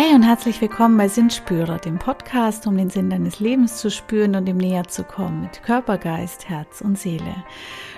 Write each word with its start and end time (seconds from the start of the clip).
Hey 0.00 0.14
und 0.14 0.22
herzlich 0.22 0.60
willkommen 0.60 0.96
bei 0.96 1.08
Sinnspürer, 1.08 1.78
dem 1.78 1.98
Podcast, 1.98 2.68
um 2.68 2.76
den 2.76 2.88
Sinn 2.88 3.10
deines 3.10 3.40
Lebens 3.40 3.78
zu 3.78 3.90
spüren 3.90 4.36
und 4.36 4.48
ihm 4.48 4.58
näher 4.58 4.86
zu 4.86 5.02
kommen 5.02 5.40
mit 5.40 5.64
Körper, 5.64 5.98
Geist, 5.98 6.48
Herz 6.48 6.82
und 6.82 6.96
Seele. 6.96 7.34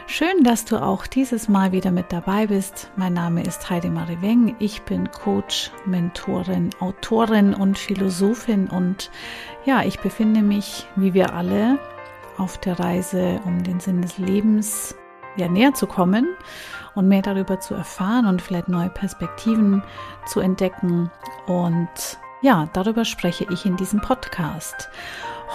Schön, 0.07 0.43
dass 0.43 0.65
du 0.65 0.79
auch 0.79 1.07
dieses 1.07 1.51
Mal 1.51 1.73
wieder 1.73 1.91
mit 1.91 2.11
dabei 2.11 2.47
bist. 2.47 2.91
Mein 2.97 3.13
Name 3.13 3.43
ist 3.43 3.69
Heidemarie 3.69 4.17
Weng. 4.23 4.57
Ich 4.61 4.81
bin 4.81 5.11
Coach, 5.11 5.73
Mentorin, 5.85 6.71
Autorin 6.81 7.53
und 7.53 7.77
Philosophin 7.77 8.69
und 8.69 9.11
ja, 9.67 9.83
ich 9.83 10.01
befinde 10.01 10.41
mich, 10.41 10.87
wie 10.97 11.13
wir 11.13 11.35
alle, 11.35 11.79
auf 12.39 12.57
der 12.57 12.81
Reise, 12.81 13.43
um 13.45 13.63
den 13.63 13.79
Sinn 13.79 14.01
des 14.01 14.17
Lebens 14.17 14.95
ja, 15.37 15.49
näher 15.49 15.75
zu 15.75 15.87
kommen 15.87 16.27
und 16.95 17.09
mehr 17.09 17.23
darüber 17.23 17.61
zu 17.61 17.75
erfahren 17.75 18.27
und 18.27 18.43
vielleicht 18.43 18.69
neue 18.69 18.91
Perspektiven 18.91 19.83
zu 20.27 20.41
entdecken. 20.41 21.11
Und 21.47 22.19
ja, 22.43 22.69
darüber 22.73 23.05
spreche 23.05 23.47
ich 23.51 23.67
in 23.67 23.77
diesem 23.77 24.01
Podcast. 24.01 24.89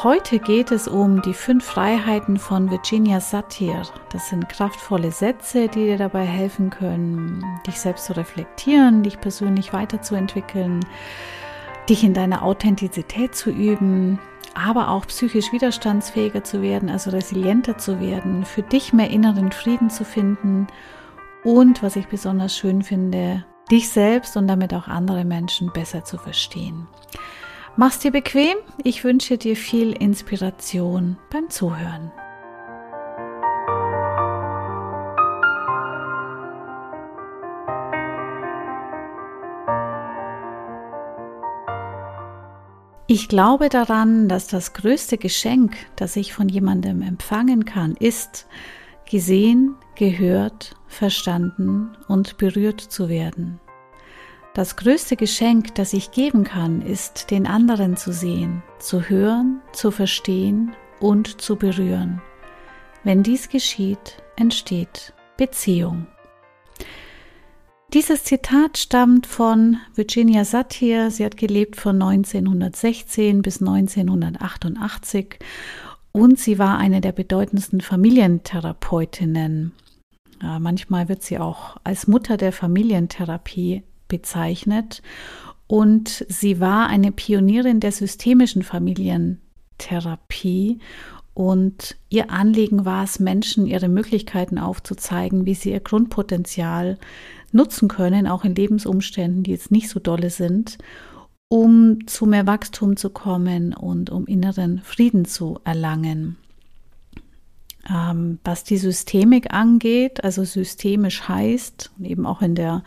Heute 0.03 0.39
geht 0.39 0.71
es 0.71 0.87
um 0.87 1.21
die 1.21 1.33
fünf 1.33 1.65
Freiheiten 1.65 2.37
von 2.37 2.69
Virginia 2.69 3.21
Satir. 3.21 3.81
Das 4.11 4.29
sind 4.29 4.49
kraftvolle 4.49 5.11
Sätze, 5.11 5.67
die 5.67 5.85
dir 5.85 5.97
dabei 5.97 6.25
helfen 6.25 6.69
können, 6.69 7.43
dich 7.65 7.79
selbst 7.79 8.05
zu 8.05 8.15
reflektieren, 8.15 9.03
dich 9.03 9.21
persönlich 9.21 9.71
weiterzuentwickeln, 9.71 10.81
dich 11.89 12.03
in 12.03 12.13
deiner 12.13 12.43
Authentizität 12.43 13.35
zu 13.35 13.49
üben, 13.51 14.19
aber 14.55 14.89
auch 14.89 15.05
psychisch 15.05 15.51
widerstandsfähiger 15.51 16.43
zu 16.43 16.61
werden, 16.61 16.89
also 16.89 17.11
resilienter 17.11 17.77
zu 17.77 17.99
werden, 17.99 18.45
für 18.45 18.63
dich 18.63 18.93
mehr 18.93 19.11
inneren 19.11 19.51
Frieden 19.51 19.89
zu 19.89 20.03
finden 20.03 20.67
und, 21.43 21.83
was 21.83 21.95
ich 21.95 22.07
besonders 22.07 22.57
schön 22.57 22.81
finde, 22.81 23.45
dich 23.69 23.89
selbst 23.89 24.37
und 24.37 24.47
damit 24.47 24.73
auch 24.73 24.87
andere 24.87 25.25
Menschen 25.25 25.71
besser 25.71 26.03
zu 26.03 26.17
verstehen. 26.17 26.87
Mach's 27.75 27.99
dir 27.99 28.11
bequem. 28.11 28.55
Ich 28.83 29.03
wünsche 29.03 29.37
dir 29.37 29.55
viel 29.55 29.91
Inspiration 29.91 31.17
beim 31.29 31.49
Zuhören. 31.49 32.11
Ich 43.07 43.27
glaube 43.27 43.69
daran, 43.69 44.27
dass 44.27 44.47
das 44.47 44.73
größte 44.73 45.19
Geschenk, 45.19 45.75
das 45.95 46.15
ich 46.15 46.33
von 46.33 46.49
jemandem 46.49 47.03
empfangen 47.03 47.63
kann, 47.65 47.95
ist, 47.99 48.47
gesehen, 49.07 49.75
gehört, 49.93 50.75
verstanden 50.87 51.95
und 52.07 52.37
berührt 52.37 52.81
zu 52.81 53.07
werden. 53.07 53.59
Das 54.55 54.75
größte 54.75 55.17
Geschenk, 55.17 55.75
das 55.75 55.93
ich 55.93 56.11
geben 56.11 56.43
kann, 56.43 56.81
ist, 56.81 57.29
den 57.29 57.45
anderen 57.45 57.95
zu 57.95 58.11
sehen, 58.11 58.63
zu 58.79 59.01
hören, 59.01 59.61
zu 59.71 59.91
verstehen 59.91 60.75
und 60.99 61.41
zu 61.41 61.57
berühren. 61.57 62.21
Wenn 63.03 63.21
dies 63.21 63.49
geschieht, 63.49 64.23
entsteht 64.35 65.13
Beziehung. 65.37 66.07
Dieses 67.93 68.23
Zitat 68.23 68.77
stammt 68.77 69.27
von 69.27 69.77
Virginia 69.95 70.43
Satir. 70.43 71.11
Sie 71.11 71.23
hat 71.23 71.37
gelebt 71.37 71.77
von 71.77 72.01
1916 72.01 73.41
bis 73.41 73.61
1988 73.61 75.39
und 76.11 76.39
sie 76.39 76.59
war 76.59 76.77
eine 76.77 77.01
der 77.01 77.11
bedeutendsten 77.11 77.81
Familientherapeutinnen. 77.81 79.73
Ja, 80.41 80.59
manchmal 80.59 81.09
wird 81.09 81.23
sie 81.23 81.39
auch 81.39 81.77
als 81.83 82.07
Mutter 82.07 82.37
der 82.37 82.51
Familientherapie 82.51 83.83
bezeichnet. 84.07 85.01
Und 85.67 86.25
sie 86.29 86.59
war 86.59 86.87
eine 86.87 87.11
Pionierin 87.11 87.79
der 87.79 87.91
systemischen 87.91 88.63
Familientherapie. 88.63 90.79
Und 91.33 91.97
ihr 92.09 92.31
Anliegen 92.31 92.85
war 92.85 93.03
es, 93.03 93.19
Menschen 93.19 93.65
ihre 93.65 93.89
Möglichkeiten 93.89 94.57
aufzuzeigen, 94.57 95.45
wie 95.45 95.55
sie 95.55 95.71
ihr 95.71 95.81
Grundpotenzial 95.81 96.97
nutzen 97.55 97.87
können, 97.87 98.27
auch 98.27 98.43
in 98.43 98.53
Lebensumständen, 98.53 99.43
die 99.43 99.51
jetzt 99.51 99.71
nicht 99.71 99.89
so 99.89 99.99
dolle 99.99 100.29
sind 100.29 100.77
um 101.47 102.07
zu 102.07 102.25
mehr 102.25 102.47
Wachstum 102.47 102.97
zu 102.97 103.09
kommen 103.09 103.73
und 103.73 104.09
um 104.09 104.25
inneren 104.25 104.81
Frieden 104.81 105.25
zu 105.25 105.59
erlangen. 105.63 106.37
Ähm, 107.87 108.39
was 108.43 108.63
die 108.63 108.77
Systemik 108.77 109.53
angeht, 109.53 110.23
also 110.23 110.43
systemisch 110.43 111.27
heißt, 111.27 111.91
und 111.99 112.05
eben 112.05 112.25
auch 112.25 112.41
in 112.41 112.55
der 112.55 112.83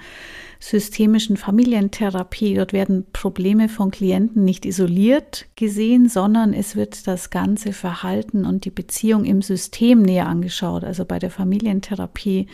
systemischen 0.58 1.36
Familientherapie, 1.36 2.54
dort 2.54 2.72
werden 2.72 3.06
Probleme 3.12 3.68
von 3.68 3.92
Klienten 3.92 4.44
nicht 4.44 4.66
isoliert 4.66 5.46
gesehen, 5.54 6.08
sondern 6.08 6.52
es 6.52 6.74
wird 6.74 7.06
das 7.06 7.30
ganze 7.30 7.72
Verhalten 7.72 8.44
und 8.44 8.64
die 8.64 8.72
Beziehung 8.72 9.24
im 9.24 9.40
System 9.40 10.02
näher 10.02 10.26
angeschaut. 10.26 10.82
Also 10.82 11.04
bei 11.04 11.20
der 11.20 11.30
Familientherapie 11.30 12.48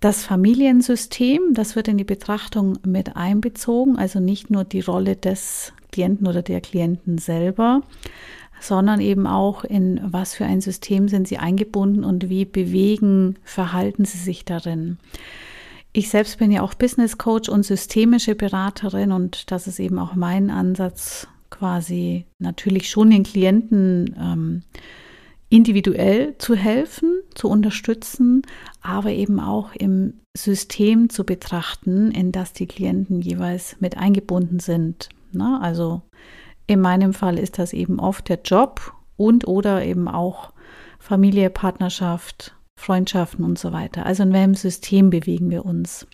das 0.00 0.24
Familiensystem, 0.24 1.54
das 1.54 1.74
wird 1.74 1.88
in 1.88 1.98
die 1.98 2.04
Betrachtung 2.04 2.78
mit 2.86 3.16
einbezogen, 3.16 3.98
also 3.98 4.20
nicht 4.20 4.50
nur 4.50 4.64
die 4.64 4.80
Rolle 4.80 5.16
des 5.16 5.72
Klienten 5.90 6.26
oder 6.26 6.42
der 6.42 6.60
Klienten 6.60 7.18
selber, 7.18 7.82
sondern 8.60 9.00
eben 9.00 9.26
auch 9.26 9.64
in 9.64 10.00
was 10.04 10.34
für 10.34 10.44
ein 10.44 10.60
System 10.60 11.08
sind 11.08 11.26
sie 11.26 11.38
eingebunden 11.38 12.04
und 12.04 12.28
wie 12.28 12.44
bewegen, 12.44 13.36
verhalten 13.44 14.04
sie 14.04 14.18
sich 14.18 14.44
darin. 14.44 14.98
Ich 15.92 16.10
selbst 16.10 16.38
bin 16.38 16.52
ja 16.52 16.62
auch 16.62 16.74
Business 16.74 17.18
Coach 17.18 17.48
und 17.48 17.64
systemische 17.64 18.34
Beraterin 18.34 19.10
und 19.10 19.50
das 19.50 19.66
ist 19.66 19.80
eben 19.80 19.98
auch 19.98 20.14
mein 20.14 20.50
Ansatz, 20.50 21.26
quasi 21.50 22.26
natürlich 22.38 22.90
schon 22.90 23.10
den 23.10 23.22
Klienten 23.22 24.14
ähm, 24.20 24.62
individuell 25.50 26.36
zu 26.38 26.54
helfen, 26.54 27.20
zu 27.34 27.48
unterstützen, 27.48 28.42
aber 28.82 29.10
eben 29.10 29.40
auch 29.40 29.74
im 29.74 30.14
System 30.36 31.08
zu 31.08 31.24
betrachten, 31.24 32.10
in 32.10 32.32
das 32.32 32.52
die 32.52 32.66
Klienten 32.66 33.20
jeweils 33.20 33.76
mit 33.80 33.96
eingebunden 33.96 34.60
sind. 34.60 35.08
Na, 35.32 35.60
also 35.60 36.02
in 36.66 36.80
meinem 36.80 37.14
Fall 37.14 37.38
ist 37.38 37.58
das 37.58 37.72
eben 37.72 37.98
oft 37.98 38.28
der 38.28 38.40
Job 38.44 38.92
und 39.16 39.48
oder 39.48 39.84
eben 39.84 40.06
auch 40.06 40.52
Familie, 40.98 41.50
Partnerschaft, 41.50 42.54
Freundschaften 42.78 43.44
und 43.44 43.58
so 43.58 43.72
weiter. 43.72 44.04
Also 44.04 44.22
in 44.22 44.32
welchem 44.32 44.54
System 44.54 45.10
bewegen 45.10 45.50
wir 45.50 45.64
uns? 45.64 46.06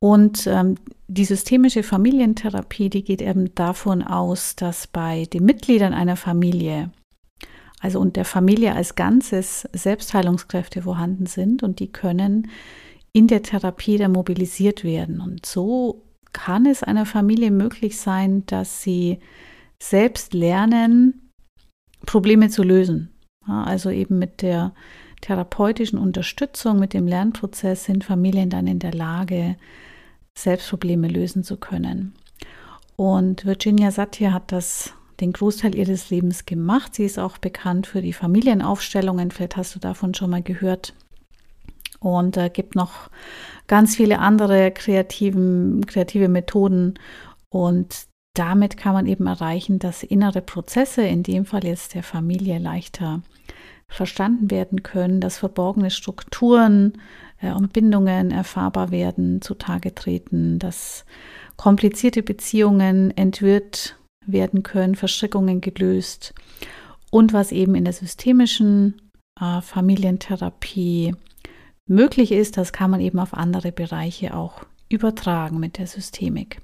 Und 0.00 0.46
ähm, 0.46 0.76
die 1.08 1.24
systemische 1.24 1.82
Familientherapie, 1.82 2.88
die 2.88 3.02
geht 3.02 3.20
eben 3.20 3.54
davon 3.54 4.02
aus, 4.02 4.56
dass 4.56 4.86
bei 4.86 5.24
den 5.24 5.44
Mitgliedern 5.44 5.92
einer 5.92 6.16
Familie 6.16 6.90
also 7.80 8.00
und 8.00 8.16
der 8.16 8.24
Familie 8.24 8.74
als 8.74 8.94
Ganzes 8.94 9.68
Selbstheilungskräfte 9.72 10.82
vorhanden 10.82 11.26
sind 11.26 11.62
und 11.62 11.80
die 11.80 11.92
können 11.92 12.48
in 13.12 13.26
der 13.26 13.42
Therapie 13.42 13.98
dann 13.98 14.12
mobilisiert 14.12 14.84
werden. 14.84 15.20
Und 15.20 15.46
so 15.46 16.04
kann 16.32 16.66
es 16.66 16.82
einer 16.82 17.06
Familie 17.06 17.50
möglich 17.50 17.98
sein, 17.98 18.44
dass 18.46 18.82
sie 18.82 19.18
selbst 19.82 20.34
lernen, 20.34 21.30
Probleme 22.06 22.48
zu 22.48 22.62
lösen. 22.62 23.10
Ja, 23.46 23.64
also 23.64 23.90
eben 23.90 24.18
mit 24.18 24.42
der 24.42 24.74
therapeutischen 25.20 25.98
Unterstützung, 25.98 26.78
mit 26.78 26.92
dem 26.92 27.06
Lernprozess 27.06 27.84
sind 27.84 28.04
Familien 28.04 28.50
dann 28.50 28.66
in 28.66 28.78
der 28.78 28.92
Lage, 28.92 29.56
selbst 30.36 30.70
Probleme 30.70 31.08
lösen 31.08 31.42
zu 31.42 31.56
können. 31.56 32.14
Und 32.96 33.44
Virginia 33.44 33.90
Satir 33.90 34.32
hat 34.32 34.52
das 34.52 34.94
den 35.20 35.32
Großteil 35.32 35.74
ihres 35.74 36.10
Lebens 36.10 36.46
gemacht. 36.46 36.94
Sie 36.94 37.04
ist 37.04 37.18
auch 37.18 37.38
bekannt 37.38 37.86
für 37.86 38.02
die 38.02 38.12
Familienaufstellungen. 38.12 39.30
Vielleicht 39.30 39.56
hast 39.56 39.74
du 39.74 39.78
davon 39.78 40.14
schon 40.14 40.30
mal 40.30 40.42
gehört. 40.42 40.94
Und 42.00 42.36
äh, 42.36 42.48
gibt 42.48 42.76
noch 42.76 43.10
ganz 43.66 43.96
viele 43.96 44.20
andere 44.20 44.70
kreativen, 44.70 45.84
kreative 45.86 46.28
Methoden. 46.28 46.94
Und 47.48 48.06
damit 48.34 48.76
kann 48.76 48.92
man 48.92 49.06
eben 49.06 49.26
erreichen, 49.26 49.80
dass 49.80 50.04
innere 50.04 50.40
Prozesse, 50.40 51.02
in 51.02 51.24
dem 51.24 51.44
Fall 51.44 51.64
jetzt 51.64 51.94
der 51.94 52.04
Familie, 52.04 52.58
leichter 52.58 53.22
verstanden 53.88 54.50
werden 54.50 54.82
können, 54.82 55.20
dass 55.20 55.38
verborgene 55.38 55.90
Strukturen 55.90 56.92
äh, 57.40 57.52
und 57.52 57.72
Bindungen 57.72 58.30
erfahrbar 58.30 58.90
werden, 58.92 59.42
zutage 59.42 59.94
treten, 59.94 60.58
dass 60.58 61.04
komplizierte 61.56 62.22
Beziehungen 62.22 63.16
entwirrt 63.16 63.97
werden 64.30 64.62
können, 64.62 64.94
Verstrickungen 64.94 65.60
gelöst. 65.60 66.34
Und 67.10 67.32
was 67.32 67.52
eben 67.52 67.74
in 67.74 67.84
der 67.84 67.92
systemischen 67.92 69.10
äh, 69.40 69.60
Familientherapie 69.60 71.14
möglich 71.86 72.32
ist, 72.32 72.56
das 72.56 72.72
kann 72.72 72.90
man 72.90 73.00
eben 73.00 73.18
auf 73.18 73.34
andere 73.34 73.72
Bereiche 73.72 74.34
auch 74.34 74.64
übertragen 74.88 75.58
mit 75.58 75.78
der 75.78 75.86
Systemik. 75.86 76.60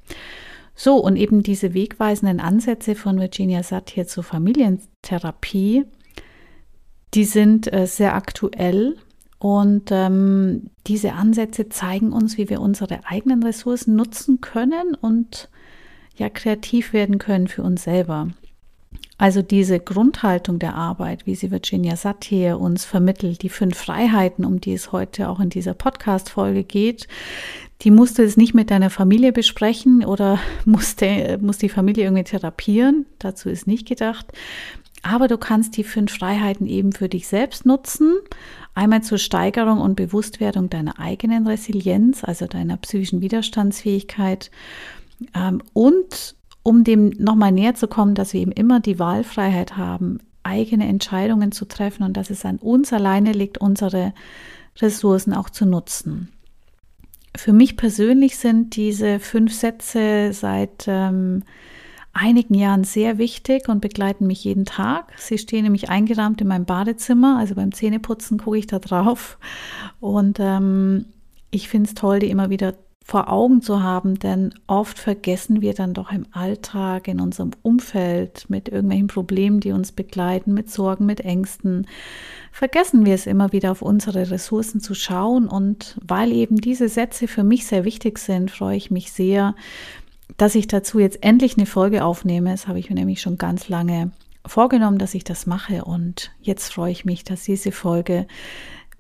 So, 0.75 0.97
und 0.97 1.17
eben 1.17 1.43
diese 1.43 1.73
wegweisenden 1.73 2.41
Ansätze 2.41 2.95
von 2.95 3.19
Virginia 3.19 3.63
Satir 3.63 4.07
zur 4.07 4.25
Familientherapie, 4.25 5.85
die 7.15 7.25
sind 7.25 7.73
äh, 7.73 7.87
sehr 7.87 8.15
aktuell 8.15 8.97
und 9.39 9.91
ähm, 9.93 10.71
diese 10.87 11.13
Ansätze 11.13 11.69
zeigen 11.69 12.13
uns, 12.13 12.39
wie 12.39 12.49
wir 12.49 12.61
unsere 12.61 13.01
eigenen 13.05 13.43
Ressourcen 13.43 13.95
nutzen 13.95 14.41
können 14.41 14.95
und 15.01 15.49
ja 16.17 16.29
kreativ 16.29 16.93
werden 16.93 17.19
können 17.19 17.49
für 17.49 17.63
uns 17.63 17.85
selber. 17.85 18.29
Also 19.17 19.43
diese 19.43 19.79
Grundhaltung 19.79 20.59
der 20.59 20.75
Arbeit, 20.75 21.25
wie 21.27 21.37
sie 21.37 21.51
Virginia 21.51 21.95
Satir 21.97 22.59
uns 22.59 22.85
vermittelt, 22.85 23.43
die 23.43 23.49
fünf 23.49 23.77
Freiheiten, 23.77 24.45
um 24.45 24.61
die 24.61 24.73
es 24.73 24.91
heute 24.91 25.29
auch 25.29 25.39
in 25.39 25.51
dieser 25.51 25.75
Podcast-Folge 25.75 26.65
geht, 26.65 27.07
die 27.83 27.91
musst 27.91 28.19
du 28.19 28.23
es 28.23 28.37
nicht 28.37 28.55
mit 28.55 28.71
deiner 28.71 28.91
Familie 28.91 29.33
besprechen 29.33 30.05
oder 30.05 30.39
musste, 30.65 31.39
muss 31.41 31.59
die 31.59 31.69
Familie 31.69 32.05
irgendwie 32.05 32.25
therapieren. 32.25 33.07
Dazu 33.19 33.49
ist 33.49 33.67
nicht 33.67 33.87
gedacht. 33.87 34.27
Aber 35.03 35.29
du 35.29 35.37
kannst 35.37 35.77
die 35.77 35.85
fünf 35.85 36.13
Freiheiten 36.13 36.67
eben 36.67 36.93
für 36.93 37.11
dich 37.11 37.29
selbst 37.29 37.67
nutzen. 37.67 38.15
Einmal 38.75 39.03
zur 39.03 39.19
Steigerung 39.19 39.79
und 39.81 39.97
Bewusstwerdung 39.97 40.71
deiner 40.71 40.99
eigenen 40.99 41.47
Resilienz, 41.47 42.25
also 42.25 42.47
deiner 42.47 42.79
psychischen 42.79 43.21
Widerstandsfähigkeit. 43.21 44.51
Ähm, 45.35 45.63
und 45.73 46.37
um 46.63 46.85
dem 46.85 47.11
nochmal 47.19 47.53
näher 47.53 47.75
zu 47.75 47.89
kommen, 47.89 48.15
dass 48.15 48.33
wir 48.33 48.41
eben 48.41 48.53
immer 48.53 48.81
die 48.81 48.99
Wahlfreiheit 48.99 49.77
haben, 49.77 50.19
eigene 50.43 50.87
Entscheidungen 50.87 51.53
zu 51.53 51.67
treffen 51.67 52.03
und 52.05 52.17
dass 52.17 52.31
es 52.31 52.45
an 52.45 52.57
uns 52.59 52.93
alleine 52.93 53.33
liegt, 53.33 53.59
unsere 53.59 54.13
Ressourcen 54.81 55.35
auch 55.35 55.51
zu 55.51 55.67
nutzen. 55.67 56.29
Für 57.37 57.53
mich 57.53 57.77
persönlich 57.77 58.37
sind 58.37 58.77
diese 58.77 59.19
fünf 59.19 59.53
Sätze 59.53 60.33
seit 60.33 60.85
ähm, 60.87 61.43
einigen 62.13 62.55
Jahren 62.55 62.85
sehr 62.85 63.19
wichtig 63.19 63.69
und 63.69 63.81
begleiten 63.81 64.27
mich 64.27 64.45
jeden 64.45 64.65
Tag. 64.65 65.13
Sie 65.19 65.39
stehen 65.39 65.65
nämlich 65.65 65.91
eingerahmt 65.91 66.41
in 66.41 66.49
meinem 66.49 66.65
Badezimmer, 66.65 67.39
also 67.39 67.57
beim 67.57 67.73
Zähneputzen 67.73 68.39
gucke 68.39 68.59
ich 68.59 68.67
da 68.69 68.79
drauf 68.79 69.39
und 70.01 70.39
ähm, 70.41 71.07
ich 71.51 71.69
finde 71.69 71.89
es 71.89 71.95
toll, 71.95 72.21
die 72.21 72.31
immer 72.31 72.51
wieder 72.51 72.75
vor 73.07 73.31
Augen 73.31 73.61
zu 73.61 73.83
haben, 73.83 74.19
denn 74.19 74.55
oft 74.67 74.99
vergessen 74.99 75.61
wir 75.61 75.75
dann 75.75 75.93
doch 75.93 76.11
im 76.11 76.25
Alltag, 76.33 77.07
in 77.07 77.21
unserem 77.21 77.51
Umfeld, 77.61 78.47
mit 78.49 78.71
irgendwelchen 78.71 79.09
Problemen, 79.09 79.61
die 79.61 79.73
uns 79.73 79.93
begleiten, 79.93 80.55
mit 80.55 80.71
Sorgen, 80.71 81.05
mit 81.05 81.21
Ängsten, 81.21 81.87
vergessen 82.51 83.05
wir 83.05 83.15
es 83.15 83.27
immer 83.27 83.53
wieder 83.53 83.73
auf 83.73 83.83
unsere 83.83 84.31
Ressourcen 84.31 84.81
zu 84.81 84.95
schauen. 84.95 85.49
Und 85.49 85.99
weil 86.03 86.33
eben 86.33 86.57
diese 86.57 86.89
Sätze 86.89 87.29
für 87.29 87.45
mich 87.45 87.67
sehr 87.67 87.85
wichtig 87.85 88.19
sind, 88.19 88.51
freue 88.51 88.79
ich 88.79 88.91
mich 88.91 89.13
sehr, 89.13 89.55
dass 90.39 90.55
ich 90.55 90.67
dazu 90.67 90.99
jetzt 90.99 91.23
endlich 91.23 91.59
eine 91.59 91.67
Folge 91.67 92.05
aufnehme. 92.05 92.53
Das 92.53 92.69
habe 92.69 92.79
ich 92.79 92.89
mir 92.89 92.97
nämlich 92.97 93.21
schon 93.21 93.37
ganz 93.37 93.69
lange 93.69 94.13
vorgenommen, 94.47 94.97
dass 94.97 95.13
ich 95.13 95.25
das 95.25 95.45
mache. 95.45 95.85
Und 95.85 96.33
jetzt 96.41 96.73
freue 96.73 96.93
ich 96.93 97.05
mich, 97.05 97.23
dass 97.23 97.43
diese 97.43 97.71
Folge 97.71 98.27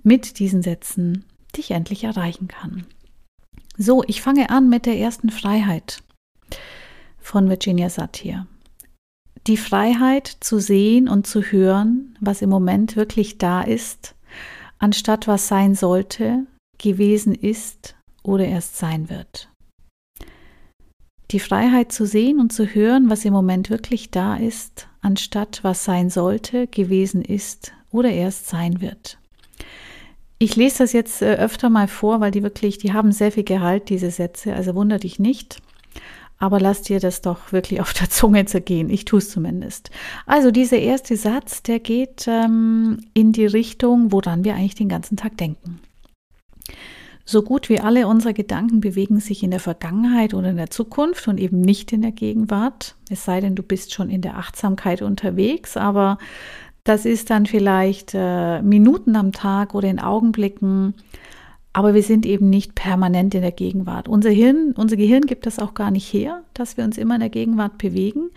mit 0.03 0.39
diesen 0.39 0.61
Sätzen 0.61 1.25
dich 1.57 1.71
endlich 1.71 2.05
erreichen 2.05 2.49
kann. 2.49 2.85
So, 3.77 4.05
ich 4.07 4.23
fange 4.23 4.51
an 4.51 4.69
mit 4.69 4.87
der 4.87 4.99
ersten 4.99 5.31
Freiheit 5.31 6.03
von 7.19 7.49
Virginia 7.49 7.91
Satir. 7.91 8.47
Die 9.49 9.57
Freiheit 9.57 10.29
zu 10.41 10.61
sehen 10.61 11.09
und 11.09 11.27
zu 11.27 11.43
hören, 11.43 12.17
was 12.21 12.41
im 12.41 12.51
Moment 12.51 12.97
wirklich 12.97 13.37
da 13.39 13.63
ist, 13.63 14.15
anstatt 14.79 15.27
was 15.27 15.49
sein 15.49 15.75
sollte, 15.75 16.47
gewesen 16.79 17.35
ist 17.35 17.97
oder 18.23 18.47
erst 18.47 18.77
sein 18.77 19.11
wird. 19.11 19.51
Die 21.31 21.41
Freiheit 21.41 21.91
zu 21.91 22.07
sehen 22.07 22.39
und 22.39 22.53
zu 22.53 22.67
hören, 22.67 23.11
was 23.11 23.25
im 23.25 23.33
Moment 23.33 23.71
wirklich 23.71 24.11
da 24.11 24.37
ist, 24.37 24.89
anstatt 25.01 25.65
was 25.65 25.85
sein 25.85 26.11
sollte, 26.11 26.69
gewesen 26.69 27.23
ist 27.23 27.73
oder 27.91 28.11
erst 28.11 28.47
sein 28.47 28.81
wird. 28.81 29.19
Ich 30.45 30.57
lese 30.57 30.81
das 30.81 30.93
jetzt 30.93 31.23
äh, 31.23 31.37
öfter 31.37 31.71
mal 31.71 31.89
vor, 31.89 32.21
weil 32.21 32.31
die 32.31 32.43
wirklich, 32.43 32.77
die 32.77 32.93
haben 32.93 33.13
sehr 33.13 33.33
viel 33.33 33.45
Gehalt, 33.45 33.89
diese 33.89 34.11
Sätze, 34.11 34.53
also 34.53 34.75
wunder 34.75 34.99
dich 34.99 35.19
nicht. 35.19 35.63
Aber 36.37 36.61
lass 36.61 36.83
dir 36.83 37.01
das 37.01 37.23
doch 37.23 37.51
wirklich 37.53 37.81
auf 37.81 37.95
der 37.95 38.11
Zunge 38.11 38.45
zergehen. 38.45 38.91
Ich 38.91 39.07
tue 39.07 39.21
es 39.21 39.31
zumindest. 39.31 39.91
Also 40.27 40.51
dieser 40.51 40.77
erste 40.77 41.17
Satz, 41.17 41.63
der 41.63 41.79
geht 41.79 42.27
ähm, 42.29 42.99
in 43.15 43.33
die 43.33 43.47
Richtung, 43.47 44.13
woran 44.13 44.45
wir 44.45 44.55
eigentlich 44.55 44.75
den 44.75 44.91
ganzen 44.91 45.17
Tag 45.17 45.39
denken. 45.39 45.81
So 47.25 47.41
gut 47.41 47.71
wie 47.71 47.81
alle 47.81 48.07
unsere 48.07 48.35
Gedanken 48.35 48.83
bewegen 48.83 49.21
sich 49.21 49.43
in 49.43 49.51
der 49.51 49.61
Vergangenheit 49.61 50.35
oder 50.35 50.51
in 50.51 50.59
der 50.59 50.69
Zukunft 50.69 51.27
und 51.27 51.41
eben 51.41 51.63
nicht 51.63 51.91
in 51.95 52.03
der 52.03 52.13
Gegenwart. 52.13 52.97
Es 53.09 53.25
sei 53.25 53.41
denn, 53.41 53.55
du 53.55 53.63
bist 53.63 53.95
schon 53.95 54.11
in 54.11 54.21
der 54.21 54.37
Achtsamkeit 54.37 55.01
unterwegs, 55.01 55.79
aber 55.79 56.19
das 56.85 57.07
ist 57.07 57.31
dann 57.31 57.47
vielleicht 57.47 58.13
äh, 58.15 58.61
Minuten 58.61 59.17
am 59.17 59.33
Tag 59.33 59.75
oder 59.75 59.89
in 59.89 59.99
Augenblicken, 59.99 60.95
aber 61.73 61.95
wir 61.95 62.03
sind 62.03 62.25
eben 62.27 62.51
nicht 62.51 62.75
permanent 62.75 63.35
in 63.35 63.41
der 63.41 63.53
Gegenwart. 63.53 64.07
Unser 64.07 64.31
Hirn, 64.31 64.75
unser 64.77 64.97
Gehirn 64.97 65.23
gibt 65.23 65.47
das 65.47 65.59
auch 65.59 65.75
gar 65.75 65.91
nicht 65.91 66.13
her, 66.13 66.45
dass 66.53 66.77
wir 66.77 66.85
uns 66.85 66.99
immer 66.99 67.15
in 67.15 67.21
der 67.21 67.31
Gegenwart 67.31 67.79
bewegen. 67.79 68.31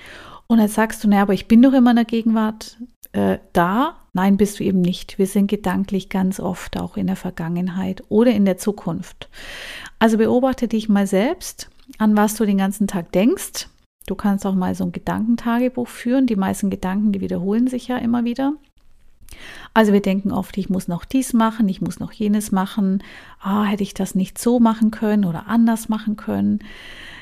Und 0.47 0.57
dann 0.57 0.69
sagst 0.69 1.03
du, 1.03 1.09
naja, 1.09 1.23
aber 1.23 1.33
ich 1.33 1.47
bin 1.47 1.61
doch 1.61 1.73
immer 1.73 1.91
in 1.91 1.97
der 1.97 2.05
Gegenwart 2.05 2.77
äh, 3.11 3.37
da. 3.53 3.97
Nein, 4.13 4.37
bist 4.37 4.59
du 4.59 4.63
eben 4.63 4.81
nicht. 4.81 5.19
Wir 5.19 5.27
sind 5.27 5.47
gedanklich 5.47 6.09
ganz 6.09 6.39
oft 6.39 6.79
auch 6.79 6.97
in 6.97 7.05
der 7.05 7.17
Vergangenheit 7.17 8.01
oder 8.09 8.31
in 8.31 8.45
der 8.45 8.57
Zukunft. 8.57 9.29
Also 9.99 10.17
beobachte 10.17 10.67
dich 10.67 10.89
mal 10.89 11.05
selbst, 11.05 11.69
an 11.99 12.17
was 12.17 12.35
du 12.35 12.45
den 12.45 12.57
ganzen 12.57 12.87
Tag 12.87 13.11
denkst 13.11 13.67
Du 14.07 14.15
kannst 14.15 14.45
auch 14.47 14.55
mal 14.55 14.73
so 14.73 14.85
ein 14.85 14.91
Gedankentagebuch 14.91 15.87
führen. 15.87 16.25
Die 16.25 16.35
meisten 16.35 16.71
Gedanken, 16.71 17.11
die 17.11 17.21
wiederholen 17.21 17.67
sich 17.67 17.87
ja 17.87 17.97
immer 17.97 18.25
wieder. 18.25 18.53
Also 19.73 19.93
wir 19.93 20.01
denken 20.01 20.31
oft, 20.31 20.57
ich 20.57 20.69
muss 20.69 20.87
noch 20.87 21.05
dies 21.05 21.33
machen, 21.33 21.67
ich 21.69 21.81
muss 21.81 21.99
noch 21.99 22.13
jenes 22.13 22.51
machen. 22.51 23.03
Ah, 23.39 23.65
hätte 23.65 23.83
ich 23.83 23.93
das 23.93 24.15
nicht 24.15 24.39
so 24.39 24.59
machen 24.59 24.89
können 24.91 25.25
oder 25.25 25.47
anders 25.47 25.89
machen 25.89 26.15
können? 26.15 26.59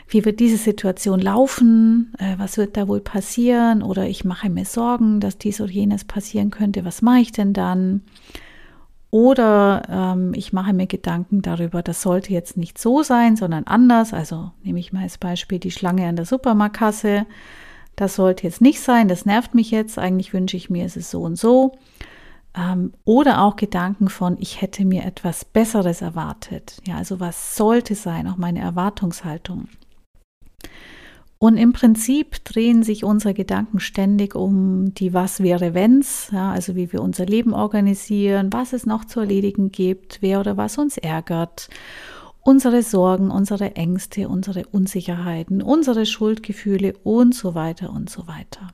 Wie 0.07 0.23
wird 0.23 0.39
diese 0.39 0.57
Situation 0.57 1.19
laufen? 1.19 2.13
Äh, 2.19 2.35
was 2.37 2.57
wird 2.57 2.77
da 2.77 2.87
wohl 2.87 3.01
passieren? 3.01 3.81
Oder 3.81 4.07
ich 4.07 4.23
mache 4.23 4.51
mir 4.51 4.65
Sorgen, 4.65 5.19
dass 5.19 5.39
dies 5.39 5.59
oder 5.59 5.71
jenes 5.71 6.05
passieren 6.05 6.51
könnte. 6.51 6.85
Was 6.85 7.01
mache 7.01 7.19
ich 7.19 7.31
denn 7.31 7.53
dann? 7.53 8.01
Oder 9.15 9.83
ähm, 9.89 10.33
ich 10.35 10.51
mache 10.51 10.73
mir 10.73 10.87
Gedanken 10.87 11.41
darüber, 11.41 11.81
das 11.81 12.01
sollte 12.01 12.33
jetzt 12.33 12.57
nicht 12.57 12.77
so 12.77 13.01
sein, 13.01 13.37
sondern 13.37 13.63
anders. 13.63 14.13
Also 14.13 14.51
nehme 14.61 14.77
ich 14.77 14.91
mal 14.91 15.03
als 15.03 15.17
Beispiel 15.17 15.57
die 15.57 15.71
Schlange 15.71 16.05
an 16.05 16.17
der 16.17 16.25
Supermarktkasse. 16.25 17.25
Das 17.95 18.15
sollte 18.15 18.43
jetzt 18.43 18.59
nicht 18.59 18.81
sein, 18.81 19.07
das 19.07 19.25
nervt 19.25 19.55
mich 19.55 19.71
jetzt. 19.71 19.97
Eigentlich 19.97 20.33
wünsche 20.33 20.57
ich 20.57 20.69
mir, 20.69 20.83
es 20.83 20.97
ist 20.97 21.11
so 21.11 21.21
und 21.21 21.37
so. 21.37 21.77
Ähm, 22.57 22.91
oder 23.05 23.41
auch 23.41 23.55
Gedanken 23.55 24.09
von, 24.09 24.35
ich 24.37 24.61
hätte 24.61 24.83
mir 24.83 25.05
etwas 25.05 25.45
Besseres 25.45 26.01
erwartet. 26.01 26.81
Ja, 26.85 26.97
also 26.97 27.21
was 27.21 27.55
sollte 27.55 27.95
sein, 27.95 28.27
auch 28.27 28.35
meine 28.35 28.59
Erwartungshaltung. 28.59 29.69
Und 31.45 31.57
im 31.57 31.73
Prinzip 31.73 32.43
drehen 32.43 32.81
sich 32.81 33.03
unsere 33.03 33.35
Gedanken 33.35 33.79
ständig 33.79 34.33
um 34.33 34.95
die 34.95 35.13
Was 35.13 35.43
wäre 35.43 35.75
wenns, 35.75 36.29
ja, 36.31 36.51
also 36.51 36.75
wie 36.75 36.91
wir 36.91 37.03
unser 37.03 37.27
Leben 37.27 37.53
organisieren, 37.53 38.51
was 38.51 38.73
es 38.73 38.87
noch 38.87 39.05
zu 39.05 39.19
erledigen 39.19 39.71
gibt, 39.71 40.23
wer 40.23 40.39
oder 40.39 40.57
was 40.57 40.79
uns 40.79 40.97
ärgert, 40.97 41.69
unsere 42.41 42.81
Sorgen, 42.81 43.29
unsere 43.29 43.75
Ängste, 43.75 44.27
unsere 44.27 44.65
Unsicherheiten, 44.71 45.61
unsere 45.61 46.07
Schuldgefühle 46.07 46.95
und 47.03 47.35
so 47.35 47.53
weiter 47.53 47.91
und 47.91 48.09
so 48.09 48.25
weiter. 48.25 48.69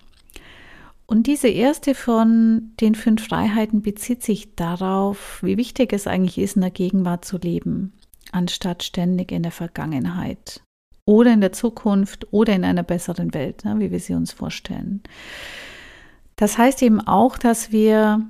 Und 1.06 1.28
diese 1.28 1.50
erste 1.50 1.94
von 1.94 2.72
den 2.80 2.96
fünf 2.96 3.28
Freiheiten 3.28 3.82
bezieht 3.82 4.24
sich 4.24 4.56
darauf, 4.56 5.44
wie 5.44 5.58
wichtig 5.58 5.92
es 5.92 6.08
eigentlich 6.08 6.38
ist, 6.38 6.56
in 6.56 6.62
der 6.62 6.72
Gegenwart 6.72 7.25
zu 7.25 7.38
leben, 7.38 7.92
anstatt 8.32 8.84
ständig 8.84 9.34
in 9.34 9.44
der 9.44 9.51
Vergangenheit 9.51 10.63
oder 11.05 11.34
in 11.34 11.41
der 11.41 11.51
Zukunft 11.51 12.27
oder 12.31 12.53
in 12.53 12.63
einer 12.63 12.84
besseren 12.84 13.34
Welt, 13.34 13.65
ne, 13.65 13.75
wie 13.79 13.91
wir 13.91 14.00
sie 14.00 14.13
uns 14.13 14.31
vorstellen. 14.31 15.01
Das 16.36 16.58
heißt 16.58 16.81
eben 16.81 17.01
auch, 17.01 17.38
dass 17.38 17.72
wir 17.72 18.22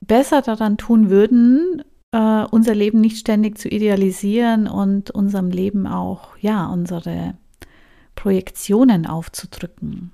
besser 0.00 0.42
daran 0.42 0.76
tun 0.76 1.10
würden, 1.10 1.82
äh, 2.12 2.44
unser 2.50 2.74
Leben 2.74 3.00
nicht 3.00 3.18
ständig 3.18 3.58
zu 3.58 3.68
idealisieren 3.68 4.68
und 4.68 5.10
unserem 5.10 5.50
Leben 5.50 5.86
auch, 5.86 6.36
ja, 6.38 6.66
unsere 6.66 7.34
Projektionen 8.14 9.06
aufzudrücken. 9.06 10.12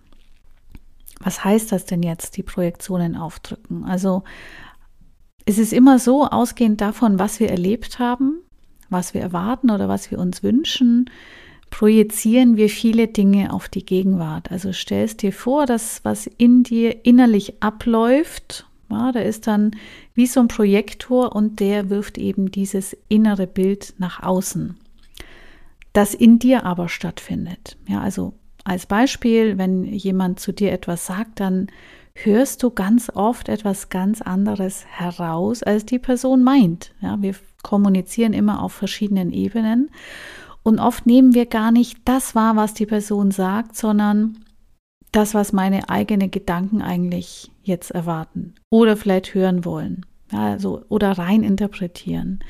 Was 1.20 1.44
heißt 1.44 1.70
das 1.70 1.84
denn 1.84 2.02
jetzt, 2.02 2.36
die 2.36 2.42
Projektionen 2.42 3.16
aufdrücken? 3.16 3.84
Also 3.84 4.24
es 5.44 5.58
ist 5.58 5.72
immer 5.72 5.98
so, 5.98 6.26
ausgehend 6.26 6.80
davon, 6.80 7.18
was 7.18 7.40
wir 7.40 7.50
erlebt 7.50 7.98
haben, 7.98 8.40
was 8.90 9.14
wir 9.14 9.20
erwarten 9.20 9.70
oder 9.70 9.88
was 9.88 10.10
wir 10.10 10.18
uns 10.18 10.42
wünschen, 10.42 11.10
projizieren 11.72 12.58
wir 12.58 12.68
viele 12.68 13.08
Dinge 13.08 13.52
auf 13.52 13.68
die 13.68 13.84
Gegenwart. 13.84 14.52
Also 14.52 14.72
stellst 14.72 15.22
dir 15.22 15.32
vor, 15.32 15.64
dass 15.64 16.04
was 16.04 16.26
in 16.26 16.62
dir 16.62 17.04
innerlich 17.04 17.62
abläuft, 17.62 18.66
ja, 18.90 19.10
da 19.10 19.20
ist 19.20 19.46
dann 19.46 19.72
wie 20.14 20.26
so 20.26 20.40
ein 20.40 20.48
Projektor 20.48 21.34
und 21.34 21.60
der 21.60 21.88
wirft 21.88 22.18
eben 22.18 22.50
dieses 22.50 22.94
innere 23.08 23.46
Bild 23.46 23.94
nach 23.96 24.22
außen, 24.22 24.76
das 25.94 26.14
in 26.14 26.38
dir 26.38 26.66
aber 26.66 26.90
stattfindet. 26.90 27.78
Ja, 27.88 28.02
also 28.02 28.34
als 28.64 28.84
Beispiel, 28.84 29.56
wenn 29.56 29.84
jemand 29.84 30.40
zu 30.40 30.52
dir 30.52 30.72
etwas 30.72 31.06
sagt, 31.06 31.40
dann 31.40 31.68
hörst 32.14 32.62
du 32.62 32.70
ganz 32.70 33.10
oft 33.14 33.48
etwas 33.48 33.88
ganz 33.88 34.20
anderes 34.20 34.84
heraus, 34.90 35.62
als 35.62 35.86
die 35.86 35.98
Person 35.98 36.44
meint. 36.44 36.92
Ja, 37.00 37.22
wir 37.22 37.34
kommunizieren 37.62 38.34
immer 38.34 38.62
auf 38.62 38.74
verschiedenen 38.74 39.32
Ebenen 39.32 39.90
Und 40.62 40.78
oft 40.78 41.06
nehmen 41.06 41.34
wir 41.34 41.46
gar 41.46 41.72
nicht 41.72 41.98
das 42.04 42.34
wahr, 42.34 42.56
was 42.56 42.74
die 42.74 42.86
Person 42.86 43.30
sagt, 43.30 43.76
sondern 43.76 44.38
das, 45.10 45.34
was 45.34 45.52
meine 45.52 45.88
eigenen 45.88 46.30
Gedanken 46.30 46.80
eigentlich 46.82 47.50
jetzt 47.62 47.90
erwarten 47.90 48.54
oder 48.70 48.96
vielleicht 48.96 49.34
hören 49.34 49.64
wollen. 49.64 50.06
Also, 50.32 50.82
oder 50.88 51.12
rein 51.12 51.42
interpretieren. 51.42 52.40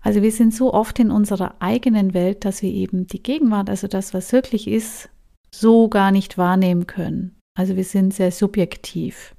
Also 0.00 0.22
wir 0.22 0.30
sind 0.30 0.54
so 0.54 0.72
oft 0.72 1.00
in 1.00 1.10
unserer 1.10 1.56
eigenen 1.58 2.14
Welt, 2.14 2.44
dass 2.44 2.62
wir 2.62 2.70
eben 2.70 3.08
die 3.08 3.22
Gegenwart, 3.22 3.68
also 3.68 3.88
das, 3.88 4.14
was 4.14 4.32
wirklich 4.32 4.68
ist, 4.68 5.08
so 5.50 5.88
gar 5.88 6.12
nicht 6.12 6.38
wahrnehmen 6.38 6.86
können. 6.86 7.36
Also 7.58 7.74
wir 7.74 7.82
sind 7.82 8.14
sehr 8.14 8.30
subjektiv. 8.30 9.34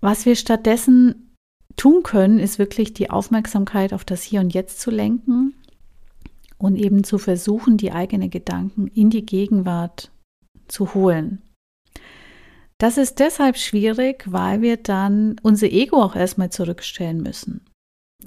Was 0.00 0.26
wir 0.26 0.36
stattdessen 0.36 1.34
tun 1.76 2.04
können, 2.04 2.38
ist 2.38 2.60
wirklich 2.60 2.94
die 2.94 3.10
Aufmerksamkeit 3.10 3.92
auf 3.92 4.04
das 4.04 4.22
Hier 4.22 4.38
und 4.38 4.54
Jetzt 4.54 4.80
zu 4.80 4.92
lenken 4.92 5.54
und 6.64 6.76
eben 6.76 7.04
zu 7.04 7.18
versuchen, 7.18 7.76
die 7.76 7.92
eigenen 7.92 8.30
Gedanken 8.30 8.86
in 8.86 9.10
die 9.10 9.26
Gegenwart 9.26 10.10
zu 10.66 10.94
holen. 10.94 11.42
Das 12.78 12.96
ist 12.96 13.18
deshalb 13.18 13.56
schwierig, 13.56 14.24
weil 14.26 14.62
wir 14.62 14.78
dann 14.78 15.36
unser 15.42 15.70
Ego 15.70 16.02
auch 16.02 16.16
erstmal 16.16 16.50
zurückstellen 16.50 17.22
müssen. 17.22 17.60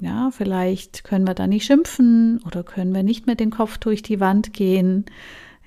Ja, 0.00 0.30
vielleicht 0.30 1.02
können 1.02 1.26
wir 1.26 1.34
da 1.34 1.48
nicht 1.48 1.66
schimpfen 1.66 2.40
oder 2.46 2.62
können 2.62 2.94
wir 2.94 3.02
nicht 3.02 3.26
mit 3.26 3.40
dem 3.40 3.50
Kopf 3.50 3.78
durch 3.78 4.02
die 4.02 4.20
Wand 4.20 4.52
gehen. 4.52 5.06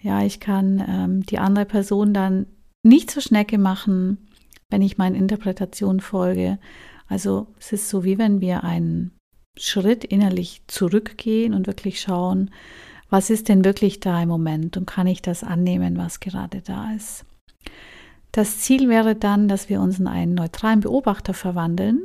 Ja, 0.02 0.24
ich 0.24 0.40
kann 0.40 0.84
ähm, 0.88 1.24
die 1.26 1.40
andere 1.40 1.66
Person 1.66 2.14
dann 2.14 2.46
nicht 2.84 3.12
zur 3.12 3.22
Schnecke 3.22 3.58
machen, 3.58 4.30
wenn 4.70 4.82
ich 4.82 4.98
meinen 4.98 5.16
Interpretationen 5.16 6.00
folge. 6.00 6.58
Also 7.08 7.48
es 7.60 7.74
ist 7.74 7.90
so, 7.90 8.06
wie 8.06 8.18
wenn 8.18 8.40
wir 8.40 8.64
einen 8.64 9.12
Schritt 9.58 10.04
innerlich 10.04 10.62
zurückgehen 10.68 11.54
und 11.54 11.68
wirklich 11.68 12.02
schauen, 12.02 12.52
was 13.10 13.30
ist 13.30 13.50
denn 13.50 13.66
wirklich 13.66 14.00
da 14.00 14.22
im 14.22 14.30
Moment 14.30 14.78
und 14.78 14.88
kann 14.88 15.08
ich 15.08 15.22
das 15.22 15.44
annehmen, 15.44 15.98
was 15.98 16.20
gerade 16.20 16.62
da 16.62 16.92
ist. 16.96 17.26
Das 18.32 18.60
Ziel 18.60 18.88
wäre 18.88 19.16
dann, 19.16 19.50
dass 19.50 19.68
wir 19.68 19.82
uns 19.82 20.00
in 20.00 20.08
einen 20.08 20.34
neutralen 20.34 20.80
Beobachter 20.80 21.34
verwandeln, 21.34 22.02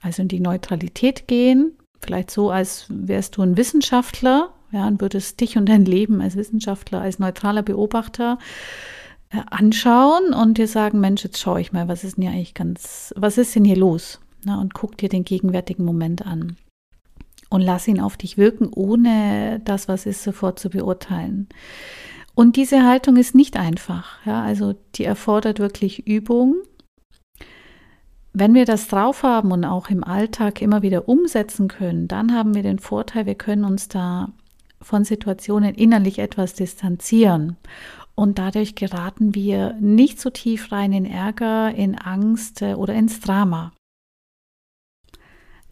also 0.00 0.22
in 0.22 0.28
die 0.28 0.40
Neutralität 0.40 1.26
gehen, 1.26 1.76
vielleicht 2.00 2.30
so, 2.30 2.50
als 2.50 2.86
wärst 2.88 3.36
du 3.36 3.42
ein 3.42 3.56
Wissenschaftler, 3.56 4.52
ja, 4.70 4.86
und 4.86 5.00
würdest 5.00 5.40
dich 5.40 5.58
und 5.58 5.68
dein 5.68 5.84
Leben 5.84 6.20
als 6.20 6.36
Wissenschaftler, 6.36 7.00
als 7.00 7.18
neutraler 7.18 7.62
Beobachter 7.62 8.38
äh, 9.30 9.40
anschauen 9.50 10.32
und 10.32 10.56
dir 10.56 10.68
sagen, 10.68 11.00
Mensch, 11.00 11.24
jetzt 11.24 11.40
schaue 11.40 11.60
ich 11.60 11.72
mal, 11.72 11.88
was 11.88 12.04
ist 12.04 12.16
denn 12.16 12.22
hier 12.22 12.32
eigentlich 12.32 12.54
ganz, 12.54 13.12
was 13.16 13.36
ist 13.36 13.54
denn 13.54 13.64
hier 13.64 13.76
los? 13.76 14.20
Na, 14.44 14.60
und 14.60 14.74
guck 14.74 14.96
dir 14.98 15.08
den 15.08 15.24
gegenwärtigen 15.24 15.84
Moment 15.84 16.26
an 16.26 16.56
und 17.52 17.60
lass 17.60 17.86
ihn 17.86 18.00
auf 18.00 18.16
dich 18.16 18.38
wirken, 18.38 18.68
ohne 18.74 19.60
das, 19.64 19.86
was 19.86 20.06
ist, 20.06 20.22
sofort 20.22 20.58
zu 20.58 20.70
beurteilen. 20.70 21.48
Und 22.34 22.56
diese 22.56 22.82
Haltung 22.82 23.16
ist 23.16 23.34
nicht 23.34 23.58
einfach. 23.58 24.24
Ja, 24.24 24.42
also 24.42 24.74
die 24.94 25.04
erfordert 25.04 25.58
wirklich 25.58 26.06
Übung. 26.06 26.56
Wenn 28.32 28.54
wir 28.54 28.64
das 28.64 28.88
drauf 28.88 29.22
haben 29.22 29.52
und 29.52 29.66
auch 29.66 29.90
im 29.90 30.02
Alltag 30.02 30.62
immer 30.62 30.80
wieder 30.80 31.10
umsetzen 31.10 31.68
können, 31.68 32.08
dann 32.08 32.32
haben 32.32 32.54
wir 32.54 32.62
den 32.62 32.78
Vorteil, 32.78 33.26
wir 33.26 33.34
können 33.34 33.66
uns 33.66 33.88
da 33.88 34.30
von 34.80 35.04
Situationen 35.04 35.74
innerlich 35.74 36.18
etwas 36.18 36.54
distanzieren. 36.54 37.58
Und 38.14 38.38
dadurch 38.38 38.74
geraten 38.76 39.34
wir 39.34 39.74
nicht 39.78 40.18
so 40.18 40.30
tief 40.30 40.72
rein 40.72 40.94
in 40.94 41.04
Ärger, 41.04 41.74
in 41.74 41.98
Angst 41.98 42.62
äh, 42.62 42.74
oder 42.74 42.94
ins 42.94 43.20
Drama. 43.20 43.72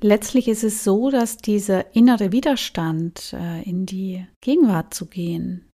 Letztlich 0.02 0.48
ist 0.48 0.64
es 0.64 0.82
so, 0.82 1.10
dass 1.10 1.36
dieser 1.36 1.94
innere 1.94 2.32
Widerstand, 2.32 3.34
äh, 3.34 3.62
in 3.62 3.84
die 3.84 4.26
Gegenwart 4.40 4.94
zu 4.94 5.06
gehen, 5.06 5.68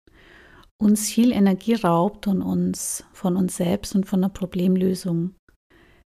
uns 0.77 1.09
viel 1.09 1.31
Energie 1.31 1.75
raubt 1.75 2.27
und 2.27 2.41
uns 2.41 3.03
von 3.13 3.35
uns 3.35 3.57
selbst 3.57 3.95
und 3.95 4.05
von 4.05 4.21
der 4.21 4.29
Problemlösung 4.29 5.35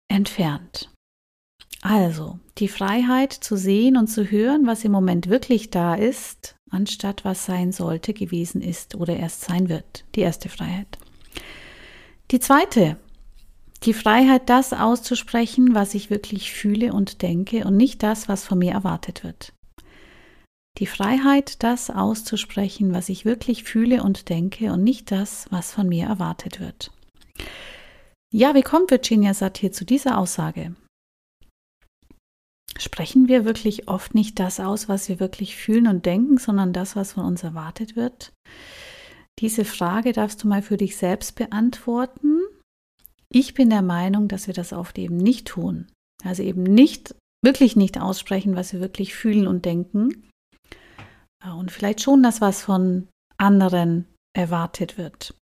entfernt. 0.10 0.90
Also 1.82 2.40
die 2.58 2.68
Freiheit 2.68 3.34
zu 3.34 3.56
sehen 3.56 3.98
und 3.98 4.08
zu 4.08 4.30
hören, 4.30 4.66
was 4.66 4.84
im 4.84 4.92
Moment 4.92 5.30
wirklich 5.30 5.70
da 5.70 5.96
ist, 5.96 6.56
anstatt 6.70 7.24
was 7.24 7.46
sein 7.46 7.72
sollte, 7.72 8.14
gewesen 8.14 8.62
ist 8.62 8.96
oder 8.96 9.16
erst 9.16 9.42
sein 9.42 9.70
wird. 9.70 10.06
Die 10.16 10.22
erste 10.22 10.50
Freiheit. 10.50 10.98
Die 12.32 12.40
zweite, 12.40 12.98
die 13.84 13.94
Freiheit, 13.94 14.50
das 14.50 14.74
auszusprechen, 14.74 15.76
was 15.76 15.94
ich 15.94 16.10
wirklich 16.10 16.52
fühle 16.52 16.94
und 16.94 17.22
denke 17.22 17.66
und 17.66 17.78
nicht 17.78 18.04
das, 18.04 18.28
was 18.28 18.46
von 18.46 18.60
mir 18.60 18.74
erwartet 18.74 19.24
wird. 19.24 19.54
Die 20.78 20.88
Freiheit, 20.88 21.64
das 21.64 21.90
auszusprechen, 21.90 22.94
was 22.94 23.10
ich 23.10 23.26
wirklich 23.26 23.64
fühle 23.64 24.04
und 24.04 24.30
denke 24.30 24.72
und 24.72 24.84
nicht 24.84 25.12
das, 25.12 25.48
was 25.50 25.74
von 25.74 25.90
mir 25.90 26.06
erwartet 26.06 26.60
wird. 26.60 26.92
Ja, 28.32 28.54
wie 28.54 28.62
kommt 28.62 28.92
Virginia 28.92 29.34
Satir 29.34 29.72
zu 29.72 29.86
dieser 29.86 30.18
Aussage? 30.18 30.76
Sprechen 32.78 33.28
wir 33.28 33.44
wirklich 33.46 33.88
oft 33.88 34.14
nicht 34.14 34.38
das 34.38 34.60
aus, 34.60 34.88
was 34.88 35.10
wir 35.10 35.20
wirklich 35.20 35.56
fühlen 35.56 35.88
und 35.88 36.06
denken, 36.06 36.38
sondern 36.38 36.74
das, 36.74 36.96
was 36.96 37.14
von 37.14 37.26
uns 37.26 37.42
erwartet 37.42 37.96
wird? 37.96 38.34
Diese 39.40 39.66
Frage 39.66 40.14
darfst 40.14 40.44
du 40.44 40.48
mal 40.48 40.62
für 40.62 40.78
dich 40.78 40.98
selbst 40.98 41.36
beantworten. 41.36 42.42
Ich 43.30 43.54
bin 43.54 43.70
der 43.70 43.82
Meinung, 43.82 44.28
dass 44.28 44.48
wir 44.48 44.54
das 44.54 44.74
oft 44.74 44.98
eben 44.98 45.18
nicht 45.18 45.48
tun. 45.48 45.88
Also 46.24 46.44
eben 46.44 46.64
nicht, 46.64 47.16
wirklich 47.44 47.76
nicht 47.76 48.00
aussprechen, 48.00 48.56
was 48.56 48.74
wir 48.74 48.80
wirklich 48.80 49.14
fühlen 49.14 49.48
und 49.48 49.66
denken. 49.66 50.30
Und 51.46 51.72
vielleicht 51.72 52.02
schon 52.02 52.24
das, 52.24 52.42
was 52.42 52.62
von 52.62 53.08
anderen 53.38 54.06
erwartet 54.36 54.98
wird. 54.98 55.36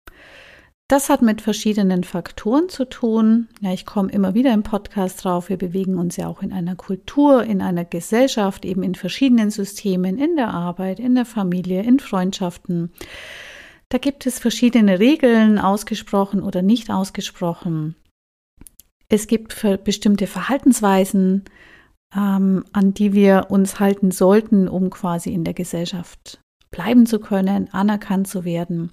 Das 0.90 1.10
hat 1.10 1.22
mit 1.22 1.42
verschiedenen 1.42 2.04
Faktoren 2.04 2.68
zu 2.70 2.86
tun. 2.86 3.48
Ja, 3.62 3.72
ich 3.74 3.86
komme 3.86 4.12
immer 4.12 4.34
wieder 4.34 4.54
im 4.54 4.64
Podcast 4.64 5.24
drauf. 5.24 5.50
Wir 5.50 5.58
bewegen 5.58 5.98
uns 5.98 6.18
ja 6.18 6.28
auch 6.28 6.42
in 6.42 6.52
einer 6.52 6.76
Kultur, 6.76 7.44
in 7.44 7.62
einer 7.62 7.86
Gesellschaft, 7.86 8.66
eben 8.66 8.84
in 8.84 8.94
verschiedenen 8.94 9.50
Systemen, 9.50 10.18
in 10.18 10.36
der 10.36 10.50
Arbeit, 10.50 11.00
in 11.00 11.16
der 11.16 11.26
Familie, 11.26 11.84
in 11.84 12.00
Freundschaften. 12.00 12.92
Da 13.94 14.00
gibt 14.00 14.26
es 14.26 14.40
verschiedene 14.40 14.98
Regeln, 14.98 15.60
ausgesprochen 15.60 16.42
oder 16.42 16.64
nicht 16.64 16.90
ausgesprochen. 16.90 17.94
Es 19.08 19.28
gibt 19.28 19.56
bestimmte 19.84 20.26
Verhaltensweisen, 20.26 21.44
ähm, 22.16 22.66
an 22.74 22.96
die 22.96 23.14
wir 23.14 23.52
uns 23.52 23.80
halten 23.80 24.10
sollten, 24.10 24.68
um 24.68 24.90
quasi 24.90 25.32
in 25.32 25.44
der 25.44 25.54
Gesellschaft 25.54 26.42
bleiben 26.72 27.06
zu 27.06 27.20
können, 27.20 27.72
anerkannt 27.72 28.28
zu 28.28 28.46
werden. 28.46 28.90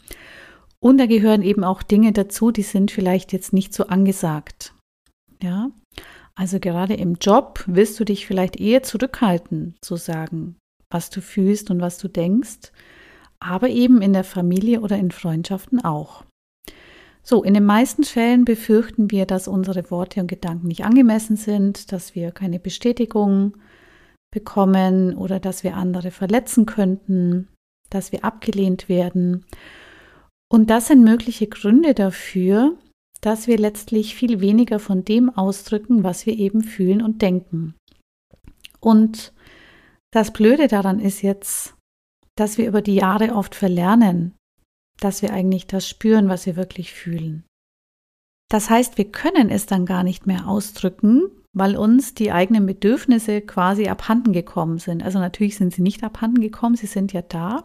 Und 0.81 0.99
da 0.99 1.07
gehören 1.07 1.41
eben 1.41 1.65
auch 1.65 1.83
Dinge 1.83 2.13
dazu, 2.13 2.51
die 2.51 2.61
sind 2.61 2.91
vielleicht 2.91 3.33
jetzt 3.33 3.55
nicht 3.55 3.73
so 3.73 3.87
angesagt. 3.87 4.75
Ja, 5.43 5.71
also 6.35 6.61
gerade 6.61 6.93
im 6.93 7.15
Job 7.15 7.65
willst 7.67 7.99
du 7.99 8.05
dich 8.05 8.27
vielleicht 8.27 8.61
eher 8.61 8.83
zurückhalten, 8.83 9.77
zu 9.81 9.97
sagen, 9.97 10.57
was 10.91 11.09
du 11.09 11.23
fühlst 11.23 11.71
und 11.71 11.81
was 11.81 11.97
du 11.97 12.09
denkst, 12.09 12.71
aber 13.41 13.69
eben 13.69 14.03
in 14.03 14.13
der 14.13 14.25
Familie 14.25 14.81
oder 14.81 14.97
in 14.97 15.11
Freundschaften 15.11 15.83
auch. 15.83 16.25
So, 17.23 17.43
in 17.43 17.55
den 17.55 17.65
meisten 17.65 18.05
Fällen 18.05 18.45
befürchten 18.45 19.11
wir, 19.11 19.27
dass 19.27 19.49
unsere 19.49 19.91
Worte 19.91 20.21
und 20.21 20.27
Gedanken 20.27 20.69
nicht 20.69 20.85
angemessen 20.85 21.37
sind, 21.37 21.93
dass 21.93 22.15
wir 22.15 22.33
keine 22.33 22.59
Bestätigung 22.59 23.57
bekommen 24.33 25.15
oder 25.17 25.41
dass 25.41 25.65
wir 25.65 25.77
andere 25.77 26.11
verletzen 26.11 26.67
könnten, 26.67 27.49
dass 27.91 28.13
wir 28.13 28.25
abgelehnt 28.25 28.89
werden. 28.89 29.45
Und 30.51 30.71
das 30.71 30.87
sind 30.87 31.05
mögliche 31.05 31.47
Gründe 31.47 31.95
dafür, 31.95 32.77
dass 33.21 33.47
wir 33.47 33.59
letztlich 33.59 34.15
viel 34.15 34.41
weniger 34.41 34.79
von 34.79 35.05
dem 35.05 35.31
ausdrücken, 35.31 36.03
was 36.03 36.27
wir 36.27 36.39
eben 36.39 36.63
fühlen 36.63 37.03
und 37.03 37.23
denken. 37.23 37.75
Und 38.81 39.33
das 40.11 40.33
Blöde 40.33 40.69
daran 40.69 40.99
ist 41.01 41.23
jetzt, 41.23 41.75
dass 42.37 42.59
wir 42.59 42.67
über 42.67 42.83
die 42.83 42.95
Jahre 42.95 43.35
oft 43.35 43.55
verlernen, 43.55 44.35
dass 44.99 45.23
wir 45.23 45.33
eigentlich 45.33 45.67
das 45.67 45.89
spüren, 45.89 46.29
was 46.29 46.47
wir 46.47 46.57
wirklich 46.57 46.93
fühlen. 46.93 47.45
Das 48.49 48.69
heißt, 48.69 48.99
wir 48.99 49.11
können 49.11 49.49
es 49.49 49.67
dann 49.67 49.87
gar 49.87 50.03
nicht 50.03 50.27
mehr 50.27 50.49
ausdrücken, 50.49 51.31
weil 51.53 51.77
uns 51.77 52.15
die 52.15 52.33
eigenen 52.33 52.67
Bedürfnisse 52.67 53.41
quasi 53.41 53.89
abhanden 53.89 54.33
gekommen 54.33 54.79
sind. 54.79 55.03
Also 55.03 55.19
natürlich 55.19 55.57
sind 55.57 55.73
sie 55.75 55.83
nicht 55.83 56.05
abhanden 56.05 56.41
gekommen, 56.41 56.77
sie 56.77 56.87
sind 56.87 57.13
ja 57.13 57.23
da, 57.23 57.65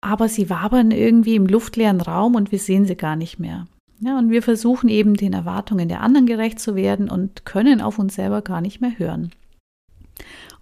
aber 0.00 0.28
sie 0.28 0.50
wabern 0.50 0.90
irgendwie 0.90 1.36
im 1.36 1.46
luftleeren 1.46 2.00
Raum 2.00 2.34
und 2.34 2.52
wir 2.52 2.58
sehen 2.58 2.86
sie 2.86 2.96
gar 2.96 3.16
nicht 3.16 3.38
mehr. 3.38 3.66
Ja, 4.00 4.18
und 4.18 4.30
wir 4.30 4.42
versuchen 4.42 4.88
eben 4.88 5.14
den 5.14 5.32
Erwartungen 5.32 5.88
der 5.88 6.00
anderen 6.00 6.26
gerecht 6.26 6.58
zu 6.58 6.74
werden 6.74 7.08
und 7.08 7.44
können 7.44 7.80
auf 7.80 7.98
uns 7.98 8.16
selber 8.16 8.42
gar 8.42 8.60
nicht 8.60 8.80
mehr 8.80 8.98
hören. 8.98 9.30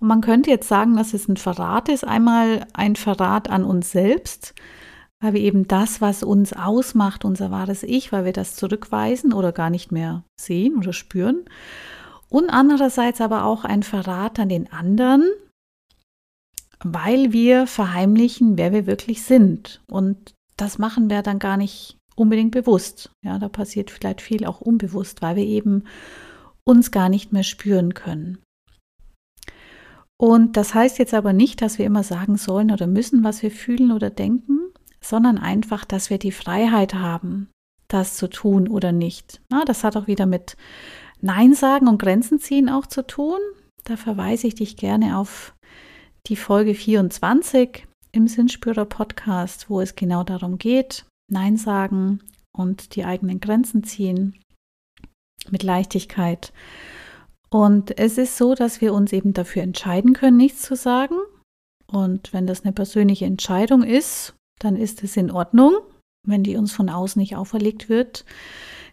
Und 0.00 0.08
man 0.08 0.22
könnte 0.22 0.50
jetzt 0.50 0.68
sagen, 0.68 0.96
dass 0.96 1.14
es 1.14 1.28
ein 1.28 1.36
Verrat 1.36 1.88
ist. 1.88 2.04
Einmal 2.04 2.66
ein 2.72 2.96
Verrat 2.96 3.50
an 3.50 3.64
uns 3.64 3.92
selbst, 3.92 4.54
weil 5.20 5.34
wir 5.34 5.40
eben 5.42 5.68
das, 5.68 6.00
was 6.00 6.22
uns 6.22 6.54
ausmacht, 6.54 7.24
unser 7.24 7.50
wahres 7.50 7.82
Ich, 7.82 8.10
weil 8.10 8.24
wir 8.24 8.32
das 8.32 8.56
zurückweisen 8.56 9.32
oder 9.32 9.52
gar 9.52 9.70
nicht 9.70 9.92
mehr 9.92 10.24
sehen 10.40 10.76
oder 10.76 10.94
spüren. 10.94 11.44
Und 12.30 12.48
andererseits 12.48 13.20
aber 13.20 13.44
auch 13.44 13.64
ein 13.64 13.82
Verrat 13.82 14.38
an 14.38 14.48
den 14.48 14.72
anderen, 14.72 15.28
weil 16.82 17.32
wir 17.32 17.66
verheimlichen, 17.66 18.56
wer 18.56 18.72
wir 18.72 18.86
wirklich 18.86 19.22
sind. 19.22 19.82
Und 19.86 20.32
das 20.56 20.78
machen 20.78 21.10
wir 21.10 21.22
dann 21.22 21.38
gar 21.38 21.58
nicht 21.58 21.98
unbedingt 22.16 22.52
bewusst. 22.52 23.10
Ja, 23.22 23.38
da 23.38 23.48
passiert 23.48 23.90
vielleicht 23.90 24.22
viel 24.22 24.46
auch 24.46 24.62
unbewusst, 24.62 25.20
weil 25.20 25.36
wir 25.36 25.44
eben 25.44 25.84
uns 26.64 26.90
gar 26.90 27.08
nicht 27.10 27.32
mehr 27.32 27.42
spüren 27.42 27.92
können. 27.92 28.38
Und 30.20 30.58
das 30.58 30.74
heißt 30.74 30.98
jetzt 30.98 31.14
aber 31.14 31.32
nicht, 31.32 31.62
dass 31.62 31.78
wir 31.78 31.86
immer 31.86 32.02
sagen 32.02 32.36
sollen 32.36 32.72
oder 32.72 32.86
müssen, 32.86 33.24
was 33.24 33.42
wir 33.42 33.50
fühlen 33.50 33.90
oder 33.90 34.10
denken, 34.10 34.60
sondern 35.00 35.38
einfach, 35.38 35.86
dass 35.86 36.10
wir 36.10 36.18
die 36.18 36.30
Freiheit 36.30 36.92
haben, 36.92 37.48
das 37.88 38.18
zu 38.18 38.28
tun 38.28 38.68
oder 38.68 38.92
nicht. 38.92 39.40
Na, 39.48 39.64
das 39.64 39.82
hat 39.82 39.96
auch 39.96 40.08
wieder 40.08 40.26
mit 40.26 40.58
Nein 41.22 41.54
sagen 41.54 41.88
und 41.88 42.02
Grenzen 42.02 42.38
ziehen 42.38 42.68
auch 42.68 42.84
zu 42.84 43.06
tun. 43.06 43.38
Da 43.84 43.96
verweise 43.96 44.46
ich 44.46 44.56
dich 44.56 44.76
gerne 44.76 45.16
auf 45.16 45.54
die 46.26 46.36
Folge 46.36 46.74
24 46.74 47.86
im 48.12 48.28
Sinnspürer 48.28 48.84
Podcast, 48.84 49.70
wo 49.70 49.80
es 49.80 49.96
genau 49.96 50.22
darum 50.22 50.58
geht, 50.58 51.06
Nein 51.30 51.56
sagen 51.56 52.20
und 52.52 52.94
die 52.94 53.06
eigenen 53.06 53.40
Grenzen 53.40 53.84
ziehen 53.84 54.38
mit 55.48 55.62
Leichtigkeit. 55.62 56.52
Und 57.52 57.98
es 57.98 58.16
ist 58.16 58.36
so, 58.36 58.54
dass 58.54 58.80
wir 58.80 58.94
uns 58.94 59.12
eben 59.12 59.32
dafür 59.32 59.62
entscheiden 59.62 60.12
können, 60.12 60.36
nichts 60.36 60.62
zu 60.62 60.76
sagen. 60.76 61.16
Und 61.86 62.32
wenn 62.32 62.46
das 62.46 62.64
eine 62.64 62.72
persönliche 62.72 63.26
Entscheidung 63.26 63.82
ist, 63.82 64.34
dann 64.60 64.76
ist 64.76 65.02
es 65.02 65.16
in 65.16 65.30
Ordnung, 65.30 65.74
wenn 66.26 66.44
die 66.44 66.56
uns 66.56 66.72
von 66.72 66.88
außen 66.88 67.18
nicht 67.18 67.34
auferlegt 67.36 67.88
wird. 67.88 68.24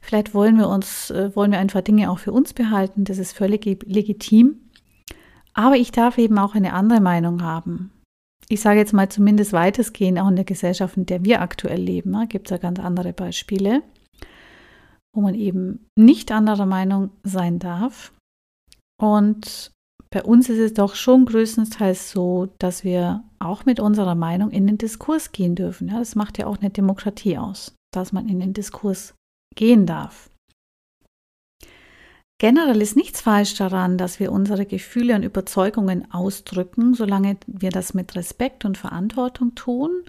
Vielleicht 0.02 0.34
wollen 0.34 0.58
wir 0.58 0.70
uns, 0.70 1.12
äh, 1.12 1.36
wollen 1.36 1.52
wir 1.52 1.60
einfach 1.60 1.82
Dinge 1.82 2.10
auch 2.10 2.20
für 2.20 2.32
uns 2.32 2.54
behalten. 2.54 3.04
Das 3.04 3.20
ist 3.20 3.34
völlig 3.34 3.66
legitim. 3.86 4.70
Aber 5.54 5.76
ich 5.76 5.92
darf 5.92 6.18
eben 6.18 6.38
auch 6.38 6.56
eine 6.56 6.74
andere 6.74 7.02
Meinung 7.02 7.44
haben. 7.44 7.92
Ich 8.50 8.62
sage 8.62 8.80
jetzt 8.80 8.94
mal 8.94 9.10
zumindest 9.10 9.54
weitestgehend 9.54 10.20
auch 10.20 10.30
in 10.30 10.36
der 10.36 10.46
Gesellschaft, 10.46 10.98
in 10.98 11.06
der 11.06 11.26
wir 11.26 11.42
aktuell 11.42 11.82
leben. 11.82 12.16
Gibt 12.30 12.48
es 12.48 12.52
ja 12.52 12.58
ganz 12.58 12.80
andere 12.80 13.12
Beispiele, 13.12 13.84
wo 15.14 15.22
man 15.22 15.36
eben 15.36 15.88
nicht 15.96 16.32
anderer 16.32 16.66
Meinung 16.66 17.12
sein 17.24 17.60
darf. 17.60 18.14
Und 19.02 19.72
bei 20.10 20.24
uns 20.24 20.50
ist 20.50 20.60
es 20.60 20.74
doch 20.74 20.96
schon 20.96 21.26
größtenteils 21.26 22.12
so, 22.12 22.48
dass 22.60 22.84
wir 22.84 23.24
auch 23.40 23.66
mit 23.66 23.80
unserer 23.80 24.16
Meinung 24.16 24.52
in 24.52 24.66
den 24.68 24.78
Diskurs 24.78 25.32
gehen 25.32 25.56
dürfen. 25.56 25.90
Ja, 25.90 26.00
das 26.00 26.16
macht 26.16 26.38
ja 26.38 26.48
auch 26.48 26.58
eine 26.58 26.70
Demokratie 26.70 27.38
aus, 27.38 27.76
dass 27.94 28.14
man 28.14 28.28
in 28.30 28.40
den 28.40 28.54
Diskurs 28.54 29.14
gehen 29.56 29.86
darf. 29.86 30.30
Generell 32.40 32.82
ist 32.82 32.96
nichts 32.96 33.22
falsch 33.22 33.56
daran, 33.56 33.98
dass 33.98 34.20
wir 34.20 34.32
unsere 34.32 34.68
Gefühle 34.68 35.16
und 35.16 35.24
Überzeugungen 35.24 36.12
ausdrücken, 36.12 36.94
solange 36.94 37.38
wir 37.48 37.72
das 37.72 37.96
mit 37.96 38.16
Respekt 38.16 38.64
und 38.64 38.78
Verantwortung 38.78 39.56
tun. 39.56 40.04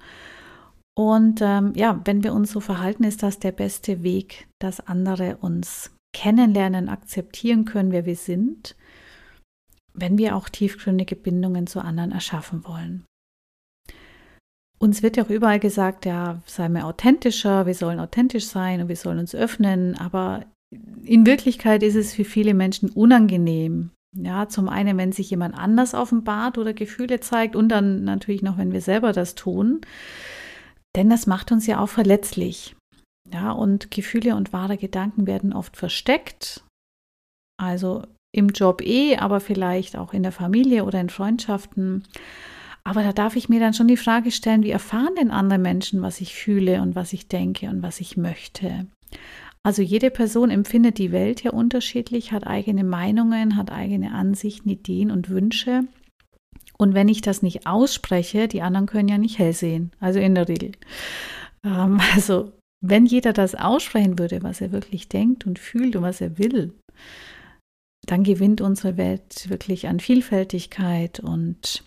Und 0.95 1.41
ähm, 1.41 1.73
ja, 1.75 2.01
wenn 2.05 2.23
wir 2.23 2.35
uns 2.35 2.53
so 2.53 2.61
verhalten, 2.61 3.05
ist 3.05 3.23
das 3.23 3.39
der 3.39 3.53
beste 3.53 4.03
Weg, 4.03 4.47
dass 4.61 4.87
andere 4.87 5.39
uns 5.39 5.91
kennenlernen, 6.15 6.89
akzeptieren 6.89 7.65
können, 7.65 7.93
wer 7.93 8.05
wir 8.05 8.17
sind, 8.17 8.77
wenn 10.01 10.19
wir 10.19 10.37
auch 10.37 10.49
tiefgründige 10.49 11.17
Bindungen 11.17 11.67
zu 11.67 11.81
anderen 11.81 12.13
erschaffen 12.13 12.65
wollen. 12.67 13.05
Uns 14.79 15.03
wird 15.03 15.17
ja 15.17 15.25
auch 15.25 15.31
überall 15.31 15.59
gesagt, 15.59 16.07
ja, 16.07 16.41
sei 16.47 16.69
mir 16.69 16.87
authentischer, 16.87 17.67
wir 17.67 17.75
sollen 17.75 17.99
authentisch 17.99 18.47
sein 18.47 18.81
und 18.81 18.89
wir 18.89 18.97
sollen 18.97 19.19
uns 19.19 19.35
öffnen, 19.35 19.97
aber 19.99 20.45
in 21.05 21.27
Wirklichkeit 21.27 21.83
ist 21.83 21.97
es 21.97 22.15
für 22.15 22.25
viele 22.25 22.55
Menschen 22.55 22.91
unangenehm. 22.91 23.91
Ja, 24.17 24.49
zum 24.49 24.69
einen, 24.69 24.97
wenn 24.97 25.13
sich 25.13 25.31
jemand 25.31 25.55
anders 25.57 25.95
offenbart 25.95 26.59
oder 26.59 26.73
Gefühle 26.73 27.21
zeigt 27.21 27.57
und 27.57 27.69
dann 27.69 28.05
natürlich 28.05 28.43
noch, 28.43 28.57
wenn 28.57 28.73
wir 28.73 28.81
selber 28.81 29.13
das 29.13 29.35
tun. 29.35 29.81
Denn 30.97 31.11
das 31.11 31.27
macht 31.27 31.53
uns 31.53 31.67
ja 31.67 31.81
auch 31.81 31.89
verletzlich. 31.89 32.75
Ja, 33.31 33.53
und 33.53 33.91
Gefühle 33.91 34.37
und 34.37 34.53
wahre 34.53 34.79
Gedanken 34.79 35.27
werden 35.27 35.53
oft 35.53 35.77
versteckt. 35.77 36.65
Also 37.61 38.05
im 38.39 38.49
Job 38.49 38.81
eh, 38.83 39.17
aber 39.17 39.41
vielleicht 39.41 39.97
auch 39.97 40.15
in 40.15 40.23
der 40.23 40.33
Familie 40.33 40.85
oder 40.85 41.01
in 41.01 41.11
Freundschaften. 41.11 42.05
Aber 42.85 43.03
da 43.03 43.13
darf 43.13 43.37
ich 43.37 43.49
mir 43.49 43.61
dann 43.61 43.75
schon 43.75 43.89
die 43.89 43.97
Frage 43.97 44.31
stellen, 44.31 44.63
wie 44.63 44.71
erfahren 44.71 45.15
denn 45.19 45.31
andere 45.31 45.59
Menschen, 45.59 46.01
was 46.01 46.21
ich 46.21 46.35
fühle 46.35 46.81
und 46.81 46.95
was 46.95 47.13
ich 47.13 47.29
denke 47.29 47.69
und 47.69 47.83
was 47.83 48.01
ich 48.01 48.17
möchte? 48.17 48.87
Also 49.63 49.83
jede 49.83 50.11
Person 50.11 50.51
empfindet 50.51 50.97
die 50.99 51.13
Welt 51.13 51.43
ja 51.43 51.51
unterschiedlich, 51.51 52.33
hat 52.33 52.47
eigene 52.47 52.85
Meinungen, 52.85 53.57
hat 53.57 53.71
eigene 53.71 54.13
Ansichten, 54.13 54.71
Ideen 54.71 55.11
und 55.11 55.29
Wünsche. 55.29 55.83
Und 56.79 56.95
wenn 56.95 57.09
ich 57.09 57.21
das 57.21 57.43
nicht 57.43 57.67
ausspreche, 57.67 58.49
die 58.49 58.63
anderen 58.63 58.87
können 58.87 59.09
ja 59.09 59.19
nicht 59.19 59.39
hell 59.39 59.53
sehen, 59.53 59.91
also 60.01 60.21
in 60.21 60.35
der 60.35 60.49
Regel. 60.49 60.73
Ähm, 61.65 62.01
also 62.15 62.53
wenn 62.81 63.05
jeder 63.05 63.33
das 63.33 63.55
aussprechen 63.55 64.19
würde, 64.19 64.43
was 64.43 64.61
er 64.61 64.73
wirklich 64.73 65.09
denkt 65.09 65.47
und 65.47 65.59
fühlt 65.59 65.97
und 65.97 66.03
was 66.03 66.21
er 66.21 66.39
will, 66.39 66.73
dann 68.11 68.25
gewinnt 68.25 68.61
unsere 68.61 68.97
Welt 68.97 69.51
wirklich 69.51 69.87
an 69.87 70.01
Vielfältigkeit 70.01 71.21
und 71.21 71.85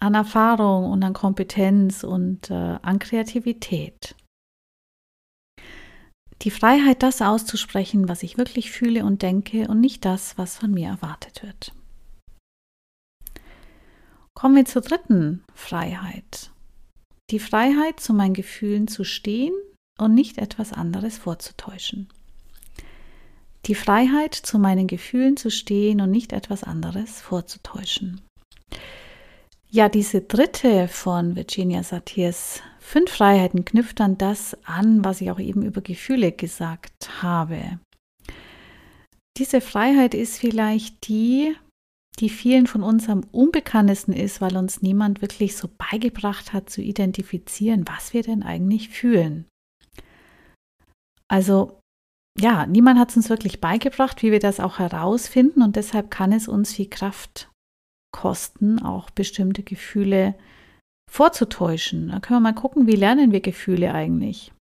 an 0.00 0.14
Erfahrung 0.14 0.90
und 0.90 1.02
an 1.02 1.12
Kompetenz 1.12 2.04
und 2.04 2.50
äh, 2.50 2.54
an 2.54 2.98
Kreativität. 2.98 4.14
Die 6.42 6.50
Freiheit, 6.50 7.02
das 7.02 7.20
auszusprechen, 7.20 8.08
was 8.08 8.22
ich 8.22 8.38
wirklich 8.38 8.70
fühle 8.70 9.04
und 9.04 9.22
denke 9.22 9.68
und 9.68 9.80
nicht 9.80 10.04
das, 10.04 10.38
was 10.38 10.56
von 10.56 10.70
mir 10.70 10.88
erwartet 10.88 11.42
wird. 11.42 11.72
Kommen 14.34 14.54
wir 14.54 14.64
zur 14.64 14.82
dritten 14.82 15.44
Freiheit. 15.52 16.52
Die 17.30 17.40
Freiheit, 17.40 18.00
zu 18.00 18.14
meinen 18.14 18.34
Gefühlen 18.34 18.86
zu 18.86 19.04
stehen 19.04 19.52
und 19.98 20.14
nicht 20.14 20.38
etwas 20.38 20.72
anderes 20.72 21.18
vorzutäuschen. 21.18 22.08
Die 23.68 23.74
Freiheit, 23.74 24.34
zu 24.34 24.58
meinen 24.58 24.86
Gefühlen 24.86 25.36
zu 25.36 25.50
stehen 25.50 26.00
und 26.00 26.10
nicht 26.10 26.32
etwas 26.32 26.64
anderes 26.64 27.20
vorzutäuschen. 27.20 28.22
Ja, 29.70 29.90
diese 29.90 30.22
dritte 30.22 30.88
von 30.88 31.36
Virginia 31.36 31.82
Satirs 31.82 32.62
Fünf 32.80 33.10
Freiheiten 33.10 33.66
knüpft 33.66 34.00
dann 34.00 34.16
das 34.16 34.56
an, 34.64 35.04
was 35.04 35.20
ich 35.20 35.30
auch 35.30 35.38
eben 35.38 35.62
über 35.62 35.82
Gefühle 35.82 36.32
gesagt 36.32 37.22
habe. 37.22 37.78
Diese 39.36 39.60
Freiheit 39.60 40.14
ist 40.14 40.38
vielleicht 40.38 41.06
die, 41.06 41.54
die 42.18 42.30
vielen 42.30 42.66
von 42.66 42.82
uns 42.82 43.10
am 43.10 43.24
unbekanntesten 43.30 44.14
ist, 44.14 44.40
weil 44.40 44.56
uns 44.56 44.80
niemand 44.80 45.20
wirklich 45.20 45.54
so 45.54 45.68
beigebracht 45.76 46.54
hat 46.54 46.70
zu 46.70 46.80
identifizieren, 46.80 47.84
was 47.86 48.14
wir 48.14 48.22
denn 48.22 48.42
eigentlich 48.42 48.88
fühlen. 48.88 49.44
Also 51.30 51.77
ja, 52.40 52.66
niemand 52.66 52.98
hat 52.98 53.10
es 53.10 53.16
uns 53.16 53.30
wirklich 53.30 53.60
beigebracht, 53.60 54.22
wie 54.22 54.32
wir 54.32 54.40
das 54.40 54.60
auch 54.60 54.78
herausfinden 54.78 55.62
und 55.62 55.76
deshalb 55.76 56.10
kann 56.10 56.32
es 56.32 56.48
uns 56.48 56.74
viel 56.74 56.88
Kraft 56.88 57.50
kosten, 58.12 58.80
auch 58.80 59.10
bestimmte 59.10 59.62
Gefühle 59.62 60.34
vorzutäuschen. 61.10 62.08
Da 62.08 62.20
können 62.20 62.42
wir 62.42 62.52
mal 62.52 62.54
gucken, 62.54 62.86
wie 62.86 62.96
lernen 62.96 63.32
wir 63.32 63.40
Gefühle 63.40 63.94
eigentlich. 63.94 64.52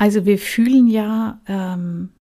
Also 0.00 0.24
wir 0.26 0.38
fühlen 0.38 0.86
ja 0.86 1.40
ähm, 1.46 2.14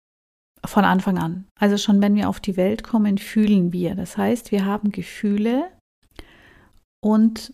von 0.65 0.85
Anfang 0.85 1.19
an. 1.19 1.47
Also 1.59 1.77
schon 1.77 2.01
wenn 2.01 2.15
wir 2.15 2.29
auf 2.29 2.41
die 2.41 2.57
Welt 2.57 2.83
kommen, 2.83 3.19
fühlen 3.19 3.73
wir. 3.73 3.95
Das 3.95 4.17
heißt, 4.17 4.51
wir 4.51 4.65
haben 4.65 4.91
Gefühle 4.93 5.71
und 7.05 7.53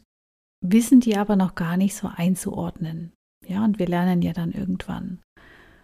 wissen 0.64 1.00
die 1.00 1.16
aber 1.16 1.36
noch 1.36 1.54
gar 1.54 1.76
nicht 1.76 1.94
so 1.94 2.08
einzuordnen. 2.08 3.12
Ja, 3.46 3.64
und 3.64 3.78
wir 3.80 3.86
lernen 3.86 4.22
ja 4.22 4.32
dann 4.32 4.52
irgendwann 4.52 5.20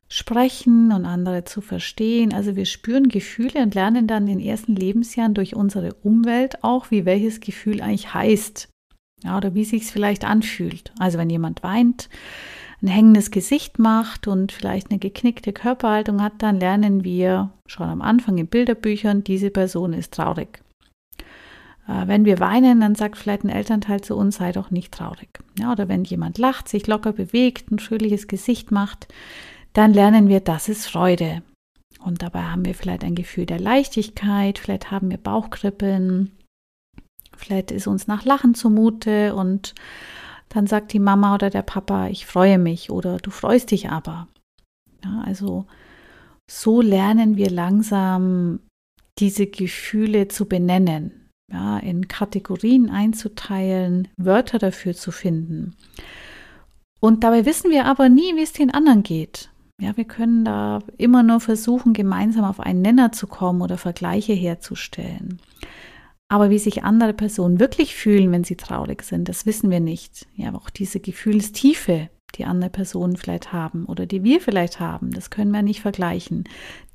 sprechen 0.08 0.92
und 0.92 1.04
andere 1.04 1.44
zu 1.44 1.60
verstehen. 1.60 2.32
Also 2.32 2.56
wir 2.56 2.64
spüren 2.64 3.08
Gefühle 3.08 3.62
und 3.62 3.74
lernen 3.74 4.06
dann 4.06 4.26
in 4.26 4.38
den 4.38 4.46
ersten 4.46 4.74
Lebensjahren 4.74 5.34
durch 5.34 5.54
unsere 5.54 5.94
Umwelt 6.02 6.64
auch, 6.64 6.90
wie 6.90 7.04
welches 7.04 7.40
Gefühl 7.40 7.82
eigentlich 7.82 8.14
heißt. 8.14 8.68
Ja, 9.24 9.36
oder 9.36 9.54
wie 9.54 9.64
sich 9.64 9.82
es 9.82 9.90
vielleicht 9.90 10.24
anfühlt. 10.24 10.92
Also 10.98 11.18
wenn 11.18 11.28
jemand 11.28 11.62
weint, 11.62 12.08
ein 12.80 12.88
hängendes 12.88 13.30
Gesicht 13.30 13.78
macht 13.78 14.28
und 14.28 14.52
vielleicht 14.52 14.90
eine 14.90 15.00
geknickte 15.00 15.52
Körperhaltung 15.52 16.22
hat, 16.22 16.34
dann 16.38 16.60
lernen 16.60 17.04
wir 17.04 17.50
schon 17.66 17.88
am 17.88 18.00
Anfang 18.00 18.38
in 18.38 18.46
Bilderbüchern, 18.46 19.24
diese 19.24 19.50
Person 19.50 19.92
ist 19.92 20.14
traurig. 20.14 20.62
Äh, 21.88 22.06
wenn 22.06 22.24
wir 22.24 22.38
weinen, 22.38 22.80
dann 22.80 22.94
sagt 22.94 23.18
vielleicht 23.18 23.42
ein 23.42 23.48
Elternteil 23.48 24.00
zu 24.00 24.16
uns, 24.16 24.36
sei 24.36 24.52
doch 24.52 24.70
nicht 24.70 24.92
traurig. 24.94 25.28
Ja, 25.58 25.72
oder 25.72 25.88
wenn 25.88 26.04
jemand 26.04 26.38
lacht, 26.38 26.68
sich 26.68 26.86
locker 26.86 27.12
bewegt, 27.12 27.72
ein 27.72 27.80
fröhliches 27.80 28.28
Gesicht 28.28 28.70
macht, 28.70 29.08
dann 29.78 29.94
lernen 29.94 30.26
wir, 30.26 30.40
das 30.40 30.68
ist 30.68 30.86
Freude. 30.86 31.42
Und 32.04 32.22
dabei 32.22 32.42
haben 32.42 32.64
wir 32.64 32.74
vielleicht 32.74 33.04
ein 33.04 33.14
Gefühl 33.14 33.46
der 33.46 33.60
Leichtigkeit, 33.60 34.58
vielleicht 34.58 34.90
haben 34.90 35.08
wir 35.08 35.18
Bauchkribbeln, 35.18 36.36
vielleicht 37.36 37.70
ist 37.70 37.86
uns 37.86 38.08
nach 38.08 38.24
Lachen 38.24 38.54
zumute 38.54 39.36
und 39.36 39.76
dann 40.48 40.66
sagt 40.66 40.92
die 40.92 40.98
Mama 40.98 41.36
oder 41.36 41.48
der 41.48 41.62
Papa, 41.62 42.08
ich 42.08 42.26
freue 42.26 42.58
mich 42.58 42.90
oder 42.90 43.18
du 43.18 43.30
freust 43.30 43.70
dich 43.70 43.88
aber. 43.88 44.26
Ja, 45.04 45.22
also 45.24 45.66
so 46.50 46.80
lernen 46.80 47.36
wir 47.36 47.50
langsam 47.50 48.58
diese 49.20 49.46
Gefühle 49.46 50.26
zu 50.26 50.46
benennen. 50.46 51.28
ja, 51.52 51.78
in 51.78 52.08
Kategorien 52.08 52.90
einzuteilen, 52.90 54.08
Wörter 54.16 54.58
dafür 54.58 54.94
zu 54.94 55.12
finden. 55.12 55.76
Und 57.00 57.22
dabei 57.22 57.46
wissen 57.46 57.70
wir 57.70 57.86
aber 57.86 58.08
nie, 58.08 58.34
wie 58.34 58.42
es 58.42 58.52
den 58.52 58.72
anderen 58.72 59.02
geht. 59.04 59.50
Ja, 59.80 59.96
wir 59.96 60.04
können 60.04 60.44
da 60.44 60.80
immer 60.96 61.22
nur 61.22 61.40
versuchen, 61.40 61.92
gemeinsam 61.92 62.44
auf 62.44 62.58
einen 62.58 62.82
Nenner 62.82 63.12
zu 63.12 63.28
kommen 63.28 63.62
oder 63.62 63.78
Vergleiche 63.78 64.32
herzustellen. 64.32 65.40
Aber 66.28 66.50
wie 66.50 66.58
sich 66.58 66.82
andere 66.82 67.14
Personen 67.14 67.60
wirklich 67.60 67.94
fühlen, 67.94 68.32
wenn 68.32 68.44
sie 68.44 68.56
traurig 68.56 69.02
sind, 69.02 69.28
das 69.28 69.46
wissen 69.46 69.70
wir 69.70 69.80
nicht. 69.80 70.26
Ja, 70.34 70.52
auch 70.54 70.68
diese 70.68 71.00
Gefühlstiefe, 71.00 72.10
die 72.34 72.44
andere 72.44 72.70
Personen 72.70 73.16
vielleicht 73.16 73.52
haben 73.52 73.86
oder 73.86 74.04
die 74.04 74.24
wir 74.24 74.40
vielleicht 74.40 74.80
haben, 74.80 75.10
das 75.12 75.30
können 75.30 75.52
wir 75.52 75.62
nicht 75.62 75.80
vergleichen. 75.80 76.44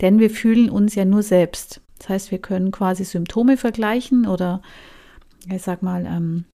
Denn 0.02 0.20
wir 0.20 0.30
fühlen 0.30 0.70
uns 0.70 0.94
ja 0.94 1.06
nur 1.06 1.24
selbst. 1.24 1.82
Das 1.98 2.10
heißt, 2.10 2.32
wir 2.32 2.40
können 2.40 2.72
quasi 2.72 3.06
Symptome 3.06 3.56
vergleichen 3.58 4.28
oder, 4.28 4.62
ich 5.50 5.62
sag 5.62 5.82
mal, 5.82 6.06
ähm, 6.06 6.46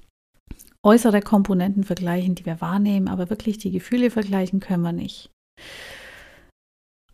äußere 0.84 1.22
Komponenten 1.22 1.84
vergleichen, 1.84 2.36
die 2.36 2.46
wir 2.46 2.62
wahrnehmen, 2.62 3.08
aber 3.08 3.30
wirklich 3.30 3.58
die 3.58 3.72
Gefühle 3.72 4.12
vergleichen 4.12 4.60
können 4.60 4.84
wir 4.84 4.94
nicht. 4.94 5.32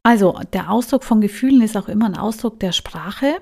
Also 0.05 0.39
der 0.53 0.69
Ausdruck 0.69 1.03
von 1.03 1.19
Gefühlen 1.19 1.63
ist 1.63 1.75
auch 1.75 1.89
immer 1.89 2.05
ein 2.05 2.15
Ausdruck 2.15 2.59
der 2.59 2.73
Sprache. 2.73 3.37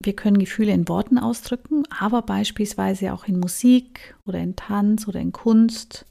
Wir 0.00 0.14
können 0.14 0.38
Gefühle 0.38 0.70
in 0.70 0.88
Worten 0.88 1.18
ausdrücken, 1.18 1.82
aber 1.90 2.22
beispielsweise 2.22 3.12
auch 3.12 3.24
in 3.24 3.40
Musik 3.40 4.14
oder 4.24 4.38
in 4.38 4.54
Tanz 4.54 5.08
oder 5.08 5.18
in 5.18 5.32
Kunst. 5.32 6.06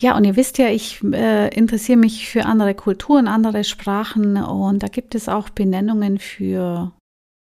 Ja, 0.00 0.16
und 0.16 0.24
ihr 0.24 0.34
wisst 0.34 0.58
ja, 0.58 0.70
ich 0.70 1.04
äh, 1.04 1.54
interessiere 1.56 1.98
mich 1.98 2.28
für 2.28 2.46
andere 2.46 2.74
Kulturen, 2.74 3.28
andere 3.28 3.62
Sprachen 3.62 4.36
und 4.36 4.82
da 4.82 4.88
gibt 4.88 5.14
es 5.14 5.28
auch 5.28 5.50
Benennungen 5.50 6.18
für 6.18 6.90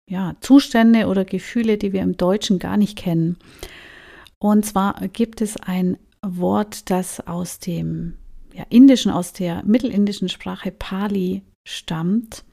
ja, 0.08 0.36
Zustände 0.40 1.08
oder 1.08 1.26
Gefühle, 1.26 1.76
die 1.76 1.92
wir 1.92 2.00
im 2.00 2.16
Deutschen 2.16 2.58
gar 2.58 2.78
nicht 2.78 2.96
kennen. 2.96 3.36
Und 4.38 4.64
zwar 4.64 4.94
gibt 5.08 5.42
es 5.42 5.58
ein 5.58 5.98
Wort, 6.22 6.88
das 6.88 7.26
aus 7.26 7.58
dem 7.58 8.14
ja, 8.54 8.64
indischen, 8.70 9.10
aus 9.10 9.32
der 9.32 9.64
mittelindischen 9.64 10.28
Sprache 10.28 10.70
Pali 10.70 11.42
stammt. 11.66 12.44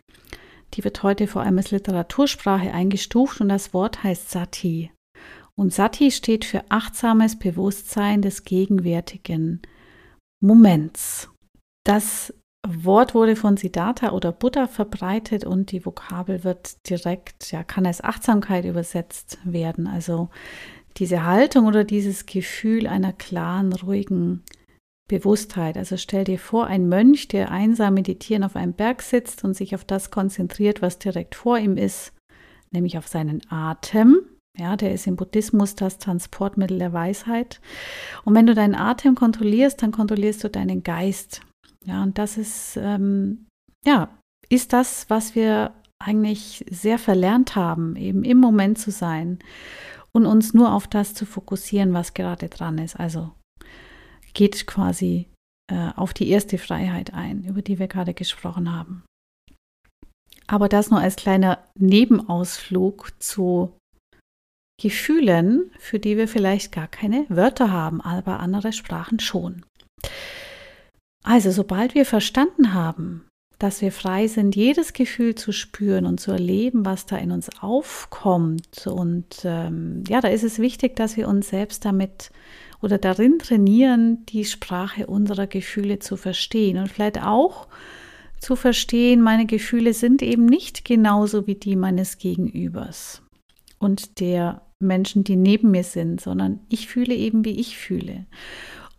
Die 0.74 0.84
wird 0.84 1.04
heute 1.04 1.28
vor 1.28 1.44
allem 1.44 1.58
als 1.58 1.72
Literatursprache 1.72 2.74
eingestuft 2.74 3.42
und 3.42 3.50
das 3.50 3.74
Wort 3.74 4.04
heißt 4.04 4.30
Sati. 4.30 4.92
Und 5.56 5.74
Sati 5.74 6.12
steht 6.12 6.46
für 6.46 6.64
achtsames 6.70 7.38
Bewusstsein 7.38 8.22
des 8.22 8.46
gegenwärtigen 8.46 9.62
Moments. 10.42 11.30
Das 11.86 12.34
Wort 12.68 13.14
wurde 13.14 13.36
von 13.36 13.58
Siddhartha 13.58 14.12
oder 14.12 14.32
Buddha 14.32 14.68
verbreitet 14.68 15.46
und 15.46 15.72
die 15.72 15.86
Vokabel 15.86 16.44
wird 16.44 16.78
direkt, 16.90 17.52
ja, 17.52 17.64
kann 17.64 17.86
als 17.86 18.04
Achtsamkeit 18.04 18.66
übersetzt 18.66 19.40
werden. 19.44 19.88
Also 19.88 20.30
diese 20.98 21.26
Haltung 21.26 21.66
oder 21.66 21.84
dieses 21.84 22.26
Gefühl 22.26 22.88
einer 22.88 23.14
klaren, 23.14 23.74
ruhigen 23.74 24.44
Bewusstheit. 25.12 25.78
Also 25.78 25.98
stell 25.98 26.24
dir 26.24 26.40
vor, 26.40 26.68
ein 26.68 26.88
Mönch, 26.88 27.28
der 27.28 27.52
einsam 27.52 27.96
meditieren 27.96 28.46
auf 28.46 28.56
einem 28.56 28.72
Berg 28.72 29.02
sitzt 29.02 29.44
und 29.44 29.56
sich 29.56 29.76
auf 29.76 29.84
das 29.84 30.10
konzentriert, 30.10 30.82
was 30.82 31.00
direkt 31.00 31.36
vor 31.36 31.58
ihm 31.58 31.76
ist, 31.76 32.14
nämlich 32.72 32.98
auf 32.98 33.10
seinen 33.10 33.42
Atem. 33.50 34.22
Ja, 34.58 34.78
der 34.78 34.94
ist 34.94 35.08
im 35.08 35.18
Buddhismus 35.18 35.76
das 35.76 35.98
Transportmittel 35.98 36.80
der 36.80 36.94
Weisheit. 36.94 37.60
Und 38.24 38.36
wenn 38.36 38.48
du 38.48 38.56
deinen 38.56 38.76
Atem 38.76 39.16
kontrollierst, 39.16 39.82
dann 39.84 39.92
kontrollierst 39.92 40.44
du 40.46 40.50
deinen 40.50 40.82
Geist. 40.82 41.42
Ja, 41.86 42.04
und 42.04 42.18
das 42.18 42.38
ist, 42.38 42.78
ähm, 42.82 43.48
ja, 43.86 44.10
ist 44.50 44.72
das, 44.72 45.10
was 45.10 45.36
wir 45.36 45.74
eigentlich 46.00 46.66
sehr 46.70 47.00
verlernt 47.00 47.56
haben, 47.58 47.98
eben 47.98 48.24
im 48.24 48.38
Moment 48.38 48.80
zu 48.80 48.92
sein 48.92 49.40
und 50.14 50.26
uns 50.26 50.54
nur 50.54 50.74
auf 50.74 50.88
das 50.88 51.14
zu 51.14 51.26
fokussieren, 51.26 51.94
was 51.94 52.14
gerade 52.14 52.48
dran 52.48 52.78
ist. 52.78 52.98
Also 53.00 53.32
geht 54.34 54.68
quasi 54.68 55.28
äh, 55.72 55.92
auf 55.96 56.14
die 56.14 56.30
erste 56.30 56.58
Freiheit 56.58 57.14
ein, 57.14 57.44
über 57.44 57.62
die 57.62 57.80
wir 57.80 57.88
gerade 57.88 58.14
gesprochen 58.14 58.72
haben. 58.72 59.04
Aber 60.48 60.68
das 60.68 60.90
nur 60.90 61.00
als 61.00 61.16
kleiner 61.16 61.60
Nebenausflug 61.76 63.14
zu 63.20 63.74
Gefühlen, 64.82 65.72
für 65.78 66.00
die 66.00 66.18
wir 66.18 66.28
vielleicht 66.28 66.72
gar 66.72 66.88
keine 66.88 67.26
Wörter 67.30 67.72
haben, 67.72 68.02
aber 68.02 68.40
andere 68.40 68.74
Sprachen 68.74 69.20
schon. 69.20 69.64
Also 71.24 71.52
sobald 71.52 71.94
wir 71.94 72.06
verstanden 72.06 72.74
haben, 72.74 73.28
dass 73.60 73.82
wir 73.82 73.92
frei 73.92 74.28
sind, 74.28 74.56
jedes 74.56 74.94
Gefühl 74.94 75.36
zu 75.36 75.52
spüren 75.52 76.08
und 76.08 76.20
zu 76.20 76.32
erleben, 76.32 76.84
was 76.84 77.06
da 77.06 77.16
in 77.18 77.32
uns 77.32 77.50
aufkommt. 77.62 78.88
Und 78.88 79.44
ähm, 79.44 80.04
ja, 80.08 80.20
da 80.20 80.30
ist 80.30 80.44
es 80.44 80.58
wichtig, 80.58 80.96
dass 80.96 81.16
wir 81.16 81.28
uns 81.28 81.50
selbst 81.50 81.86
damit 81.86 82.32
oder 82.82 82.98
darin 82.98 83.40
trainieren, 83.40 84.26
die 84.28 84.46
Sprache 84.46 85.08
unserer 85.08 85.48
Gefühle 85.48 86.00
zu 86.00 86.18
verstehen 86.18 86.78
und 86.78 86.90
vielleicht 86.90 87.22
auch 87.22 87.68
zu 88.40 88.56
verstehen, 88.56 89.22
meine 89.22 89.46
Gefühle 89.46 89.94
sind 89.94 90.22
eben 90.22 90.46
nicht 90.46 90.84
genauso 90.86 91.46
wie 91.48 91.56
die 91.56 91.76
meines 91.76 92.18
Gegenübers 92.18 93.22
und 93.78 94.20
der 94.20 94.62
Menschen, 94.80 95.24
die 95.24 95.36
neben 95.36 95.72
mir 95.72 95.84
sind, 95.84 96.22
sondern 96.22 96.60
ich 96.70 96.88
fühle 96.88 97.14
eben, 97.14 97.46
wie 97.46 97.60
ich 97.60 97.78
fühle. 97.78 98.26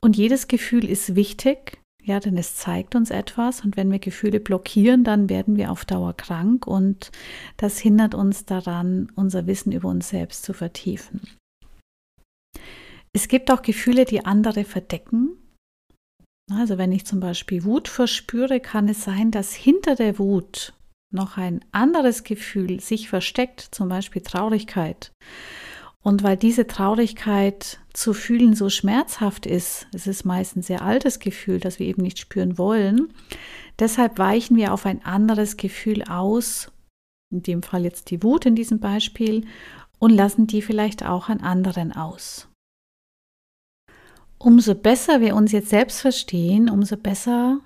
Und 0.01 0.17
jedes 0.17 0.47
Gefühl 0.47 0.89
ist 0.89 1.17
wichtig 1.17 1.83
ja, 2.05 2.19
denn 2.19 2.37
es 2.37 2.57
zeigt 2.57 2.97
uns 2.97 3.11
etwas 3.11 3.65
und 3.65 3.77
wenn 3.77 3.93
wir 3.93 4.01
Gefühle 4.01 4.41
blockieren, 4.41 5.05
dann 5.05 5.31
werden 5.31 5.57
wir 5.57 5.71
auf 5.71 5.85
Dauer 5.85 6.15
krank 6.15 6.67
und 6.67 7.13
das 7.57 7.79
hindert 7.79 8.15
uns 8.15 8.45
daran, 8.45 9.13
unser 9.15 9.47
Wissen 9.47 9.71
über 9.71 9.89
uns 9.89 10.09
selbst 10.09 10.43
zu 10.43 10.53
vertiefen. 10.53 11.21
Es 13.15 13.29
gibt 13.29 13.51
auch 13.51 13.63
Gefühle, 13.63 14.05
die 14.05 14.25
andere 14.25 14.65
verdecken. 14.65 15.37
Also 16.51 16.79
wenn 16.79 16.93
ich 16.93 17.07
zum 17.07 17.21
Beispiel 17.21 17.65
Wut 17.65 17.89
verspüre, 17.89 18.61
kann 18.61 18.89
es 18.89 19.05
sein, 19.05 19.31
dass 19.31 19.55
hinter 19.55 19.95
der 19.95 20.19
Wut 20.19 20.75
noch 21.13 21.37
ein 21.37 21.65
anderes 21.73 22.25
Gefühl 22.25 22.81
sich 22.81 23.09
versteckt, 23.09 23.61
zum 23.61 23.89
Beispiel 23.89 24.23
Traurigkeit. 24.23 25.13
Und 26.03 26.23
weil 26.23 26.37
diese 26.37 26.67
Traurigkeit 26.67 27.79
zu 27.93 28.13
fühlen 28.13 28.55
so 28.55 28.71
schmerzhaft 28.71 29.47
ist, 29.47 29.87
es 29.95 30.07
ist 30.07 30.25
meist 30.25 30.57
ein 30.57 30.63
sehr 30.63 30.83
altes 30.83 31.21
Gefühl, 31.21 31.61
das 31.61 31.79
wir 31.79 31.87
eben 31.87 32.03
nicht 32.03 32.19
spüren 32.19 32.59
wollen, 32.59 33.13
deshalb 33.79 34.19
weichen 34.19 34.57
wir 34.57 34.73
auf 34.73 34.85
ein 34.85 35.05
anderes 35.05 35.57
Gefühl 35.57 36.03
aus, 36.05 36.73
in 37.31 37.43
dem 37.43 37.63
Fall 37.63 37.85
jetzt 37.85 38.11
die 38.11 38.23
Wut 38.23 38.47
in 38.47 38.57
diesem 38.57 38.81
Beispiel, 38.81 39.47
und 39.99 40.11
lassen 40.11 40.49
die 40.49 40.63
vielleicht 40.63 41.05
auch 41.05 41.29
an 41.29 41.41
anderen 41.41 41.93
aus. 41.93 42.49
Umso 44.45 44.75
besser 44.75 45.21
wir 45.21 45.37
uns 45.37 45.53
jetzt 45.53 45.69
selbst 45.69 46.01
verstehen, 46.01 46.69
umso 46.69 46.97
besser 46.97 47.61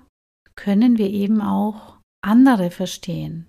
können 0.55 0.97
wir 0.99 1.09
eben 1.09 1.41
auch 1.41 1.97
andere 2.23 2.69
verstehen. 2.69 3.47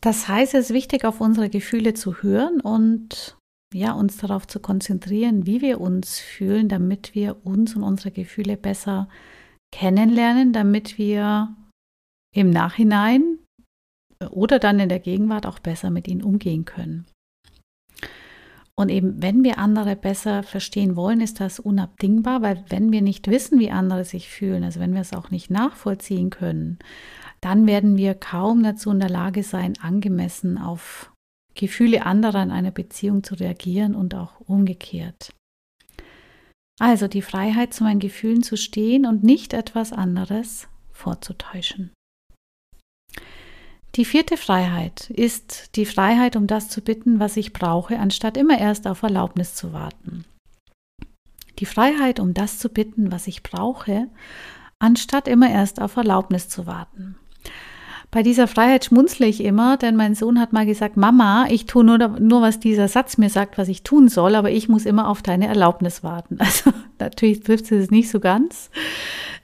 Das 0.00 0.28
heißt, 0.28 0.54
es 0.54 0.66
ist 0.66 0.74
wichtig, 0.74 1.04
auf 1.04 1.20
unsere 1.20 1.48
Gefühle 1.48 1.94
zu 1.94 2.22
hören 2.22 2.60
und 2.60 3.36
ja, 3.74 3.92
uns 3.92 4.18
darauf 4.18 4.46
zu 4.46 4.60
konzentrieren, 4.60 5.46
wie 5.46 5.60
wir 5.60 5.80
uns 5.80 6.18
fühlen, 6.18 6.68
damit 6.68 7.14
wir 7.14 7.44
uns 7.44 7.74
und 7.74 7.82
unsere 7.82 8.10
Gefühle 8.10 8.56
besser 8.56 9.08
kennenlernen, 9.74 10.52
damit 10.52 10.98
wir 10.98 11.54
im 12.34 12.50
Nachhinein 12.50 13.38
oder 14.30 14.58
dann 14.58 14.80
in 14.80 14.88
der 14.88 15.00
Gegenwart 15.00 15.46
auch 15.46 15.58
besser 15.58 15.90
mit 15.90 16.08
ihnen 16.08 16.22
umgehen 16.22 16.64
können. 16.64 17.06
Und 18.78 18.90
eben, 18.90 19.20
wenn 19.20 19.42
wir 19.42 19.58
andere 19.58 19.96
besser 19.96 20.44
verstehen 20.44 20.94
wollen, 20.94 21.20
ist 21.20 21.40
das 21.40 21.58
unabdingbar, 21.58 22.42
weil 22.42 22.64
wenn 22.68 22.92
wir 22.92 23.02
nicht 23.02 23.26
wissen, 23.26 23.58
wie 23.58 23.72
andere 23.72 24.04
sich 24.04 24.28
fühlen, 24.28 24.62
also 24.62 24.78
wenn 24.78 24.94
wir 24.94 25.00
es 25.00 25.12
auch 25.12 25.32
nicht 25.32 25.50
nachvollziehen 25.50 26.30
können, 26.30 26.78
dann 27.40 27.66
werden 27.66 27.96
wir 27.96 28.14
kaum 28.14 28.62
dazu 28.62 28.92
in 28.92 29.00
der 29.00 29.10
Lage 29.10 29.42
sein, 29.42 29.74
angemessen 29.82 30.58
auf 30.58 31.12
Gefühle 31.56 32.06
anderer 32.06 32.40
in 32.40 32.52
einer 32.52 32.70
Beziehung 32.70 33.24
zu 33.24 33.34
reagieren 33.34 33.96
und 33.96 34.14
auch 34.14 34.38
umgekehrt. 34.38 35.34
Also 36.78 37.08
die 37.08 37.22
Freiheit, 37.22 37.74
zu 37.74 37.82
meinen 37.82 37.98
Gefühlen 37.98 38.44
zu 38.44 38.56
stehen 38.56 39.06
und 39.06 39.24
nicht 39.24 39.54
etwas 39.54 39.92
anderes 39.92 40.68
vorzutäuschen. 40.92 41.90
Die 43.98 44.04
vierte 44.04 44.36
Freiheit 44.36 45.10
ist 45.10 45.74
die 45.74 45.84
Freiheit, 45.84 46.36
um 46.36 46.46
das 46.46 46.68
zu 46.68 46.82
bitten, 46.82 47.18
was 47.18 47.36
ich 47.36 47.52
brauche, 47.52 47.98
anstatt 47.98 48.36
immer 48.36 48.56
erst 48.56 48.86
auf 48.86 49.02
Erlaubnis 49.02 49.56
zu 49.56 49.72
warten. 49.72 50.24
Die 51.58 51.66
Freiheit, 51.66 52.20
um 52.20 52.32
das 52.32 52.60
zu 52.60 52.68
bitten, 52.68 53.10
was 53.10 53.26
ich 53.26 53.42
brauche, 53.42 54.06
anstatt 54.78 55.26
immer 55.26 55.50
erst 55.50 55.82
auf 55.82 55.96
Erlaubnis 55.96 56.48
zu 56.48 56.64
warten. 56.64 57.16
Bei 58.10 58.22
dieser 58.22 58.48
Freiheit 58.48 58.86
schmunzle 58.86 59.26
ich 59.26 59.44
immer, 59.44 59.76
denn 59.76 59.94
mein 59.94 60.14
Sohn 60.14 60.40
hat 60.40 60.54
mal 60.54 60.64
gesagt, 60.64 60.96
Mama, 60.96 61.46
ich 61.50 61.66
tue 61.66 61.84
nur, 61.84 61.98
nur, 61.98 62.40
was 62.40 62.58
dieser 62.58 62.88
Satz 62.88 63.18
mir 63.18 63.28
sagt, 63.28 63.58
was 63.58 63.68
ich 63.68 63.82
tun 63.82 64.08
soll, 64.08 64.34
aber 64.34 64.50
ich 64.50 64.68
muss 64.68 64.86
immer 64.86 65.08
auf 65.08 65.20
deine 65.20 65.46
Erlaubnis 65.46 66.02
warten. 66.02 66.38
Also 66.48 66.72
natürlich 66.98 67.40
trifft 67.40 67.70
es 67.70 67.90
nicht 67.90 68.10
so 68.10 68.18
ganz. 68.18 68.70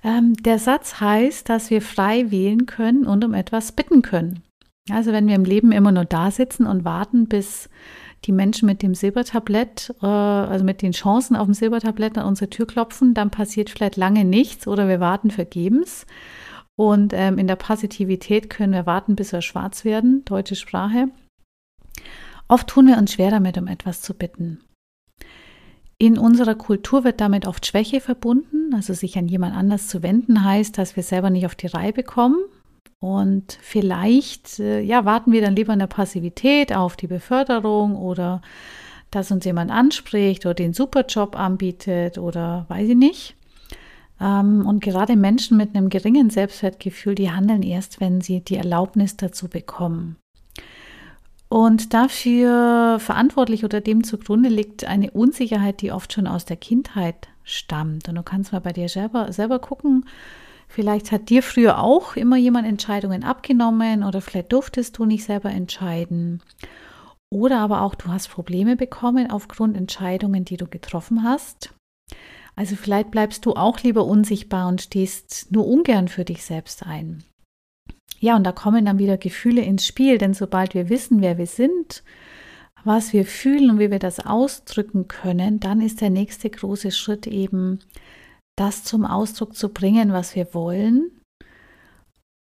Ähm, 0.02 0.34
der 0.42 0.58
Satz 0.58 1.00
heißt, 1.00 1.48
dass 1.48 1.68
wir 1.68 1.82
frei 1.82 2.30
wählen 2.30 2.64
können 2.64 3.04
und 3.04 3.22
um 3.24 3.34
etwas 3.34 3.72
bitten 3.72 4.00
können. 4.00 4.42
Also 4.90 5.12
wenn 5.12 5.28
wir 5.28 5.34
im 5.34 5.44
Leben 5.44 5.70
immer 5.70 5.92
nur 5.92 6.06
da 6.06 6.30
sitzen 6.30 6.66
und 6.66 6.84
warten, 6.84 7.26
bis 7.26 7.68
die 8.24 8.32
Menschen 8.32 8.66
mit 8.66 8.82
dem 8.82 8.94
Silbertablett, 8.94 9.94
äh, 10.02 10.06
also 10.06 10.64
mit 10.64 10.80
den 10.80 10.92
Chancen 10.92 11.36
auf 11.36 11.44
dem 11.44 11.54
Silbertablett 11.54 12.16
an 12.16 12.26
unsere 12.26 12.50
Tür 12.50 12.66
klopfen, 12.66 13.12
dann 13.12 13.30
passiert 13.30 13.68
vielleicht 13.70 13.96
lange 13.96 14.24
nichts 14.24 14.66
oder 14.66 14.88
wir 14.88 15.00
warten 15.00 15.30
vergebens. 15.30 16.06
Und 16.76 17.12
ähm, 17.14 17.38
in 17.38 17.46
der 17.46 17.56
Passivität 17.56 18.50
können 18.50 18.72
wir 18.72 18.86
warten, 18.86 19.16
bis 19.16 19.32
wir 19.32 19.42
schwarz 19.42 19.84
werden, 19.84 20.24
deutsche 20.24 20.56
Sprache. 20.56 21.08
Oft 22.48 22.68
tun 22.68 22.88
wir 22.88 22.98
uns 22.98 23.12
schwer 23.12 23.30
damit, 23.30 23.56
um 23.58 23.68
etwas 23.68 24.02
zu 24.02 24.14
bitten. 24.14 24.60
In 25.98 26.18
unserer 26.18 26.56
Kultur 26.56 27.04
wird 27.04 27.20
damit 27.20 27.46
oft 27.46 27.64
Schwäche 27.64 28.00
verbunden, 28.00 28.74
also 28.74 28.92
sich 28.92 29.16
an 29.16 29.28
jemand 29.28 29.54
anders 29.54 29.86
zu 29.86 30.02
wenden 30.02 30.44
heißt, 30.44 30.76
dass 30.76 30.96
wir 30.96 31.02
selber 31.04 31.30
nicht 31.30 31.46
auf 31.46 31.54
die 31.54 31.68
Reihe 31.68 31.92
bekommen 31.92 32.38
und 33.04 33.58
vielleicht 33.60 34.58
äh, 34.60 34.80
ja, 34.80 35.04
warten 35.04 35.30
wir 35.30 35.42
dann 35.42 35.54
lieber 35.54 35.72
in 35.72 35.78
der 35.78 35.86
Passivität 35.86 36.74
auf 36.74 36.96
die 36.96 37.06
Beförderung 37.06 37.96
oder 37.96 38.40
dass 39.10 39.30
uns 39.30 39.44
jemand 39.44 39.70
anspricht 39.70 40.46
oder 40.46 40.54
den 40.54 40.72
Superjob 40.72 41.38
anbietet 41.38 42.18
oder 42.18 42.64
weiß 42.68 42.88
ich 42.88 42.96
nicht. 42.96 43.36
Ähm, 44.24 44.66
und 44.66 44.82
gerade 44.82 45.16
Menschen 45.16 45.56
mit 45.58 45.76
einem 45.76 45.90
geringen 45.90 46.30
Selbstwertgefühl, 46.30 47.14
die 47.14 47.30
handeln 47.30 47.62
erst, 47.62 48.00
wenn 48.00 48.22
sie 48.22 48.40
die 48.40 48.56
Erlaubnis 48.56 49.16
dazu 49.16 49.48
bekommen. 49.48 50.16
Und 51.48 51.92
dafür 51.92 52.96
verantwortlich 52.98 53.64
oder 53.64 53.80
dem 53.80 54.02
zugrunde 54.02 54.48
liegt 54.48 54.84
eine 54.86 55.10
Unsicherheit, 55.10 55.82
die 55.82 55.92
oft 55.92 56.12
schon 56.12 56.26
aus 56.26 56.46
der 56.46 56.56
Kindheit 56.56 57.28
stammt. 57.44 58.08
Und 58.08 58.14
du 58.14 58.22
kannst 58.22 58.52
mal 58.52 58.60
bei 58.60 58.72
dir 58.72 58.88
selber, 58.88 59.32
selber 59.32 59.58
gucken, 59.58 60.06
Vielleicht 60.66 61.12
hat 61.12 61.28
dir 61.28 61.44
früher 61.44 61.78
auch 61.78 62.16
immer 62.16 62.36
jemand 62.36 62.66
Entscheidungen 62.66 63.22
abgenommen 63.22 64.02
oder 64.02 64.20
vielleicht 64.20 64.52
durftest 64.52 64.98
du 64.98 65.04
nicht 65.04 65.22
selber 65.22 65.50
entscheiden. 65.50 66.42
Oder 67.30 67.60
aber 67.60 67.82
auch 67.82 67.94
du 67.94 68.08
hast 68.08 68.28
Probleme 68.28 68.74
bekommen 68.74 69.30
aufgrund 69.30 69.76
Entscheidungen, 69.76 70.44
die 70.44 70.56
du 70.56 70.66
getroffen 70.66 71.22
hast. 71.22 71.72
Also 72.56 72.76
vielleicht 72.76 73.10
bleibst 73.10 73.46
du 73.46 73.54
auch 73.54 73.80
lieber 73.80 74.04
unsichtbar 74.04 74.68
und 74.68 74.82
stehst 74.82 75.50
nur 75.50 75.66
ungern 75.66 76.08
für 76.08 76.24
dich 76.24 76.44
selbst 76.44 76.86
ein. 76.86 77.24
Ja, 78.20 78.36
und 78.36 78.44
da 78.44 78.52
kommen 78.52 78.84
dann 78.84 78.98
wieder 78.98 79.18
Gefühle 79.18 79.62
ins 79.62 79.86
Spiel, 79.86 80.18
denn 80.18 80.34
sobald 80.34 80.74
wir 80.74 80.88
wissen, 80.88 81.20
wer 81.20 81.36
wir 81.36 81.46
sind, 81.46 82.04
was 82.84 83.12
wir 83.12 83.26
fühlen 83.26 83.70
und 83.70 83.78
wie 83.78 83.90
wir 83.90 83.98
das 83.98 84.20
ausdrücken 84.20 85.08
können, 85.08 85.58
dann 85.58 85.80
ist 85.80 86.00
der 86.00 86.10
nächste 86.10 86.48
große 86.48 86.90
Schritt 86.90 87.26
eben 87.26 87.80
das 88.56 88.84
zum 88.84 89.04
Ausdruck 89.04 89.56
zu 89.56 89.70
bringen, 89.70 90.12
was 90.12 90.36
wir 90.36 90.54
wollen 90.54 91.10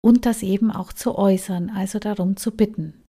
und 0.04 0.26
das 0.26 0.42
eben 0.42 0.70
auch 0.70 0.92
zu 0.92 1.16
äußern, 1.16 1.70
also 1.70 1.98
darum 1.98 2.36
zu 2.36 2.50
bitten. 2.50 3.04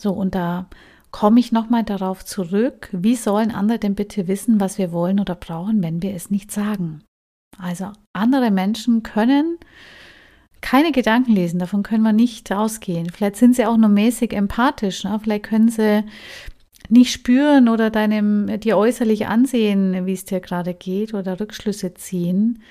So, 0.00 0.12
und 0.12 0.34
da 0.34 0.68
komme 1.12 1.38
ich 1.38 1.52
nochmal 1.52 1.84
darauf 1.84 2.24
zurück, 2.24 2.88
wie 2.90 3.14
sollen 3.14 3.52
andere 3.52 3.78
denn 3.78 3.94
bitte 3.94 4.26
wissen, 4.26 4.58
was 4.60 4.78
wir 4.78 4.92
wollen 4.92 5.20
oder 5.20 5.34
brauchen, 5.34 5.82
wenn 5.82 6.02
wir 6.02 6.14
es 6.14 6.30
nicht 6.30 6.50
sagen? 6.50 7.04
Also 7.58 7.92
andere 8.12 8.50
Menschen 8.50 9.02
können 9.02 9.58
keine 10.62 10.92
Gedanken 10.92 11.32
lesen, 11.32 11.58
davon 11.58 11.82
können 11.82 12.02
wir 12.02 12.12
nicht 12.12 12.50
ausgehen. 12.50 13.10
Vielleicht 13.10 13.36
sind 13.36 13.54
sie 13.54 13.66
auch 13.66 13.76
nur 13.76 13.90
mäßig 13.90 14.32
empathisch, 14.32 15.04
ne? 15.04 15.18
vielleicht 15.22 15.44
können 15.44 15.68
sie 15.68 16.04
nicht 16.88 17.12
spüren 17.12 17.68
oder 17.68 17.90
deinem 17.90 18.60
dir 18.60 18.78
äußerlich 18.78 19.26
ansehen, 19.26 20.06
wie 20.06 20.12
es 20.12 20.24
dir 20.24 20.40
gerade 20.40 20.72
geht 20.72 21.14
oder 21.14 21.38
Rückschlüsse 21.38 21.94
ziehen. 21.94 22.62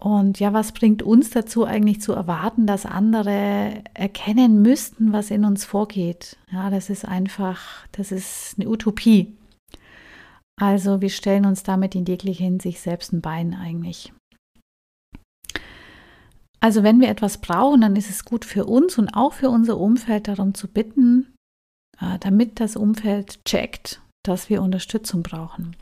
Und 0.00 0.40
ja, 0.40 0.52
was 0.52 0.72
bringt 0.72 1.02
uns 1.02 1.30
dazu 1.30 1.64
eigentlich 1.64 2.00
zu 2.00 2.12
erwarten, 2.12 2.66
dass 2.66 2.84
andere 2.84 3.82
erkennen 3.94 4.60
müssten, 4.60 5.12
was 5.12 5.30
in 5.30 5.44
uns 5.44 5.64
vorgeht? 5.64 6.36
Ja, 6.50 6.68
das 6.70 6.90
ist 6.90 7.04
einfach, 7.04 7.86
das 7.92 8.12
ist 8.12 8.56
eine 8.58 8.68
Utopie. 8.68 9.36
Also 10.60 11.00
wir 11.00 11.10
stellen 11.10 11.46
uns 11.46 11.62
damit 11.62 11.94
in 11.94 12.04
jeglicher 12.04 12.44
Hinsicht 12.44 12.80
selbst 12.80 13.12
ein 13.12 13.20
Bein 13.20 13.54
eigentlich. 13.54 14.12
Also 16.60 16.82
wenn 16.82 17.00
wir 17.00 17.08
etwas 17.08 17.38
brauchen, 17.38 17.82
dann 17.82 17.96
ist 17.96 18.08
es 18.08 18.24
gut 18.24 18.44
für 18.44 18.64
uns 18.64 18.96
und 18.96 19.10
auch 19.14 19.34
für 19.34 19.50
unser 19.50 19.78
Umfeld 19.78 20.28
darum 20.28 20.54
zu 20.54 20.68
bitten, 20.68 21.34
äh, 22.00 22.18
damit 22.20 22.58
das 22.58 22.76
Umfeld 22.76 23.44
checkt, 23.44 24.00
dass 24.24 24.48
wir 24.48 24.62
Unterstützung 24.62 25.22
brauchen. 25.22 25.76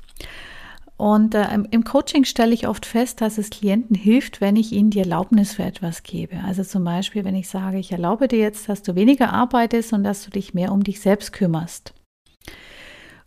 Und 1.03 1.35
äh, 1.35 1.49
im 1.73 1.83
Coaching 1.83 2.23
stelle 2.23 2.55
ich 2.55 2.69
oft 2.69 2.87
fest, 2.87 3.21
dass 3.23 3.37
es 3.37 3.51
Klienten 3.51 3.97
hilft, 3.97 4.41
wenn 4.41 4.55
ich 4.55 4.71
ihnen 4.71 4.91
die 4.91 5.01
Erlaubnis 5.01 5.55
für 5.55 5.65
etwas 5.65 6.05
gebe. 6.05 6.37
Also 6.45 6.63
zum 6.63 6.85
Beispiel, 6.85 7.25
wenn 7.25 7.35
ich 7.35 7.49
sage, 7.49 7.79
ich 7.79 7.91
erlaube 7.91 8.29
dir 8.29 8.39
jetzt, 8.39 8.69
dass 8.69 8.83
du 8.83 8.95
weniger 8.95 9.33
arbeitest 9.33 9.93
und 9.93 10.05
dass 10.05 10.25
du 10.25 10.31
dich 10.31 10.55
mehr 10.55 10.71
um 10.71 10.85
dich 10.85 11.01
selbst 11.01 11.33
kümmerst. 11.33 11.93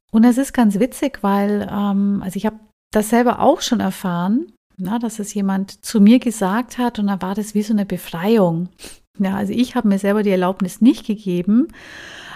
Und 0.10 0.24
das 0.24 0.38
ist 0.38 0.54
ganz 0.54 0.80
witzig, 0.80 1.20
weil, 1.22 1.68
ähm, 1.70 2.22
also 2.24 2.38
ich 2.38 2.46
habe 2.46 2.62
das 2.94 3.10
selber 3.10 3.42
auch 3.42 3.60
schon 3.60 3.82
erfahren, 3.82 4.54
na, 4.78 4.98
dass 4.98 5.20
es 5.20 5.34
jemand 5.34 5.84
zu 5.84 6.00
mir 6.00 6.20
gesagt 6.20 6.78
hat 6.78 6.98
und 6.98 7.08
da 7.08 7.22
war 7.22 7.36
das 7.36 7.56
wie 7.56 7.62
so 7.62 7.74
eine 7.74 7.86
Befreiung. 7.86 8.70
Ja, 9.20 9.36
also 9.36 9.52
ich 9.52 9.76
habe 9.76 9.90
mir 9.90 10.00
selber 10.00 10.24
die 10.24 10.30
Erlaubnis 10.30 10.80
nicht 10.80 11.06
gegeben 11.06 11.68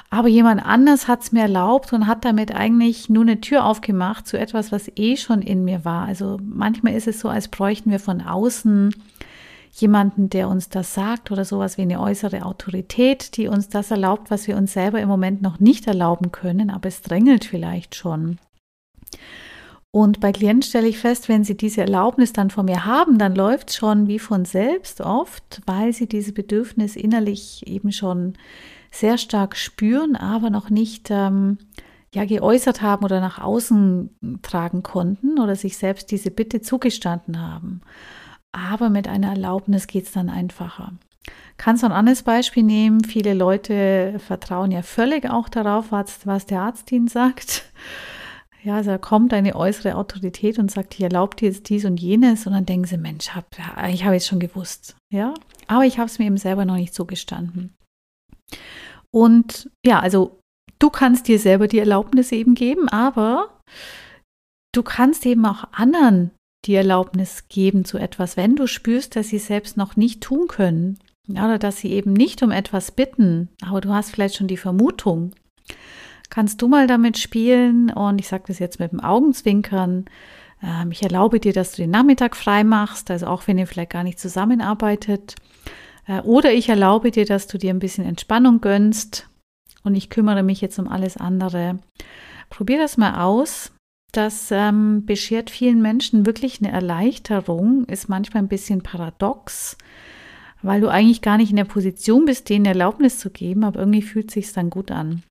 aber 0.10 0.28
jemand 0.28 0.66
anders 0.66 1.08
hat 1.08 1.22
es 1.22 1.32
mir 1.32 1.44
erlaubt 1.44 1.94
und 1.94 2.08
hat 2.08 2.26
damit 2.26 2.54
eigentlich 2.54 3.10
nur 3.10 3.24
eine 3.24 3.42
Tür 3.42 3.66
aufgemacht 3.66 4.28
zu 4.28 4.40
etwas, 4.40 4.72
was 4.72 4.92
eh 4.96 5.18
schon 5.18 5.42
in 5.42 5.64
mir 5.64 5.86
war. 5.86 6.08
Also 6.08 6.40
manchmal 6.42 6.96
ist 6.96 7.08
es 7.08 7.20
so, 7.20 7.30
als 7.30 7.48
bräuchten 7.48 7.92
wir 7.92 8.00
von 8.00 8.22
außen 8.22 8.94
jemanden, 9.72 10.30
der 10.30 10.50
uns 10.50 10.70
das 10.70 10.96
sagt 10.96 11.32
oder 11.32 11.46
sowas 11.46 11.78
wie 11.78 11.84
eine 11.84 12.02
äußere 12.02 12.44
Autorität, 12.44 13.38
die 13.38 13.48
uns 13.48 13.70
das 13.70 13.92
erlaubt, 13.92 14.32
was 14.32 14.48
wir 14.48 14.58
uns 14.58 14.74
selber 14.74 15.00
im 15.00 15.08
Moment 15.08 15.44
noch 15.44 15.60
nicht 15.60 15.86
erlauben 15.86 16.32
können, 16.32 16.72
aber 16.72 16.88
es 16.88 17.02
drängelt 17.02 17.46
vielleicht 17.46 17.96
schon. 17.96 18.40
Und 19.92 20.20
bei 20.20 20.32
Klienten 20.32 20.64
stelle 20.64 20.88
ich 20.88 21.00
fest, 21.00 21.30
wenn 21.30 21.44
sie 21.44 21.58
diese 21.58 21.82
Erlaubnis 21.82 22.32
dann 22.34 22.52
von 22.52 22.66
mir 22.66 22.86
haben, 22.86 23.18
dann 23.18 23.36
läuft 23.36 23.70
es 23.70 23.76
schon 23.76 24.08
wie 24.08 24.20
von 24.20 24.46
selbst 24.46 25.02
oft, 25.02 25.62
weil 25.66 25.94
sie 25.94 26.08
dieses 26.08 26.34
Bedürfnis 26.34 26.96
innerlich 26.96 27.66
eben 27.66 27.92
schon 27.92 28.34
sehr 28.92 29.18
stark 29.18 29.56
spüren, 29.56 30.16
aber 30.16 30.50
noch 30.50 30.70
nicht 30.70 31.10
ähm, 31.10 31.58
ja, 32.14 32.26
geäußert 32.26 32.82
haben 32.82 33.06
oder 33.06 33.20
nach 33.20 33.40
außen 33.40 34.40
tragen 34.42 34.84
konnten 34.84 35.40
oder 35.40 35.56
sich 35.56 35.78
selbst 35.78 36.12
diese 36.12 36.32
Bitte 36.32 36.62
zugestanden 36.62 37.40
haben. 37.42 37.82
Aber 38.52 38.90
mit 38.90 39.08
einer 39.08 39.30
Erlaubnis 39.30 39.88
geht 39.88 40.06
es 40.06 40.12
dann 40.12 40.30
einfacher. 40.30 40.94
Kannst 41.58 41.84
du 41.84 41.88
ein 41.88 41.92
anderes 41.92 42.24
Beispiel 42.24 42.64
nehmen? 42.64 43.04
Viele 43.04 43.34
Leute 43.34 44.16
vertrauen 44.20 44.72
ja 44.72 44.82
völlig 44.82 45.30
auch 45.30 45.50
darauf, 45.50 45.92
was, 45.92 46.26
was 46.26 46.46
der 46.46 46.62
Arzt 46.62 46.92
ihnen 46.92 47.08
sagt. 47.08 47.66
Ja, 48.64 48.76
also 48.76 48.92
da 48.92 48.98
kommt 48.98 49.34
eine 49.34 49.56
äußere 49.56 49.96
Autorität 49.96 50.60
und 50.60 50.70
sagt, 50.70 50.96
ich 50.96 51.02
erlaube 51.02 51.36
dir 51.36 51.48
jetzt 51.48 51.70
dies 51.70 51.86
und 51.86 51.98
jenes 52.00 52.46
und 52.46 52.54
dann 52.54 52.66
denken 52.66 52.88
sie, 52.88 52.98
Mensch, 52.98 53.30
hab, 53.30 53.46
ich 53.90 54.04
habe 54.04 54.18
es 54.18 54.28
schon 54.28 54.40
gewusst. 54.40 54.98
Ja, 55.10 55.34
aber 55.68 55.86
ich 55.86 55.98
habe 55.98 56.08
es 56.08 56.20
mir 56.20 56.26
eben 56.26 56.38
selber 56.38 56.66
noch 56.66 56.76
nicht 56.76 56.94
zugestanden. 56.94 57.74
Und 59.12 59.70
ja, 59.86 60.00
also 60.00 60.40
du 60.80 60.90
kannst 60.90 61.28
dir 61.28 61.40
selber 61.40 61.68
die 61.68 61.80
Erlaubnis 61.80 62.32
eben 62.32 62.56
geben, 62.56 62.90
aber 62.90 63.60
du 64.74 64.84
kannst 64.84 65.26
eben 65.26 65.46
auch 65.46 65.66
anderen 65.72 66.32
die 66.66 66.76
Erlaubnis 66.76 67.48
geben 67.48 67.86
zu 67.86 67.98
etwas, 67.98 68.36
wenn 68.36 68.56
du 68.56 68.68
spürst, 68.68 69.16
dass 69.16 69.30
sie 69.30 69.40
selbst 69.40 69.78
noch 69.78 69.96
nicht 69.96 70.22
tun 70.22 70.48
können 70.48 71.00
oder 71.30 71.58
dass 71.58 71.78
sie 71.78 71.92
eben 71.92 72.14
nicht 72.14 72.44
um 72.44 72.52
etwas 72.52 72.92
bitten, 72.92 73.50
aber 73.66 73.82
du 73.82 73.90
hast 73.90 74.12
vielleicht 74.12 74.36
schon 74.36 74.48
die 74.48 74.58
Vermutung. 74.58 75.34
Kannst 76.30 76.62
du 76.62 76.68
mal 76.68 76.86
damit 76.86 77.18
spielen 77.18 77.92
und 77.92 78.20
ich 78.20 78.28
sage 78.28 78.44
das 78.48 78.60
jetzt 78.60 78.80
mit 78.80 78.92
dem 78.92 79.00
Augenzwinkern. 79.00 80.06
Ähm, 80.62 80.92
ich 80.92 81.02
erlaube 81.02 81.40
dir, 81.40 81.54
dass 81.54 81.72
du 81.72 81.82
den 81.82 81.92
Nachmittag 81.92 82.36
frei 82.36 82.64
machst, 82.64 83.10
also 83.10 83.28
auch 83.28 83.48
wenn 83.48 83.58
ihr 83.58 83.68
vielleicht 83.68 83.92
gar 83.92 84.04
nicht 84.04 84.20
zusammenarbeitet. 84.20 85.36
Äh, 86.10 86.22
oder 86.22 86.52
ich 86.52 86.68
erlaube 86.68 87.12
dir, 87.12 87.26
dass 87.26 87.48
du 87.48 87.58
dir 87.58 87.70
ein 87.70 87.80
bisschen 87.80 88.06
Entspannung 88.06 88.60
gönnst 88.60 89.30
und 89.84 89.96
ich 89.96 90.10
kümmere 90.10 90.44
mich 90.44 90.60
jetzt 90.60 90.80
um 90.80 90.88
alles 90.90 91.16
andere. 91.16 91.80
Probier 92.50 92.80
das 92.80 92.98
mal 92.98 93.24
aus. 93.24 93.72
Das 94.12 94.50
ähm, 94.50 95.06
beschert 95.06 95.52
vielen 95.52 95.84
Menschen 95.84 96.26
wirklich 96.26 96.60
eine 96.62 96.72
Erleichterung, 96.72 97.86
ist 97.86 98.10
manchmal 98.10 98.42
ein 98.42 98.48
bisschen 98.48 98.82
paradox, 98.82 99.78
weil 100.64 100.82
du 100.82 100.90
eigentlich 100.90 101.22
gar 101.22 101.38
nicht 101.38 101.52
in 101.52 101.58
der 101.58 101.66
Position 101.66 102.26
bist, 102.26 102.50
denen 102.50 102.66
Erlaubnis 102.66 103.20
zu 103.20 103.30
geben, 103.30 103.64
aber 103.64 103.80
irgendwie 103.80 104.02
fühlt 104.02 104.30
es 104.30 104.34
sich 104.34 104.52
dann 104.52 104.72
gut 104.72 104.90
an. 104.90 105.22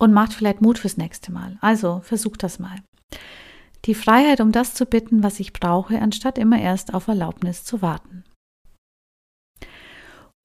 Und 0.00 0.12
macht 0.12 0.32
vielleicht 0.32 0.60
Mut 0.60 0.80
fürs 0.80 0.96
nächste 0.96 1.30
Mal. 1.30 1.58
Also 1.60 2.00
versuch 2.02 2.36
das 2.36 2.58
mal. 2.58 2.76
Die 3.84 3.94
Freiheit, 3.94 4.40
um 4.40 4.50
das 4.50 4.74
zu 4.74 4.84
bitten, 4.84 5.22
was 5.22 5.38
ich 5.38 5.52
brauche, 5.52 6.02
anstatt 6.02 6.38
immer 6.38 6.60
erst 6.60 6.92
auf 6.92 7.06
Erlaubnis 7.06 7.64
zu 7.64 7.82
warten. 7.82 8.24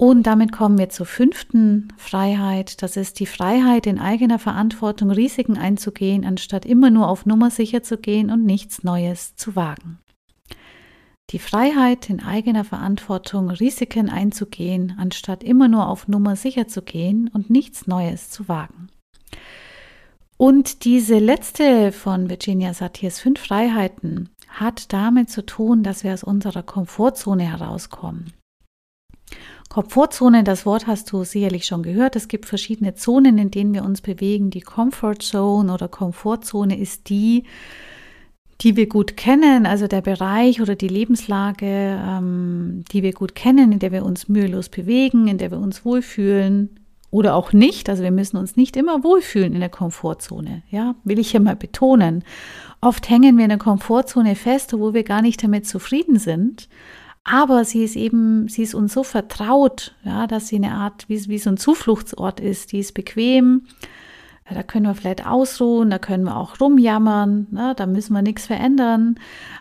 Und 0.01 0.23
damit 0.23 0.51
kommen 0.51 0.79
wir 0.79 0.89
zur 0.89 1.05
fünften 1.05 1.93
Freiheit. 1.95 2.81
Das 2.81 2.97
ist 2.97 3.19
die 3.19 3.27
Freiheit, 3.27 3.85
in 3.85 3.99
eigener 3.99 4.39
Verantwortung 4.39 5.11
Risiken 5.11 5.59
einzugehen, 5.59 6.25
anstatt 6.25 6.65
immer 6.65 6.89
nur 6.89 7.07
auf 7.07 7.27
Nummer 7.27 7.51
sicher 7.51 7.83
zu 7.83 7.99
gehen 7.99 8.31
und 8.31 8.43
nichts 8.43 8.83
Neues 8.83 9.35
zu 9.35 9.55
wagen. 9.55 9.99
Die 11.29 11.37
Freiheit, 11.37 12.09
in 12.09 12.19
eigener 12.19 12.63
Verantwortung 12.63 13.51
Risiken 13.51 14.09
einzugehen, 14.09 14.95
anstatt 14.97 15.43
immer 15.43 15.67
nur 15.67 15.87
auf 15.87 16.07
Nummer 16.07 16.35
sicher 16.35 16.67
zu 16.67 16.81
gehen 16.81 17.29
und 17.31 17.51
nichts 17.51 17.85
Neues 17.85 18.31
zu 18.31 18.47
wagen. 18.47 18.87
Und 20.35 20.83
diese 20.83 21.19
letzte 21.19 21.91
von 21.91 22.27
Virginia 22.27 22.73
Satirs 22.73 23.19
fünf 23.19 23.39
Freiheiten 23.39 24.29
hat 24.49 24.93
damit 24.93 25.29
zu 25.29 25.45
tun, 25.45 25.83
dass 25.83 26.03
wir 26.03 26.11
aus 26.11 26.23
unserer 26.23 26.63
Komfortzone 26.63 27.43
herauskommen. 27.43 28.33
Komfortzone, 29.71 30.43
das 30.43 30.65
Wort 30.65 30.85
hast 30.85 31.13
du 31.13 31.23
sicherlich 31.23 31.65
schon 31.65 31.81
gehört. 31.81 32.17
Es 32.17 32.27
gibt 32.27 32.45
verschiedene 32.45 32.93
Zonen, 32.93 33.37
in 33.37 33.51
denen 33.51 33.73
wir 33.73 33.85
uns 33.85 34.01
bewegen. 34.01 34.49
Die 34.49 34.59
Comfort 34.59 35.19
Zone 35.21 35.73
oder 35.73 35.87
Komfortzone 35.87 36.77
ist 36.77 37.07
die, 37.07 37.45
die 38.59 38.75
wir 38.75 38.89
gut 38.89 39.15
kennen, 39.15 39.65
also 39.65 39.87
der 39.87 40.01
Bereich 40.01 40.61
oder 40.61 40.75
die 40.75 40.89
Lebenslage, 40.89 41.65
ähm, 42.05 42.83
die 42.91 43.01
wir 43.01 43.13
gut 43.13 43.33
kennen, 43.33 43.71
in 43.71 43.79
der 43.79 43.93
wir 43.93 44.03
uns 44.03 44.27
mühelos 44.27 44.67
bewegen, 44.67 45.29
in 45.29 45.37
der 45.37 45.51
wir 45.51 45.59
uns 45.59 45.85
wohlfühlen 45.85 46.81
oder 47.09 47.33
auch 47.35 47.53
nicht. 47.53 47.89
Also 47.89 48.03
wir 48.03 48.11
müssen 48.11 48.35
uns 48.35 48.57
nicht 48.57 48.75
immer 48.75 49.05
wohlfühlen 49.05 49.53
in 49.53 49.61
der 49.61 49.69
Komfortzone. 49.69 50.63
Ja, 50.69 50.95
will 51.05 51.17
ich 51.17 51.31
hier 51.31 51.39
mal 51.39 51.55
betonen. 51.55 52.25
Oft 52.81 53.09
hängen 53.09 53.37
wir 53.37 53.45
in 53.45 53.49
der 53.49 53.57
Komfortzone 53.57 54.35
fest, 54.35 54.73
wo 54.77 54.93
wir 54.93 55.05
gar 55.05 55.21
nicht 55.21 55.41
damit 55.41 55.65
zufrieden 55.65 56.19
sind. 56.19 56.67
Aber 57.23 57.65
sie 57.65 57.83
ist 57.83 57.95
eben, 57.95 58.47
sie 58.47 58.63
ist 58.63 58.73
uns 58.73 58.93
so 58.93 59.03
vertraut, 59.03 59.95
ja, 60.03 60.25
dass 60.25 60.47
sie 60.47 60.55
eine 60.55 60.71
Art, 60.71 61.07
wie, 61.07 61.27
wie 61.27 61.37
so 61.37 61.49
ein 61.49 61.57
Zufluchtsort 61.57 62.39
ist. 62.39 62.71
Die 62.71 62.79
ist 62.79 62.93
bequem. 62.93 63.67
Da 64.49 64.63
können 64.63 64.85
wir 64.85 64.95
vielleicht 64.95 65.25
ausruhen, 65.25 65.89
da 65.89 65.97
können 65.97 66.25
wir 66.25 66.35
auch 66.35 66.59
rumjammern, 66.59 67.47
ne, 67.51 67.73
da 67.75 67.85
müssen 67.85 68.13
wir 68.13 68.21
nichts 68.21 68.47
verändern. 68.47 69.15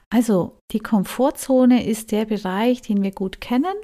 Also 0.09 0.59
die 0.73 0.81
Komfortzone 0.81 1.87
ist 1.87 2.11
der 2.11 2.25
Bereich, 2.25 2.83
den 2.83 3.03
wir 3.03 3.13
gut 3.13 3.41
kennen 3.41 3.75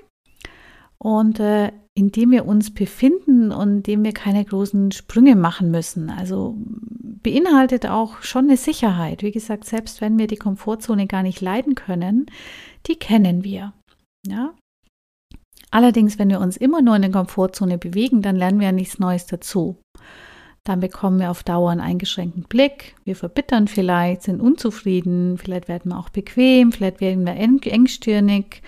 und 0.98 1.38
äh, 1.38 1.70
in 1.94 2.12
dem 2.12 2.30
wir 2.30 2.46
uns 2.46 2.74
befinden 2.74 3.52
und 3.52 3.68
in 3.68 3.82
dem 3.82 4.04
wir 4.04 4.12
keine 4.12 4.44
großen 4.44 4.92
Sprünge 4.92 5.36
machen 5.36 5.70
müssen. 5.70 6.10
Also 6.10 6.56
beinhaltet 6.58 7.86
auch 7.86 8.22
schon 8.22 8.46
eine 8.46 8.56
Sicherheit. 8.56 9.22
Wie 9.22 9.32
gesagt, 9.32 9.64
selbst 9.64 10.00
wenn 10.00 10.18
wir 10.18 10.26
die 10.26 10.36
Komfortzone 10.36 11.06
gar 11.06 11.22
nicht 11.22 11.40
leiden 11.40 11.74
können, 11.74 12.26
die 12.86 12.96
kennen 12.96 13.44
wir. 13.44 13.72
Ja? 14.26 14.54
Allerdings, 15.70 16.18
wenn 16.18 16.30
wir 16.30 16.40
uns 16.40 16.56
immer 16.56 16.80
nur 16.82 16.96
in 16.96 17.02
der 17.02 17.10
Komfortzone 17.10 17.78
bewegen, 17.78 18.22
dann 18.22 18.36
lernen 18.36 18.60
wir 18.60 18.66
ja 18.66 18.72
nichts 18.72 18.98
Neues 18.98 19.26
dazu. 19.26 19.78
Dann 20.64 20.80
bekommen 20.80 21.20
wir 21.20 21.30
auf 21.30 21.44
Dauer 21.44 21.70
einen 21.70 21.80
eingeschränkten 21.80 22.44
Blick. 22.44 22.96
Wir 23.04 23.14
verbittern 23.14 23.68
vielleicht, 23.68 24.22
sind 24.22 24.40
unzufrieden, 24.40 25.38
vielleicht 25.38 25.68
werden 25.68 25.92
wir 25.92 25.98
auch 25.98 26.08
bequem, 26.08 26.72
vielleicht 26.72 27.00
werden 27.00 27.24
wir 27.24 27.34
eng, 27.34 27.60
engstirnig. 27.62 28.62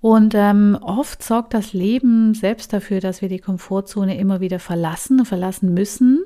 Und 0.00 0.34
ähm, 0.34 0.78
oft 0.82 1.22
sorgt 1.22 1.54
das 1.54 1.72
Leben 1.72 2.34
selbst 2.34 2.72
dafür, 2.72 3.00
dass 3.00 3.22
wir 3.22 3.28
die 3.28 3.38
Komfortzone 3.38 4.18
immer 4.18 4.40
wieder 4.40 4.58
verlassen 4.58 5.20
und 5.20 5.26
verlassen 5.26 5.72
müssen. 5.74 6.24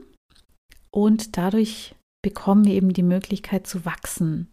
Und 0.91 1.37
dadurch 1.37 1.95
bekommen 2.23 2.65
wir 2.65 2.75
eben 2.75 2.93
die 2.93 3.03
Möglichkeit 3.03 3.67
zu 3.67 3.85
wachsen. 3.85 4.53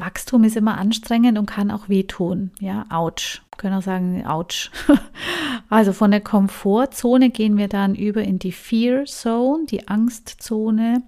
Wachstum 0.00 0.44
ist 0.44 0.56
immer 0.56 0.78
anstrengend 0.78 1.38
und 1.38 1.46
kann 1.46 1.70
auch 1.70 1.88
wehtun. 1.88 2.50
Ja, 2.60 2.86
ouch. 2.90 3.40
Können 3.56 3.74
auch 3.74 3.82
sagen, 3.82 4.24
ouch. 4.26 4.70
also 5.68 5.92
von 5.92 6.10
der 6.10 6.20
Komfortzone 6.20 7.30
gehen 7.30 7.56
wir 7.56 7.68
dann 7.68 7.94
über 7.94 8.22
in 8.22 8.38
die 8.38 8.52
Fear 8.52 9.04
Zone, 9.04 9.66
die 9.66 9.88
Angstzone, 9.88 11.02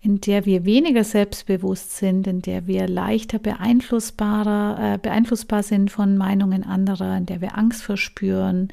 in 0.00 0.20
der 0.20 0.46
wir 0.46 0.64
weniger 0.64 1.04
selbstbewusst 1.04 1.96
sind, 1.96 2.26
in 2.26 2.40
der 2.40 2.66
wir 2.66 2.88
leichter 2.88 3.38
beeinflussbarer, 3.38 4.94
äh, 4.94 4.98
beeinflussbar 4.98 5.62
sind 5.62 5.90
von 5.90 6.16
Meinungen 6.16 6.64
anderer, 6.64 7.16
in 7.16 7.26
der 7.26 7.40
wir 7.40 7.58
Angst 7.58 7.82
verspüren 7.82 8.68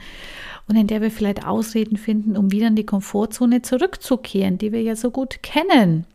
und 0.68 0.76
in 0.76 0.88
der 0.88 1.02
wir 1.02 1.12
vielleicht 1.12 1.46
Ausreden 1.46 1.98
finden, 1.98 2.38
um 2.38 2.52
wieder 2.52 2.68
in 2.68 2.76
die 2.76 2.86
Komfortzone 2.86 3.64
zurückzukehren, 3.64 4.58
die 4.58 4.72
wir 4.72 4.82
ja 4.82 4.96
so 4.96 5.12
gut 5.12 5.42
kennen. 5.42 6.06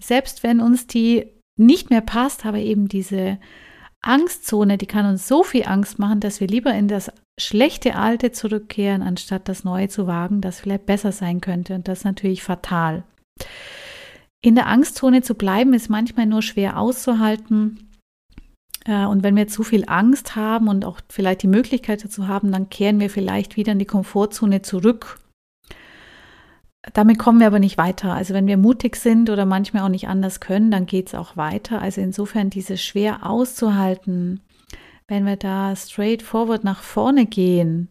Selbst 0.00 0.42
wenn 0.42 0.60
uns 0.60 0.86
die 0.86 1.26
nicht 1.56 1.90
mehr 1.90 2.00
passt, 2.00 2.46
aber 2.46 2.58
eben 2.58 2.88
diese 2.88 3.38
Angstzone, 4.02 4.78
die 4.78 4.86
kann 4.86 5.06
uns 5.06 5.26
so 5.26 5.42
viel 5.42 5.64
Angst 5.66 5.98
machen, 5.98 6.20
dass 6.20 6.40
wir 6.40 6.46
lieber 6.46 6.72
in 6.72 6.88
das 6.88 7.10
schlechte 7.38 7.96
Alte 7.96 8.32
zurückkehren, 8.32 9.02
anstatt 9.02 9.48
das 9.48 9.64
Neue 9.64 9.88
zu 9.88 10.06
wagen, 10.06 10.40
das 10.40 10.60
vielleicht 10.60 10.86
besser 10.86 11.12
sein 11.12 11.40
könnte. 11.40 11.74
Und 11.74 11.88
das 11.88 11.98
ist 11.98 12.04
natürlich 12.04 12.42
fatal. 12.42 13.04
In 14.42 14.54
der 14.54 14.68
Angstzone 14.68 15.22
zu 15.22 15.34
bleiben, 15.34 15.74
ist 15.74 15.90
manchmal 15.90 16.26
nur 16.26 16.42
schwer 16.42 16.78
auszuhalten. 16.78 17.90
Äh, 18.84 19.06
und 19.06 19.22
wenn 19.22 19.34
wir 19.36 19.48
zu 19.48 19.64
viel 19.64 19.84
Angst 19.86 20.36
haben 20.36 20.68
und 20.68 20.84
auch 20.84 21.00
vielleicht 21.08 21.42
die 21.42 21.48
Möglichkeit 21.48 22.04
dazu 22.04 22.28
haben, 22.28 22.52
dann 22.52 22.70
kehren 22.70 23.00
wir 23.00 23.10
vielleicht 23.10 23.56
wieder 23.56 23.72
in 23.72 23.78
die 23.78 23.86
Komfortzone 23.86 24.62
zurück 24.62 25.18
damit 26.92 27.18
kommen 27.18 27.40
wir 27.40 27.46
aber 27.46 27.58
nicht 27.58 27.78
weiter. 27.78 28.14
Also 28.14 28.34
wenn 28.34 28.46
wir 28.46 28.56
mutig 28.56 28.96
sind 28.96 29.30
oder 29.30 29.44
manchmal 29.44 29.82
auch 29.82 29.88
nicht 29.88 30.08
anders 30.08 30.40
können, 30.40 30.70
dann 30.70 30.86
geht 30.86 31.08
es 31.08 31.14
auch 31.14 31.36
weiter. 31.36 31.82
Also 31.82 32.00
insofern 32.00 32.50
dieses 32.50 32.82
schwer 32.82 33.26
auszuhalten, 33.26 34.40
wenn 35.08 35.26
wir 35.26 35.36
da 35.36 35.74
straight 35.76 36.22
forward 36.22 36.64
nach 36.64 36.82
vorne 36.82 37.26
gehen, 37.26 37.88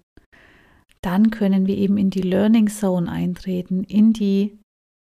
dann 1.01 1.29
können 1.29 1.67
wir 1.67 1.77
eben 1.77 1.97
in 1.97 2.09
die 2.09 2.21
Learning 2.21 2.67
Zone 2.67 3.11
eintreten, 3.11 3.83
in 3.83 4.11
die 4.11 4.57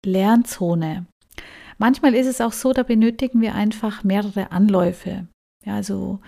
Lernzone. 0.04 1.06
Manchmal 1.78 2.14
ist 2.14 2.26
es 2.26 2.40
auch 2.40 2.52
so, 2.52 2.72
da 2.72 2.82
benötigen 2.82 3.40
wir 3.40 3.54
einfach 3.54 4.04
mehrere 4.04 4.52
Anläufe. 4.52 5.26
Ja, 5.64 5.74
also 5.74 6.20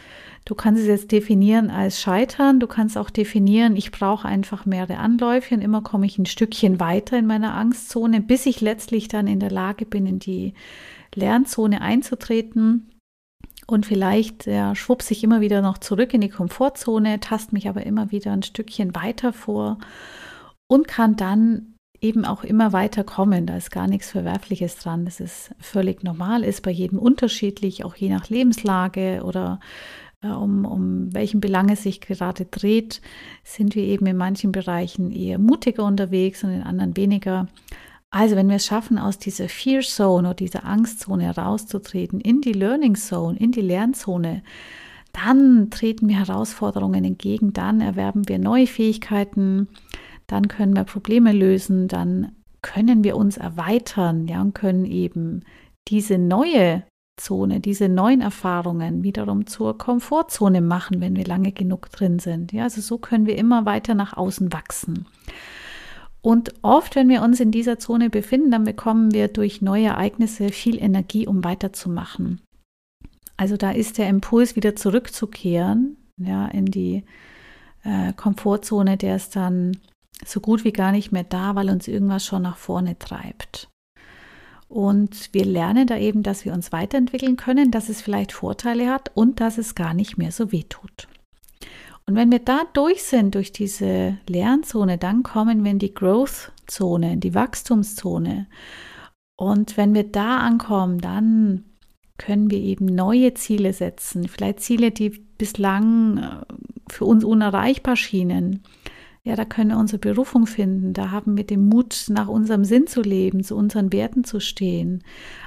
du 0.44 0.54
kannst 0.54 0.82
es 0.82 0.88
jetzt 0.88 1.12
definieren 1.12 1.70
als 1.70 2.00
Scheitern, 2.00 2.60
du 2.60 2.66
kannst 2.66 2.98
auch 2.98 3.10
definieren, 3.10 3.76
ich 3.76 3.90
brauche 3.90 4.26
einfach 4.26 4.66
mehrere 4.66 4.98
Anläufe 4.98 5.54
und 5.54 5.60
immer 5.60 5.82
komme 5.82 6.06
ich 6.06 6.18
ein 6.18 6.26
Stückchen 6.26 6.80
weiter 6.80 7.18
in 7.18 7.26
meiner 7.26 7.54
Angstzone, 7.54 8.20
bis 8.20 8.46
ich 8.46 8.60
letztlich 8.60 9.08
dann 9.08 9.26
in 9.26 9.40
der 9.40 9.50
Lage 9.50 9.86
bin, 9.86 10.06
in 10.06 10.18
die 10.18 10.54
Lernzone 11.14 11.80
einzutreten. 11.80 12.88
Und 13.66 13.86
vielleicht 13.86 14.46
ja, 14.46 14.74
schwupps 14.74 15.10
ich 15.12 15.22
immer 15.22 15.40
wieder 15.40 15.62
noch 15.62 15.78
zurück 15.78 16.12
in 16.12 16.20
die 16.20 16.28
Komfortzone, 16.28 17.20
tast 17.20 17.52
mich 17.52 17.68
aber 17.68 17.86
immer 17.86 18.10
wieder 18.10 18.32
ein 18.32 18.42
Stückchen 18.42 18.94
weiter 18.94 19.32
vor 19.32 19.78
und 20.66 20.88
kann 20.88 21.16
dann 21.16 21.72
eben 22.00 22.24
auch 22.24 22.42
immer 22.42 22.72
weiter 22.72 23.04
kommen. 23.04 23.46
Da 23.46 23.56
ist 23.56 23.70
gar 23.70 23.86
nichts 23.86 24.10
Verwerfliches 24.10 24.76
dran. 24.76 25.04
Das 25.04 25.20
ist 25.20 25.54
völlig 25.60 26.02
normal, 26.02 26.42
ist 26.42 26.62
bei 26.62 26.72
jedem 26.72 26.98
unterschiedlich, 26.98 27.84
auch 27.84 27.94
je 27.94 28.10
nach 28.10 28.28
Lebenslage 28.28 29.22
oder 29.24 29.60
um, 30.22 30.64
um 30.64 31.12
welchen 31.12 31.40
Belang 31.40 31.68
es 31.68 31.82
sich 31.82 32.00
gerade 32.00 32.44
dreht, 32.44 33.00
sind 33.44 33.74
wir 33.74 33.82
eben 33.82 34.06
in 34.06 34.16
manchen 34.16 34.52
Bereichen 34.52 35.10
eher 35.10 35.38
mutiger 35.38 35.84
unterwegs 35.84 36.44
und 36.44 36.50
in 36.50 36.62
anderen 36.62 36.96
weniger. 36.96 37.48
Also 38.10 38.36
wenn 38.36 38.48
wir 38.48 38.56
es 38.56 38.66
schaffen, 38.66 38.98
aus 38.98 39.18
dieser 39.18 39.48
Fear 39.48 39.80
Zone 39.80 40.28
oder 40.28 40.34
dieser 40.34 40.64
Angstzone 40.64 41.24
herauszutreten, 41.24 42.20
in 42.20 42.40
die 42.40 42.52
Learning 42.52 42.94
Zone, 42.94 43.38
in 43.38 43.52
die 43.52 43.62
Lernzone, 43.62 44.42
dann 45.12 45.70
treten 45.70 46.08
wir 46.08 46.18
Herausforderungen 46.18 47.04
entgegen, 47.04 47.52
dann 47.52 47.80
erwerben 47.80 48.28
wir 48.28 48.38
neue 48.38 48.66
Fähigkeiten, 48.66 49.68
dann 50.26 50.48
können 50.48 50.74
wir 50.74 50.84
Probleme 50.84 51.32
lösen, 51.32 51.88
dann 51.88 52.32
können 52.62 53.02
wir 53.02 53.16
uns 53.16 53.36
erweitern, 53.36 54.28
ja, 54.28 54.40
und 54.40 54.54
können 54.54 54.84
eben 54.84 55.42
diese 55.88 56.16
neue 56.16 56.84
Zone, 57.22 57.60
diese 57.60 57.88
neuen 57.88 58.20
Erfahrungen 58.20 59.02
wiederum 59.02 59.46
zur 59.46 59.78
Komfortzone 59.78 60.60
machen, 60.60 61.00
wenn 61.00 61.16
wir 61.16 61.24
lange 61.24 61.52
genug 61.52 61.90
drin 61.90 62.18
sind. 62.18 62.52
Ja, 62.52 62.64
also 62.64 62.80
so 62.80 62.98
können 62.98 63.26
wir 63.26 63.38
immer 63.38 63.64
weiter 63.64 63.94
nach 63.94 64.16
außen 64.16 64.52
wachsen. 64.52 65.06
Und 66.20 66.54
oft, 66.62 66.94
wenn 66.94 67.08
wir 67.08 67.22
uns 67.22 67.40
in 67.40 67.50
dieser 67.50 67.78
Zone 67.78 68.08
befinden, 68.08 68.50
dann 68.50 68.64
bekommen 68.64 69.12
wir 69.12 69.28
durch 69.28 69.60
neue 69.60 69.86
Ereignisse 69.86 70.50
viel 70.50 70.80
Energie, 70.80 71.26
um 71.26 71.42
weiterzumachen. 71.42 72.40
Also 73.36 73.56
da 73.56 73.72
ist 73.72 73.98
der 73.98 74.08
Impuls, 74.08 74.54
wieder 74.54 74.76
zurückzukehren, 74.76 75.96
ja, 76.18 76.46
in 76.46 76.66
die 76.66 77.04
äh, 77.82 78.12
Komfortzone, 78.12 78.96
der 78.96 79.16
ist 79.16 79.34
dann 79.34 79.76
so 80.24 80.40
gut 80.40 80.62
wie 80.64 80.72
gar 80.72 80.92
nicht 80.92 81.10
mehr 81.10 81.24
da, 81.24 81.56
weil 81.56 81.70
uns 81.70 81.88
irgendwas 81.88 82.24
schon 82.24 82.42
nach 82.42 82.56
vorne 82.56 82.98
treibt. 82.98 83.68
Und 84.72 85.34
wir 85.34 85.44
lernen 85.44 85.86
da 85.86 85.98
eben, 85.98 86.22
dass 86.22 86.46
wir 86.46 86.54
uns 86.54 86.72
weiterentwickeln 86.72 87.36
können, 87.36 87.70
dass 87.70 87.90
es 87.90 88.00
vielleicht 88.00 88.32
Vorteile 88.32 88.90
hat 88.90 89.10
und 89.12 89.38
dass 89.38 89.58
es 89.58 89.74
gar 89.74 89.92
nicht 89.92 90.16
mehr 90.16 90.32
so 90.32 90.50
weh 90.50 90.62
tut. 90.66 91.08
Und 92.06 92.14
wenn 92.14 92.32
wir 92.32 92.38
da 92.38 92.62
durch 92.72 93.02
sind, 93.02 93.34
durch 93.34 93.52
diese 93.52 94.16
Lernzone, 94.26 94.96
dann 94.96 95.22
kommen 95.22 95.62
wir 95.62 95.72
in 95.72 95.78
die 95.78 95.92
Growth-Zone, 95.92 97.12
in 97.12 97.20
die 97.20 97.34
Wachstumszone. 97.34 98.46
Und 99.36 99.76
wenn 99.76 99.92
wir 99.92 100.04
da 100.04 100.38
ankommen, 100.38 101.02
dann 101.02 101.64
können 102.16 102.50
wir 102.50 102.58
eben 102.58 102.86
neue 102.86 103.34
Ziele 103.34 103.74
setzen, 103.74 104.26
vielleicht 104.26 104.60
Ziele, 104.60 104.90
die 104.90 105.10
bislang 105.10 106.16
äh, 106.16 106.44
für 106.90 107.04
uns 107.04 107.24
unerreichbar 107.24 107.96
schienen 107.96 108.62
ja, 109.24 109.36
da 109.36 109.44
können 109.44 109.70
wir 109.70 109.78
unsere 109.78 110.00
Berufung 110.00 110.46
finden. 110.46 110.94
Da 110.94 111.10
haben 111.12 111.36
wir 111.36 111.44
den 111.44 111.68
Mut, 111.68 112.06
nach 112.08 112.28
unserem 112.28 112.64
Sinn 112.64 112.88
zu 112.88 113.02
leben, 113.02 113.44
zu 113.44 113.56
unseren 113.56 113.92
Werten 113.92 114.24
zu 114.24 114.40
stehen. 114.40 115.04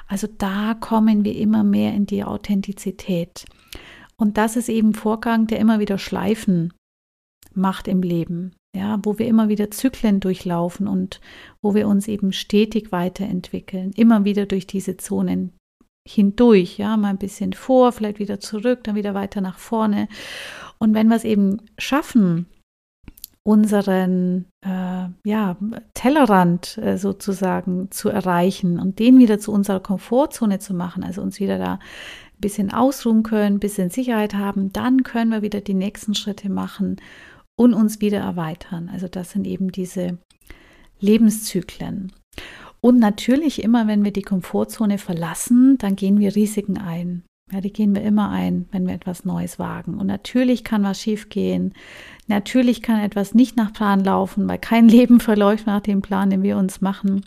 Also 0.07 0.27
da 0.37 0.75
kommen 0.75 1.25
wir 1.25 1.35
immer 1.35 1.63
mehr 1.63 1.93
in 1.93 2.05
die 2.05 2.23
Authentizität. 2.23 3.45
Und 4.15 4.37
das 4.37 4.55
ist 4.55 4.69
eben 4.69 4.93
Vorgang, 4.93 5.47
der 5.47 5.59
immer 5.59 5.79
wieder 5.79 5.97
Schleifen 5.97 6.73
macht 7.53 7.87
im 7.87 8.01
Leben. 8.01 8.53
ja, 8.75 8.99
wo 9.03 9.17
wir 9.17 9.27
immer 9.27 9.47
wieder 9.47 9.71
Zyklen 9.71 10.19
durchlaufen 10.19 10.87
und 10.87 11.21
wo 11.61 11.73
wir 11.73 11.87
uns 11.87 12.07
eben 12.07 12.33
stetig 12.33 12.91
weiterentwickeln, 12.91 13.91
immer 13.95 14.25
wieder 14.25 14.45
durch 14.45 14.67
diese 14.67 14.97
Zonen 14.97 15.53
hindurch, 16.07 16.77
ja, 16.77 16.97
mal 16.97 17.09
ein 17.09 17.17
bisschen 17.17 17.53
vor, 17.53 17.91
vielleicht 17.91 18.19
wieder 18.19 18.39
zurück, 18.39 18.83
dann 18.83 18.95
wieder 18.95 19.13
weiter 19.13 19.41
nach 19.41 19.57
vorne. 19.57 20.07
Und 20.77 20.93
wenn 20.93 21.07
wir 21.07 21.15
es 21.15 21.23
eben 21.23 21.61
schaffen, 21.77 22.47
unseren 23.47 24.45
äh, 24.65 25.07
ja, 25.23 25.57
Tellerrand 25.93 26.79
äh, 26.79 26.97
sozusagen 26.97 27.91
zu 27.91 28.09
erreichen 28.09 28.79
und 28.79 28.97
den 28.97 29.19
wieder 29.19 29.39
zu 29.39 29.51
unserer 29.51 29.79
Komfortzone 29.79 30.57
zu 30.59 30.73
machen, 30.73 31.03
also 31.03 31.21
uns 31.21 31.39
wieder 31.39 31.59
da 31.59 31.73
ein 31.73 32.41
bisschen 32.41 32.73
ausruhen 32.73 33.21
können, 33.21 33.57
ein 33.57 33.59
bisschen 33.59 33.91
Sicherheit 33.91 34.33
haben, 34.33 34.73
dann 34.73 35.03
können 35.03 35.29
wir 35.29 35.43
wieder 35.43 35.61
die 35.61 35.75
nächsten 35.75 36.15
Schritte 36.15 36.49
machen 36.49 36.97
und 37.55 37.75
uns 37.75 38.01
wieder 38.01 38.19
erweitern. 38.19 38.89
Also 38.91 39.07
das 39.07 39.31
sind 39.31 39.45
eben 39.45 39.71
diese 39.71 40.17
Lebenszyklen. 40.99 42.11
Und 42.81 42.99
natürlich 42.99 43.63
immer, 43.63 43.87
wenn 43.87 44.03
wir 44.03 44.11
die 44.11 44.21
Komfortzone 44.23 44.97
verlassen, 44.97 45.77
dann 45.77 45.95
gehen 45.95 46.19
wir 46.19 46.35
Risiken 46.35 46.79
ein. 46.79 47.23
Ja, 47.51 47.61
die 47.61 47.71
gehen 47.71 47.93
wir 47.93 48.01
immer 48.01 48.31
ein, 48.31 48.67
wenn 48.71 48.87
wir 48.87 48.95
etwas 48.95 49.23
Neues 49.23 49.59
wagen. 49.59 49.99
Und 49.99 50.07
natürlich 50.07 50.63
kann 50.63 50.83
was 50.83 50.99
schiefgehen. 50.99 51.73
Natürlich 52.27 52.81
kann 52.81 52.99
etwas 52.99 53.35
nicht 53.35 53.55
nach 53.55 53.71
Plan 53.71 54.03
laufen, 54.03 54.49
weil 54.49 54.57
kein 54.57 54.87
Leben 54.89 55.19
verläuft 55.19 55.67
nach 55.67 55.81
dem 55.81 56.01
Plan, 56.01 56.31
den 56.31 56.41
wir 56.41 56.57
uns 56.57 56.81
machen. 56.81 57.23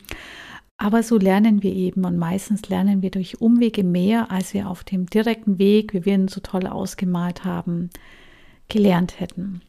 Aber 0.77 1.03
so 1.03 1.19
lernen 1.19 1.63
wir 1.63 1.73
eben 1.73 2.05
und 2.05 2.19
meistens 2.19 2.69
lernen 2.69 3.03
wir 3.03 3.11
durch 3.11 3.41
Umwege 3.41 3.83
mehr, 3.85 4.31
als 4.31 4.55
wir 4.55 4.69
auf 4.69 4.85
dem 4.85 5.07
direkten 5.07 5.59
Weg, 5.59 5.93
wie 5.93 6.05
wir 6.05 6.15
ihn 6.15 6.29
so 6.29 6.41
toll 6.41 6.67
ausgemalt 6.67 7.45
haben, 7.45 7.91
gelernt 8.69 9.19
hätten. 9.21 9.63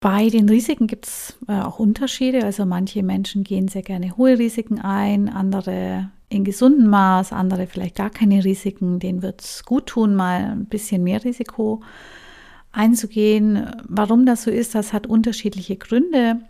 Bei 0.00 0.28
den 0.28 0.48
Risiken 0.48 0.86
gibt 0.86 1.06
es 1.06 1.38
äh, 1.46 1.60
auch 1.60 1.78
Unterschiede. 1.78 2.44
Also 2.44 2.64
manche 2.66 3.02
Menschen 3.02 3.44
gehen 3.44 3.68
sehr 3.68 3.82
gerne 3.82 4.16
hohe 4.16 4.38
Risiken 4.38 4.80
ein, 4.80 5.28
andere 5.28 6.10
in 6.30 6.44
gesundem 6.44 6.88
Maß, 6.88 7.32
andere 7.32 7.66
vielleicht 7.66 7.96
gar 7.96 8.08
keine 8.08 8.44
Risiken. 8.44 9.00
Denen 9.00 9.20
wird 9.20 9.42
es 9.42 9.64
gut 9.64 9.86
tun, 9.86 10.14
mal 10.14 10.52
ein 10.52 10.66
bisschen 10.66 11.02
mehr 11.02 11.22
Risiko 11.24 11.82
einzugehen. 12.72 13.68
Warum 13.86 14.24
das 14.24 14.44
so 14.44 14.50
ist, 14.50 14.74
das 14.74 14.92
hat 14.92 15.06
unterschiedliche 15.06 15.76
Gründe. 15.76 16.40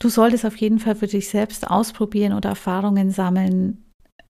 Du 0.00 0.08
solltest 0.08 0.44
auf 0.44 0.56
jeden 0.56 0.80
Fall 0.80 0.96
für 0.96 1.06
dich 1.06 1.28
selbst 1.28 1.68
ausprobieren 1.70 2.32
oder 2.32 2.50
Erfahrungen 2.50 3.10
sammeln, 3.10 3.84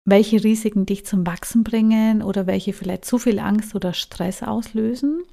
welche 0.05 0.43
Risiken 0.43 0.87
dich 0.87 1.05
zum 1.05 1.25
Wachsen 1.25 1.63
bringen 1.63 2.21
oder 2.23 2.47
welche 2.47 2.73
vielleicht 2.73 3.05
zu 3.05 3.19
viel 3.19 3.39
Angst 3.39 3.75
oder 3.75 3.93
Stress 3.93 4.41
auslösen. 4.41 5.23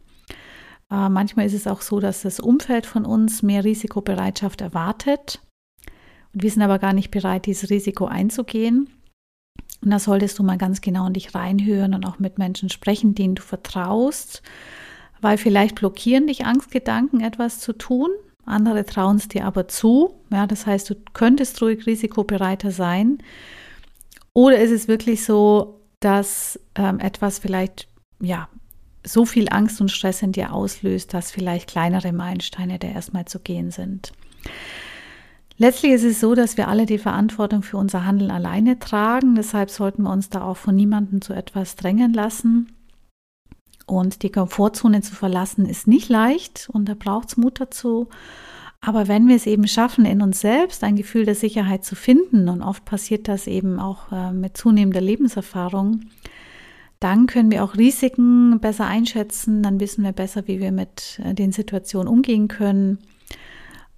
Äh, 0.91 1.09
manchmal 1.09 1.47
ist 1.47 1.55
es 1.55 1.67
auch 1.67 1.81
so, 1.81 1.99
dass 1.99 2.23
das 2.23 2.41
Umfeld 2.41 2.85
von 2.85 3.07
uns 3.07 3.43
mehr 3.43 3.65
Risikobereitschaft 3.65 4.61
erwartet. 4.61 5.41
Und 6.35 6.43
wir 6.43 6.51
sind 6.51 6.63
aber 6.63 6.79
gar 6.79 6.93
nicht 6.93 7.11
bereit, 7.11 7.47
dieses 7.47 7.71
Risiko 7.71 8.07
einzugehen. 8.07 8.89
Und 9.83 9.91
da 9.91 9.99
solltest 9.99 10.39
du 10.39 10.43
mal 10.43 10.59
ganz 10.59 10.81
genau 10.81 11.07
in 11.07 11.13
dich 11.13 11.35
reinhören 11.35 11.95
und 11.95 12.07
auch 12.07 12.19
mit 12.19 12.39
Menschen 12.39 12.69
sprechen, 12.69 13.15
denen 13.15 13.35
du 13.35 13.43
vertraust, 13.43 14.43
weil 15.21 15.39
vielleicht 15.39 15.75
blockieren 15.75 16.27
dich 16.27 16.47
Angstgedanken, 16.47 17.21
etwas 17.21 17.59
zu 17.59 17.73
tun. 17.73 18.11
Andere 18.45 18.85
trauen 18.85 19.17
es 19.17 19.29
dir 19.29 19.45
aber 19.45 19.69
zu. 19.69 20.15
Ja, 20.31 20.47
das 20.47 20.67
heißt, 20.67 20.91
du 20.91 20.95
könntest 21.13 21.61
ruhig 21.63 21.87
risikobereiter 21.87 22.71
sein. 22.71 23.19
Oder 24.35 24.59
ist 24.59 24.71
es 24.71 24.89
wirklich 24.89 25.25
so, 25.25 25.81
dass 26.01 26.59
ähm, 26.75 26.99
etwas 26.99 27.39
vielleicht 27.39 27.89
ja 28.21 28.49
so 29.05 29.25
viel 29.25 29.49
Angst 29.51 29.81
und 29.81 29.91
Stress 29.91 30.23
in 30.23 30.33
dir 30.33 30.53
auslöst, 30.53 31.13
dass 31.13 31.31
vielleicht 31.31 31.69
kleinere 31.69 32.13
Meilensteine 32.13 32.79
da 32.79 32.89
erstmal 32.89 33.25
zu 33.25 33.41
gehen 33.41 33.71
sind. 33.71 34.13
Letztlich 35.63 35.93
ist 35.93 36.03
es 36.03 36.19
so, 36.19 36.35
dass 36.35 36.57
wir 36.57 36.67
alle 36.67 36.87
die 36.87 36.99
Verantwortung 36.99 37.63
für 37.63 37.77
unser 37.77 38.05
Handeln 38.05 38.33
alleine 38.33 38.81
tragen. 38.81 39.37
Deshalb 39.37 39.71
sollten 39.71 40.03
wir 40.03 40.11
uns 40.11 40.29
da 40.29 40.43
auch 40.43 40.57
von 40.57 40.75
niemandem 40.75 41.23
zu 41.23 41.35
etwas 41.35 41.77
drängen 41.77 42.13
lassen. 42.13 42.73
Und 43.87 44.25
die 44.25 44.33
Komfortzone 44.33 45.03
zu 45.03 45.15
verlassen 45.15 45.67
ist 45.67 45.87
nicht 45.87 46.09
leicht 46.09 46.69
und 46.73 46.89
da 46.89 46.95
braucht 46.95 47.29
es 47.29 47.37
Mut 47.37 47.61
dazu. 47.61 48.09
Aber 48.81 49.07
wenn 49.07 49.29
wir 49.29 49.37
es 49.37 49.47
eben 49.47 49.69
schaffen, 49.69 50.05
in 50.05 50.21
uns 50.21 50.41
selbst 50.41 50.83
ein 50.83 50.97
Gefühl 50.97 51.27
der 51.27 51.37
Sicherheit 51.37 51.85
zu 51.85 51.95
finden, 51.95 52.49
und 52.49 52.61
oft 52.61 52.85
passiert 52.85 53.29
das 53.29 53.47
eben 53.47 53.79
auch 53.79 54.11
äh, 54.11 54.33
mit 54.33 54.57
zunehmender 54.57 55.01
Lebenserfahrung, 55.01 56.01
dann 56.99 57.27
können 57.27 57.53
wir 57.53 57.63
auch 57.63 57.77
Risiken 57.77 58.59
besser 58.59 58.87
einschätzen, 58.87 59.63
dann 59.63 59.79
wissen 59.79 60.03
wir 60.03 60.11
besser, 60.11 60.49
wie 60.49 60.59
wir 60.59 60.73
mit 60.73 61.21
äh, 61.25 61.35
den 61.35 61.53
Situationen 61.53 62.09
umgehen 62.09 62.49
können. 62.49 62.99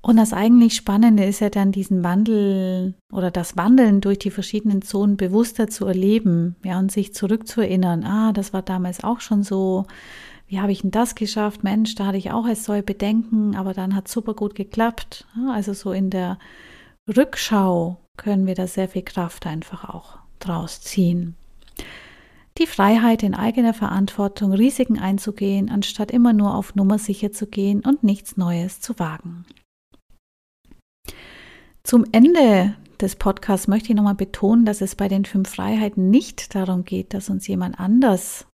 Und 0.05 0.19
das 0.19 0.35
eigentlich 0.35 0.75
Spannende 0.75 1.25
ist 1.25 1.41
ja 1.41 1.49
dann 1.49 1.73
diesen 1.73 2.05
Wandel 2.05 2.93
oder 3.11 3.31
das 3.31 3.57
Wandeln 3.57 4.03
durch 4.03 4.19
die 4.19 4.31
verschiedenen 4.31 4.83
Zonen 4.83 5.17
bewusster 5.17 5.69
zu 5.69 5.87
erleben, 5.87 6.57
ja, 6.63 6.79
und 6.79 6.93
sich 6.93 7.15
zurückzuerinnern, 7.15 8.05
ah, 8.05 8.35
das 8.35 8.53
war 8.53 8.61
damals 8.61 9.03
auch 9.03 9.23
schon 9.23 9.43
so, 9.43 9.87
wie 10.47 10.61
habe 10.61 10.73
ich 10.73 10.83
denn 10.83 10.91
das 10.91 11.15
geschafft? 11.15 11.65
Mensch, 11.65 11.95
da 11.95 12.05
hatte 12.05 12.19
ich 12.19 12.33
auch 12.33 12.45
als 12.45 12.65
soll 12.65 12.83
Bedenken, 12.83 13.57
aber 13.57 13.73
dann 13.73 13.95
hat 13.95 14.09
super 14.09 14.35
gut 14.35 14.55
geklappt. 14.55 15.27
Also 15.51 15.73
so 15.73 15.91
in 15.93 16.11
der 16.11 16.39
Rückschau 17.09 17.97
können 18.19 18.47
wir 18.47 18.55
da 18.55 18.67
sehr 18.67 18.91
viel 18.91 19.05
Kraft 19.05 19.47
einfach 19.47 19.89
auch 19.89 20.19
draus 20.39 20.83
ziehen. 20.83 21.35
Die 22.59 22.67
Freiheit 22.67 23.23
in 23.23 23.35
eigener 23.35 23.73
Verantwortung 23.73 24.53
Risiken 24.53 24.99
einzugehen, 24.99 25.71
anstatt 25.71 26.11
immer 26.11 26.35
nur 26.35 26.55
auf 26.55 26.75
Nummer 26.75 26.99
sicher 26.99 27.33
zu 27.33 27.47
gehen 27.47 27.81
und 27.81 28.05
nichts 28.05 28.37
Neues 28.37 28.83
zu 28.83 28.99
wagen. 28.99 29.47
Zum 31.87 32.07
Ende 32.13 32.75
des 32.99 33.17
Podcasts 33.17 33.69
möchte 33.69 33.91
ich 33.91 33.95
nochmal 33.95 34.15
betonen, 34.15 34.65
dass 34.65 34.81
es 34.81 34.97
bei 34.97 35.07
den 35.09 35.27
fünf 35.27 35.51
Freiheiten 35.51 36.11
nicht 36.11 36.55
darum 36.55 36.85
geht, 36.85 37.13
dass 37.13 37.29
uns 37.29 37.47
jemand 37.47 37.79
anders 37.79 38.47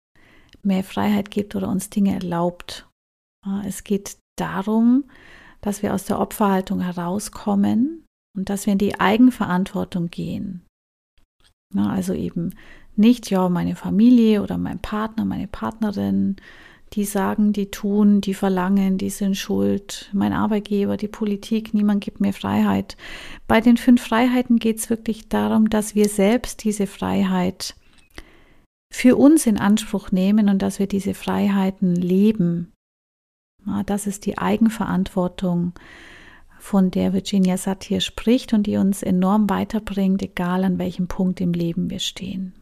mehr 0.62 0.82
Freiheit 0.82 1.30
gibt 1.30 1.54
oder 1.54 1.68
uns 1.68 1.90
Dinge 1.90 2.12
erlaubt. 2.12 2.88
Es 3.64 3.84
geht 3.84 4.18
darum, 4.36 5.04
dass 5.60 5.82
wir 5.82 5.94
aus 5.94 6.04
der 6.04 6.18
Opferhaltung 6.18 6.80
herauskommen 6.80 8.04
und 8.36 8.50
dass 8.50 8.66
wir 8.66 8.72
in 8.72 8.78
die 8.78 8.98
Eigenverantwortung 8.98 10.08
gehen. 10.08 10.66
Also 11.76 12.14
eben 12.14 12.54
nicht, 12.96 13.30
ja, 13.30 13.48
meine 13.48 13.76
Familie 13.76 14.42
oder 14.42 14.58
mein 14.58 14.80
Partner, 14.80 15.24
meine 15.24 15.46
Partnerin, 15.46 16.36
die 16.92 17.04
sagen, 17.04 17.52
die 17.52 17.70
tun, 17.70 18.20
die 18.20 18.34
verlangen, 18.34 18.98
die 18.98 19.10
sind 19.10 19.36
schuld, 19.36 20.10
mein 20.12 20.32
Arbeitgeber, 20.32 20.96
die 20.96 21.08
Politik, 21.08 21.72
niemand 21.72 22.02
gibt 22.02 22.20
mir 22.20 22.32
Freiheit. 22.32 22.96
Bei 23.46 23.60
den 23.60 23.76
fünf 23.76 24.02
Freiheiten 24.02 24.58
geht 24.58 24.78
es 24.78 24.90
wirklich 24.90 25.28
darum, 25.28 25.70
dass 25.70 25.94
wir 25.94 26.08
selbst 26.08 26.64
diese 26.64 26.86
Freiheit 26.86 27.76
für 28.92 29.16
uns 29.16 29.46
in 29.46 29.56
Anspruch 29.56 30.10
nehmen 30.10 30.48
und 30.48 30.62
dass 30.62 30.80
wir 30.80 30.88
diese 30.88 31.14
Freiheiten 31.14 31.94
leben. 31.94 32.72
Das 33.86 34.06
ist 34.06 34.26
die 34.26 34.38
Eigenverantwortung, 34.38 35.74
von 36.60 36.90
der 36.90 37.12
Virginia 37.12 37.56
Satir 37.56 38.00
spricht 38.00 38.52
und 38.52 38.66
die 38.66 38.76
uns 38.76 39.02
enorm 39.02 39.48
weiterbringt, 39.48 40.22
egal 40.22 40.64
an 40.64 40.78
welchem 40.78 41.08
Punkt 41.08 41.40
im 41.40 41.52
Leben 41.52 41.88
wir 41.90 42.00
stehen. 42.00 42.52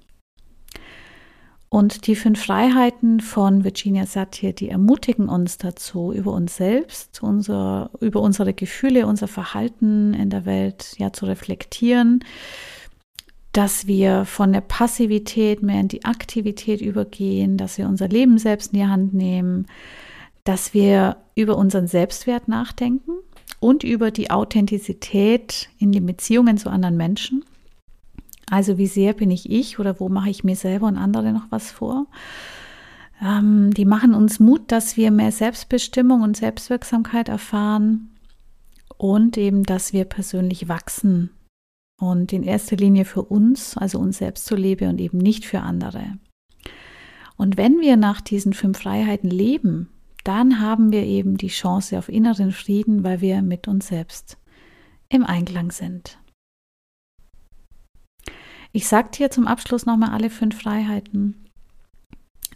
Und 1.70 2.06
die 2.06 2.16
fünf 2.16 2.42
Freiheiten 2.44 3.20
von 3.20 3.62
Virginia 3.62 4.06
Satir, 4.06 4.54
die 4.54 4.70
ermutigen 4.70 5.28
uns 5.28 5.58
dazu, 5.58 6.12
über 6.12 6.32
uns 6.32 6.56
selbst, 6.56 7.22
unser, 7.22 7.90
über 8.00 8.22
unsere 8.22 8.54
Gefühle, 8.54 9.06
unser 9.06 9.28
Verhalten 9.28 10.14
in 10.14 10.30
der 10.30 10.46
Welt 10.46 10.94
ja 10.96 11.12
zu 11.12 11.26
reflektieren, 11.26 12.24
dass 13.52 13.86
wir 13.86 14.24
von 14.24 14.52
der 14.52 14.62
Passivität 14.62 15.62
mehr 15.62 15.80
in 15.80 15.88
die 15.88 16.04
Aktivität 16.04 16.80
übergehen, 16.80 17.58
dass 17.58 17.76
wir 17.76 17.86
unser 17.86 18.08
Leben 18.08 18.38
selbst 18.38 18.72
in 18.72 18.78
die 18.78 18.86
Hand 18.86 19.12
nehmen, 19.12 19.66
dass 20.44 20.72
wir 20.72 21.16
über 21.34 21.58
unseren 21.58 21.86
Selbstwert 21.86 22.48
nachdenken 22.48 23.12
und 23.60 23.84
über 23.84 24.10
die 24.10 24.30
Authentizität 24.30 25.68
in 25.78 25.92
den 25.92 26.06
Beziehungen 26.06 26.56
zu 26.56 26.70
anderen 26.70 26.96
Menschen 26.96 27.44
also 28.50 28.78
wie 28.78 28.86
sehr 28.86 29.12
bin 29.12 29.30
ich 29.30 29.50
ich 29.50 29.78
oder 29.78 30.00
wo 30.00 30.08
mache 30.08 30.30
ich 30.30 30.44
mir 30.44 30.56
selber 30.56 30.86
und 30.86 30.96
andere 30.96 31.32
noch 31.32 31.46
was 31.50 31.70
vor? 31.70 32.06
Ähm, 33.22 33.72
die 33.74 33.84
machen 33.84 34.14
uns 34.14 34.40
Mut, 34.40 34.70
dass 34.70 34.96
wir 34.96 35.10
mehr 35.10 35.32
Selbstbestimmung 35.32 36.22
und 36.22 36.36
Selbstwirksamkeit 36.36 37.28
erfahren 37.28 38.10
und 38.96 39.36
eben, 39.36 39.64
dass 39.64 39.92
wir 39.92 40.04
persönlich 40.04 40.68
wachsen 40.68 41.30
und 42.00 42.32
in 42.32 42.42
erster 42.42 42.76
Linie 42.76 43.04
für 43.04 43.22
uns, 43.22 43.76
also 43.76 43.98
uns 43.98 44.18
selbst 44.18 44.46
zu 44.46 44.54
leben 44.54 44.88
und 44.88 45.00
eben 45.00 45.18
nicht 45.18 45.44
für 45.44 45.60
andere. 45.60 46.18
Und 47.36 47.56
wenn 47.56 47.80
wir 47.80 47.96
nach 47.96 48.20
diesen 48.20 48.52
fünf 48.52 48.78
Freiheiten 48.78 49.30
leben, 49.30 49.88
dann 50.24 50.60
haben 50.60 50.92
wir 50.92 51.04
eben 51.04 51.36
die 51.36 51.48
Chance 51.48 51.98
auf 51.98 52.08
inneren 52.08 52.52
Frieden, 52.52 53.04
weil 53.04 53.20
wir 53.20 53.42
mit 53.42 53.68
uns 53.68 53.88
selbst 53.88 54.38
im 55.08 55.24
Einklang 55.24 55.70
sind. 55.70 56.18
Ich 58.78 58.86
sage 58.86 59.08
dir 59.10 59.28
zum 59.28 59.48
Abschluss 59.48 59.86
nochmal 59.86 60.10
alle 60.10 60.30
fünf 60.30 60.62
Freiheiten. 60.62 61.48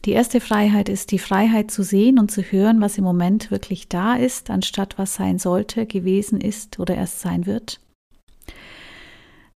Die 0.04 0.12
erste 0.12 0.40
Freiheit 0.40 0.88
ist 0.88 1.10
die 1.10 1.18
Freiheit 1.18 1.72
zu 1.72 1.82
sehen 1.82 2.20
und 2.20 2.30
zu 2.30 2.42
hören, 2.42 2.80
was 2.80 2.96
im 2.96 3.02
Moment 3.02 3.50
wirklich 3.50 3.88
da 3.88 4.14
ist, 4.14 4.48
anstatt 4.48 4.98
was 4.98 5.16
sein 5.16 5.40
sollte, 5.40 5.84
gewesen 5.84 6.40
ist 6.40 6.78
oder 6.78 6.94
erst 6.94 7.18
sein 7.18 7.44
wird. 7.44 7.80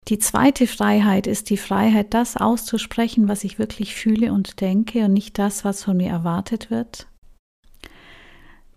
Die 0.08 0.18
zweite 0.18 0.66
Freiheit 0.66 1.28
ist 1.28 1.52
die 1.52 1.58
Freiheit, 1.58 2.16
das 2.16 2.36
auszusprechen, 2.36 3.28
was 3.28 3.44
ich 3.44 3.60
wirklich 3.60 3.94
fühle 3.94 4.34
und 4.34 4.60
denke 4.60 5.06
und 5.06 5.14
nicht 5.14 5.38
das, 5.38 5.66
was 5.66 5.84
von 5.84 5.98
mir 5.98 6.10
erwartet 6.10 6.72
wird. 6.72 7.06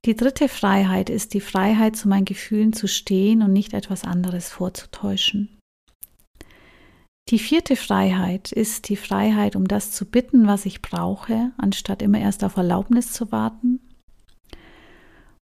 Die 0.04 0.14
dritte 0.14 0.50
Freiheit 0.50 1.08
ist 1.08 1.32
die 1.32 1.40
Freiheit, 1.40 1.96
zu 1.96 2.06
meinen 2.06 2.26
Gefühlen 2.26 2.74
zu 2.74 2.86
stehen 2.86 3.42
und 3.42 3.54
nicht 3.54 3.72
etwas 3.72 4.04
anderes 4.04 4.50
vorzutäuschen. 4.50 5.57
Die 7.30 7.38
vierte 7.38 7.76
Freiheit 7.76 8.52
ist 8.52 8.88
die 8.88 8.96
Freiheit, 8.96 9.54
um 9.54 9.68
das 9.68 9.92
zu 9.92 10.06
bitten, 10.06 10.46
was 10.46 10.64
ich 10.64 10.80
brauche, 10.80 11.52
anstatt 11.58 12.00
immer 12.00 12.18
erst 12.18 12.42
auf 12.42 12.56
Erlaubnis 12.56 13.12
zu 13.12 13.30
warten. 13.30 13.80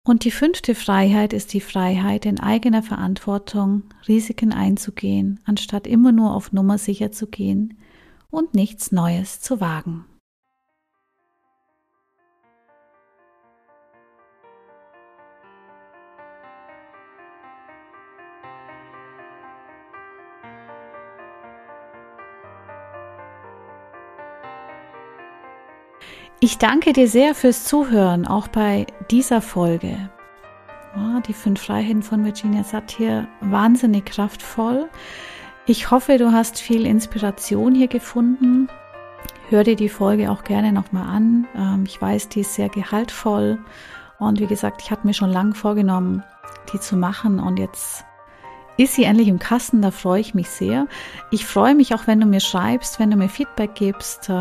Und 0.05 0.25
die 0.25 0.31
fünfte 0.31 0.75
Freiheit 0.75 1.31
ist 1.31 1.53
die 1.53 1.61
Freiheit, 1.61 2.25
in 2.25 2.39
eigener 2.39 2.83
Verantwortung 2.83 3.83
Risiken 4.07 4.51
einzugehen, 4.51 5.39
anstatt 5.45 5.87
immer 5.87 6.11
nur 6.11 6.35
auf 6.35 6.51
Nummer 6.51 6.77
sicher 6.77 7.11
zu 7.11 7.27
gehen 7.27 7.77
und 8.29 8.55
nichts 8.55 8.91
Neues 8.91 9.39
zu 9.39 9.61
wagen. 9.61 10.05
Ich 26.41 26.57
danke 26.57 26.93
dir 26.93 27.09
sehr 27.09 27.35
fürs 27.35 27.65
Zuhören, 27.65 28.25
auch 28.25 28.47
bei 28.47 28.87
dieser 29.11 29.41
Folge. 29.41 30.09
Die 31.27 31.33
fünf 31.33 31.61
Freiheiten 31.61 32.01
von 32.01 32.23
Virginia 32.23 32.63
Satir, 32.63 33.27
wahnsinnig 33.41 34.05
kraftvoll. 34.05 34.87
Ich 35.65 35.91
hoffe, 35.91 36.17
du 36.17 36.31
hast 36.31 36.57
viel 36.57 36.85
Inspiration 36.85 37.75
hier 37.75 37.89
gefunden. 37.89 38.69
Hör 39.49 39.65
dir 39.65 39.75
die 39.75 39.89
Folge 39.89 40.31
auch 40.31 40.45
gerne 40.45 40.71
nochmal 40.71 41.09
an. 41.13 41.45
Ähm, 41.57 41.83
ich 41.85 42.01
weiß, 42.01 42.29
die 42.29 42.39
ist 42.39 42.53
sehr 42.53 42.69
gehaltvoll. 42.69 43.59
Und 44.17 44.39
wie 44.39 44.47
gesagt, 44.47 44.81
ich 44.81 44.91
hatte 44.91 45.05
mir 45.05 45.13
schon 45.13 45.31
lange 45.31 45.55
vorgenommen, 45.55 46.23
die 46.71 46.79
zu 46.79 46.95
machen. 46.95 47.41
Und 47.41 47.59
jetzt 47.59 48.05
ist 48.77 48.93
sie 48.93 49.03
endlich 49.03 49.27
im 49.27 49.39
Kasten. 49.39 49.81
Da 49.81 49.91
freue 49.91 50.21
ich 50.21 50.33
mich 50.33 50.49
sehr. 50.49 50.87
Ich 51.31 51.45
freue 51.45 51.75
mich 51.75 51.93
auch, 51.93 52.07
wenn 52.07 52.21
du 52.21 52.25
mir 52.25 52.39
schreibst, 52.39 52.97
wenn 52.97 53.11
du 53.11 53.17
mir 53.17 53.29
Feedback 53.29 53.75
gibst. 53.75 54.31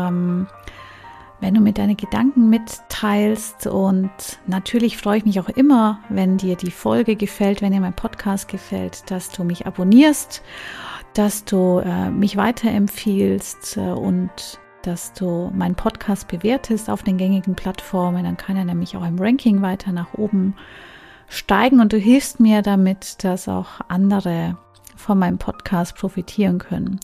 Wenn 1.41 1.53
du 1.53 1.61
mir 1.61 1.73
deine 1.73 1.95
Gedanken 1.95 2.49
mitteilst. 2.49 3.67
Und 3.67 4.11
natürlich 4.47 4.97
freue 4.97 5.19
ich 5.19 5.25
mich 5.25 5.39
auch 5.39 5.49
immer, 5.49 5.99
wenn 6.09 6.37
dir 6.37 6.55
die 6.55 6.71
Folge 6.71 7.15
gefällt, 7.15 7.61
wenn 7.61 7.71
dir 7.71 7.81
mein 7.81 7.95
Podcast 7.95 8.47
gefällt, 8.47 9.09
dass 9.09 9.31
du 9.31 9.43
mich 9.43 9.65
abonnierst, 9.65 10.41
dass 11.13 11.45
du 11.45 11.79
äh, 11.79 12.09
mich 12.09 12.37
weiterempfiehlst 12.37 13.77
äh, 13.77 13.91
und 13.91 14.59
dass 14.83 15.13
du 15.13 15.51
meinen 15.53 15.75
Podcast 15.75 16.27
bewertest 16.27 16.89
auf 16.89 17.03
den 17.03 17.17
gängigen 17.17 17.55
Plattformen. 17.55 18.23
Dann 18.23 18.37
kann 18.37 18.57
er 18.57 18.65
nämlich 18.65 18.95
auch 18.95 19.05
im 19.05 19.19
Ranking 19.19 19.61
weiter 19.61 19.91
nach 19.91 20.13
oben 20.13 20.55
steigen 21.27 21.79
und 21.79 21.93
du 21.93 21.97
hilfst 21.97 22.39
mir 22.39 22.61
damit, 22.61 23.23
dass 23.23 23.47
auch 23.47 23.81
andere 23.87 24.57
von 24.99 25.17
meinem 25.17 25.37
Podcast 25.37 25.95
profitieren 25.95 26.59
können. 26.59 26.99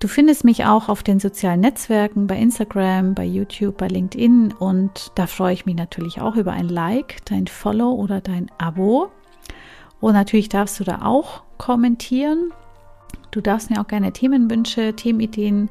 Du 0.00 0.08
findest 0.08 0.44
mich 0.44 0.64
auch 0.64 0.88
auf 0.88 1.02
den 1.02 1.20
sozialen 1.20 1.60
Netzwerken, 1.60 2.26
bei 2.26 2.36
Instagram, 2.36 3.14
bei 3.14 3.24
YouTube, 3.24 3.76
bei 3.78 3.88
LinkedIn 3.88 4.52
und 4.52 5.12
da 5.14 5.26
freue 5.26 5.54
ich 5.54 5.64
mich 5.64 5.76
natürlich 5.76 6.20
auch 6.20 6.36
über 6.36 6.52
ein 6.52 6.68
Like, 6.68 7.24
dein 7.24 7.46
Follow 7.46 7.92
oder 7.92 8.20
dein 8.20 8.50
Abo. 8.58 9.10
Und 10.00 10.12
natürlich 10.12 10.48
darfst 10.48 10.78
du 10.80 10.84
da 10.84 11.02
auch 11.02 11.42
kommentieren. 11.56 12.52
Du 13.30 13.40
darfst 13.40 13.70
mir 13.70 13.80
auch 13.80 13.86
gerne 13.86 14.12
Themenwünsche, 14.12 14.94
Themenideen 14.94 15.70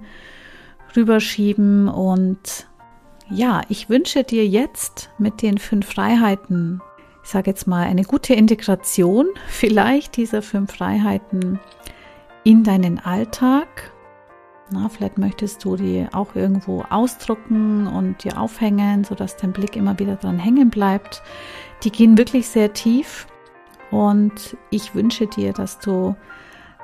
rüberschieben 0.96 1.88
und 1.90 2.68
ja, 3.30 3.62
ich 3.70 3.90
wünsche 3.90 4.24
dir 4.24 4.48
jetzt 4.48 5.10
mit 5.18 5.42
den 5.42 5.58
fünf 5.58 5.88
Freiheiten 5.88 6.82
ich 7.26 7.32
sage 7.32 7.50
jetzt 7.50 7.66
mal, 7.66 7.88
eine 7.88 8.04
gute 8.04 8.36
Integration 8.36 9.26
vielleicht 9.48 10.16
dieser 10.16 10.44
fünf 10.44 10.74
Freiheiten 10.74 11.60
in 12.44 12.64
deinen 12.64 13.00
Alltag. 13.00 13.92
Na, 14.72 14.90
vielleicht 14.90 15.18
möchtest 15.18 15.66
du 15.66 15.76
die 15.76 16.08
auch 16.14 16.36
irgendwo 16.36 16.84
ausdrucken 16.90 17.88
und 17.88 18.24
dir 18.24 18.40
aufhängen, 18.40 19.04
sodass 19.04 19.38
dein 19.38 19.54
Blick 19.54 19.76
immer 19.76 19.98
wieder 19.98 20.16
dran 20.18 20.38
hängen 20.38 20.70
bleibt. 20.70 21.24
Die 21.84 21.92
gehen 21.92 22.18
wirklich 22.18 22.48
sehr 22.48 22.74
tief 22.74 23.28
und 23.90 24.56
ich 24.70 24.94
wünsche 24.94 25.26
dir, 25.26 25.52
dass 25.52 25.80
du 25.80 26.16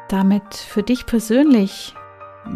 damit 0.10 0.56
für 0.56 0.82
dich 0.82 1.06
persönlich 1.06 1.94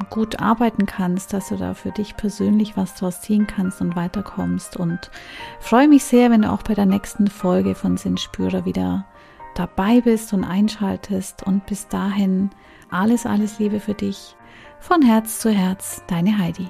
gut 0.09 0.39
arbeiten 0.39 0.86
kannst, 0.86 1.33
dass 1.33 1.49
du 1.49 1.57
da 1.57 1.73
für 1.73 1.91
dich 1.91 2.15
persönlich 2.17 2.77
was 2.77 2.95
draus 2.95 3.21
ziehen 3.21 3.47
kannst 3.47 3.81
und 3.81 3.95
weiterkommst. 3.95 4.77
Und 4.77 5.11
freue 5.59 5.88
mich 5.88 6.03
sehr, 6.03 6.31
wenn 6.31 6.43
du 6.43 6.51
auch 6.51 6.63
bei 6.63 6.73
der 6.73 6.86
nächsten 6.86 7.27
Folge 7.27 7.75
von 7.75 7.97
Sinnspürer 7.97 8.65
wieder 8.65 9.05
dabei 9.55 10.01
bist 10.01 10.33
und 10.33 10.43
einschaltest. 10.43 11.43
Und 11.43 11.65
bis 11.65 11.88
dahin 11.88 12.49
alles, 12.89 13.25
alles 13.25 13.59
Liebe 13.59 13.79
für 13.79 13.93
dich. 13.93 14.36
Von 14.79 15.01
Herz 15.01 15.39
zu 15.39 15.49
Herz, 15.49 16.03
deine 16.07 16.38
Heidi. 16.38 16.69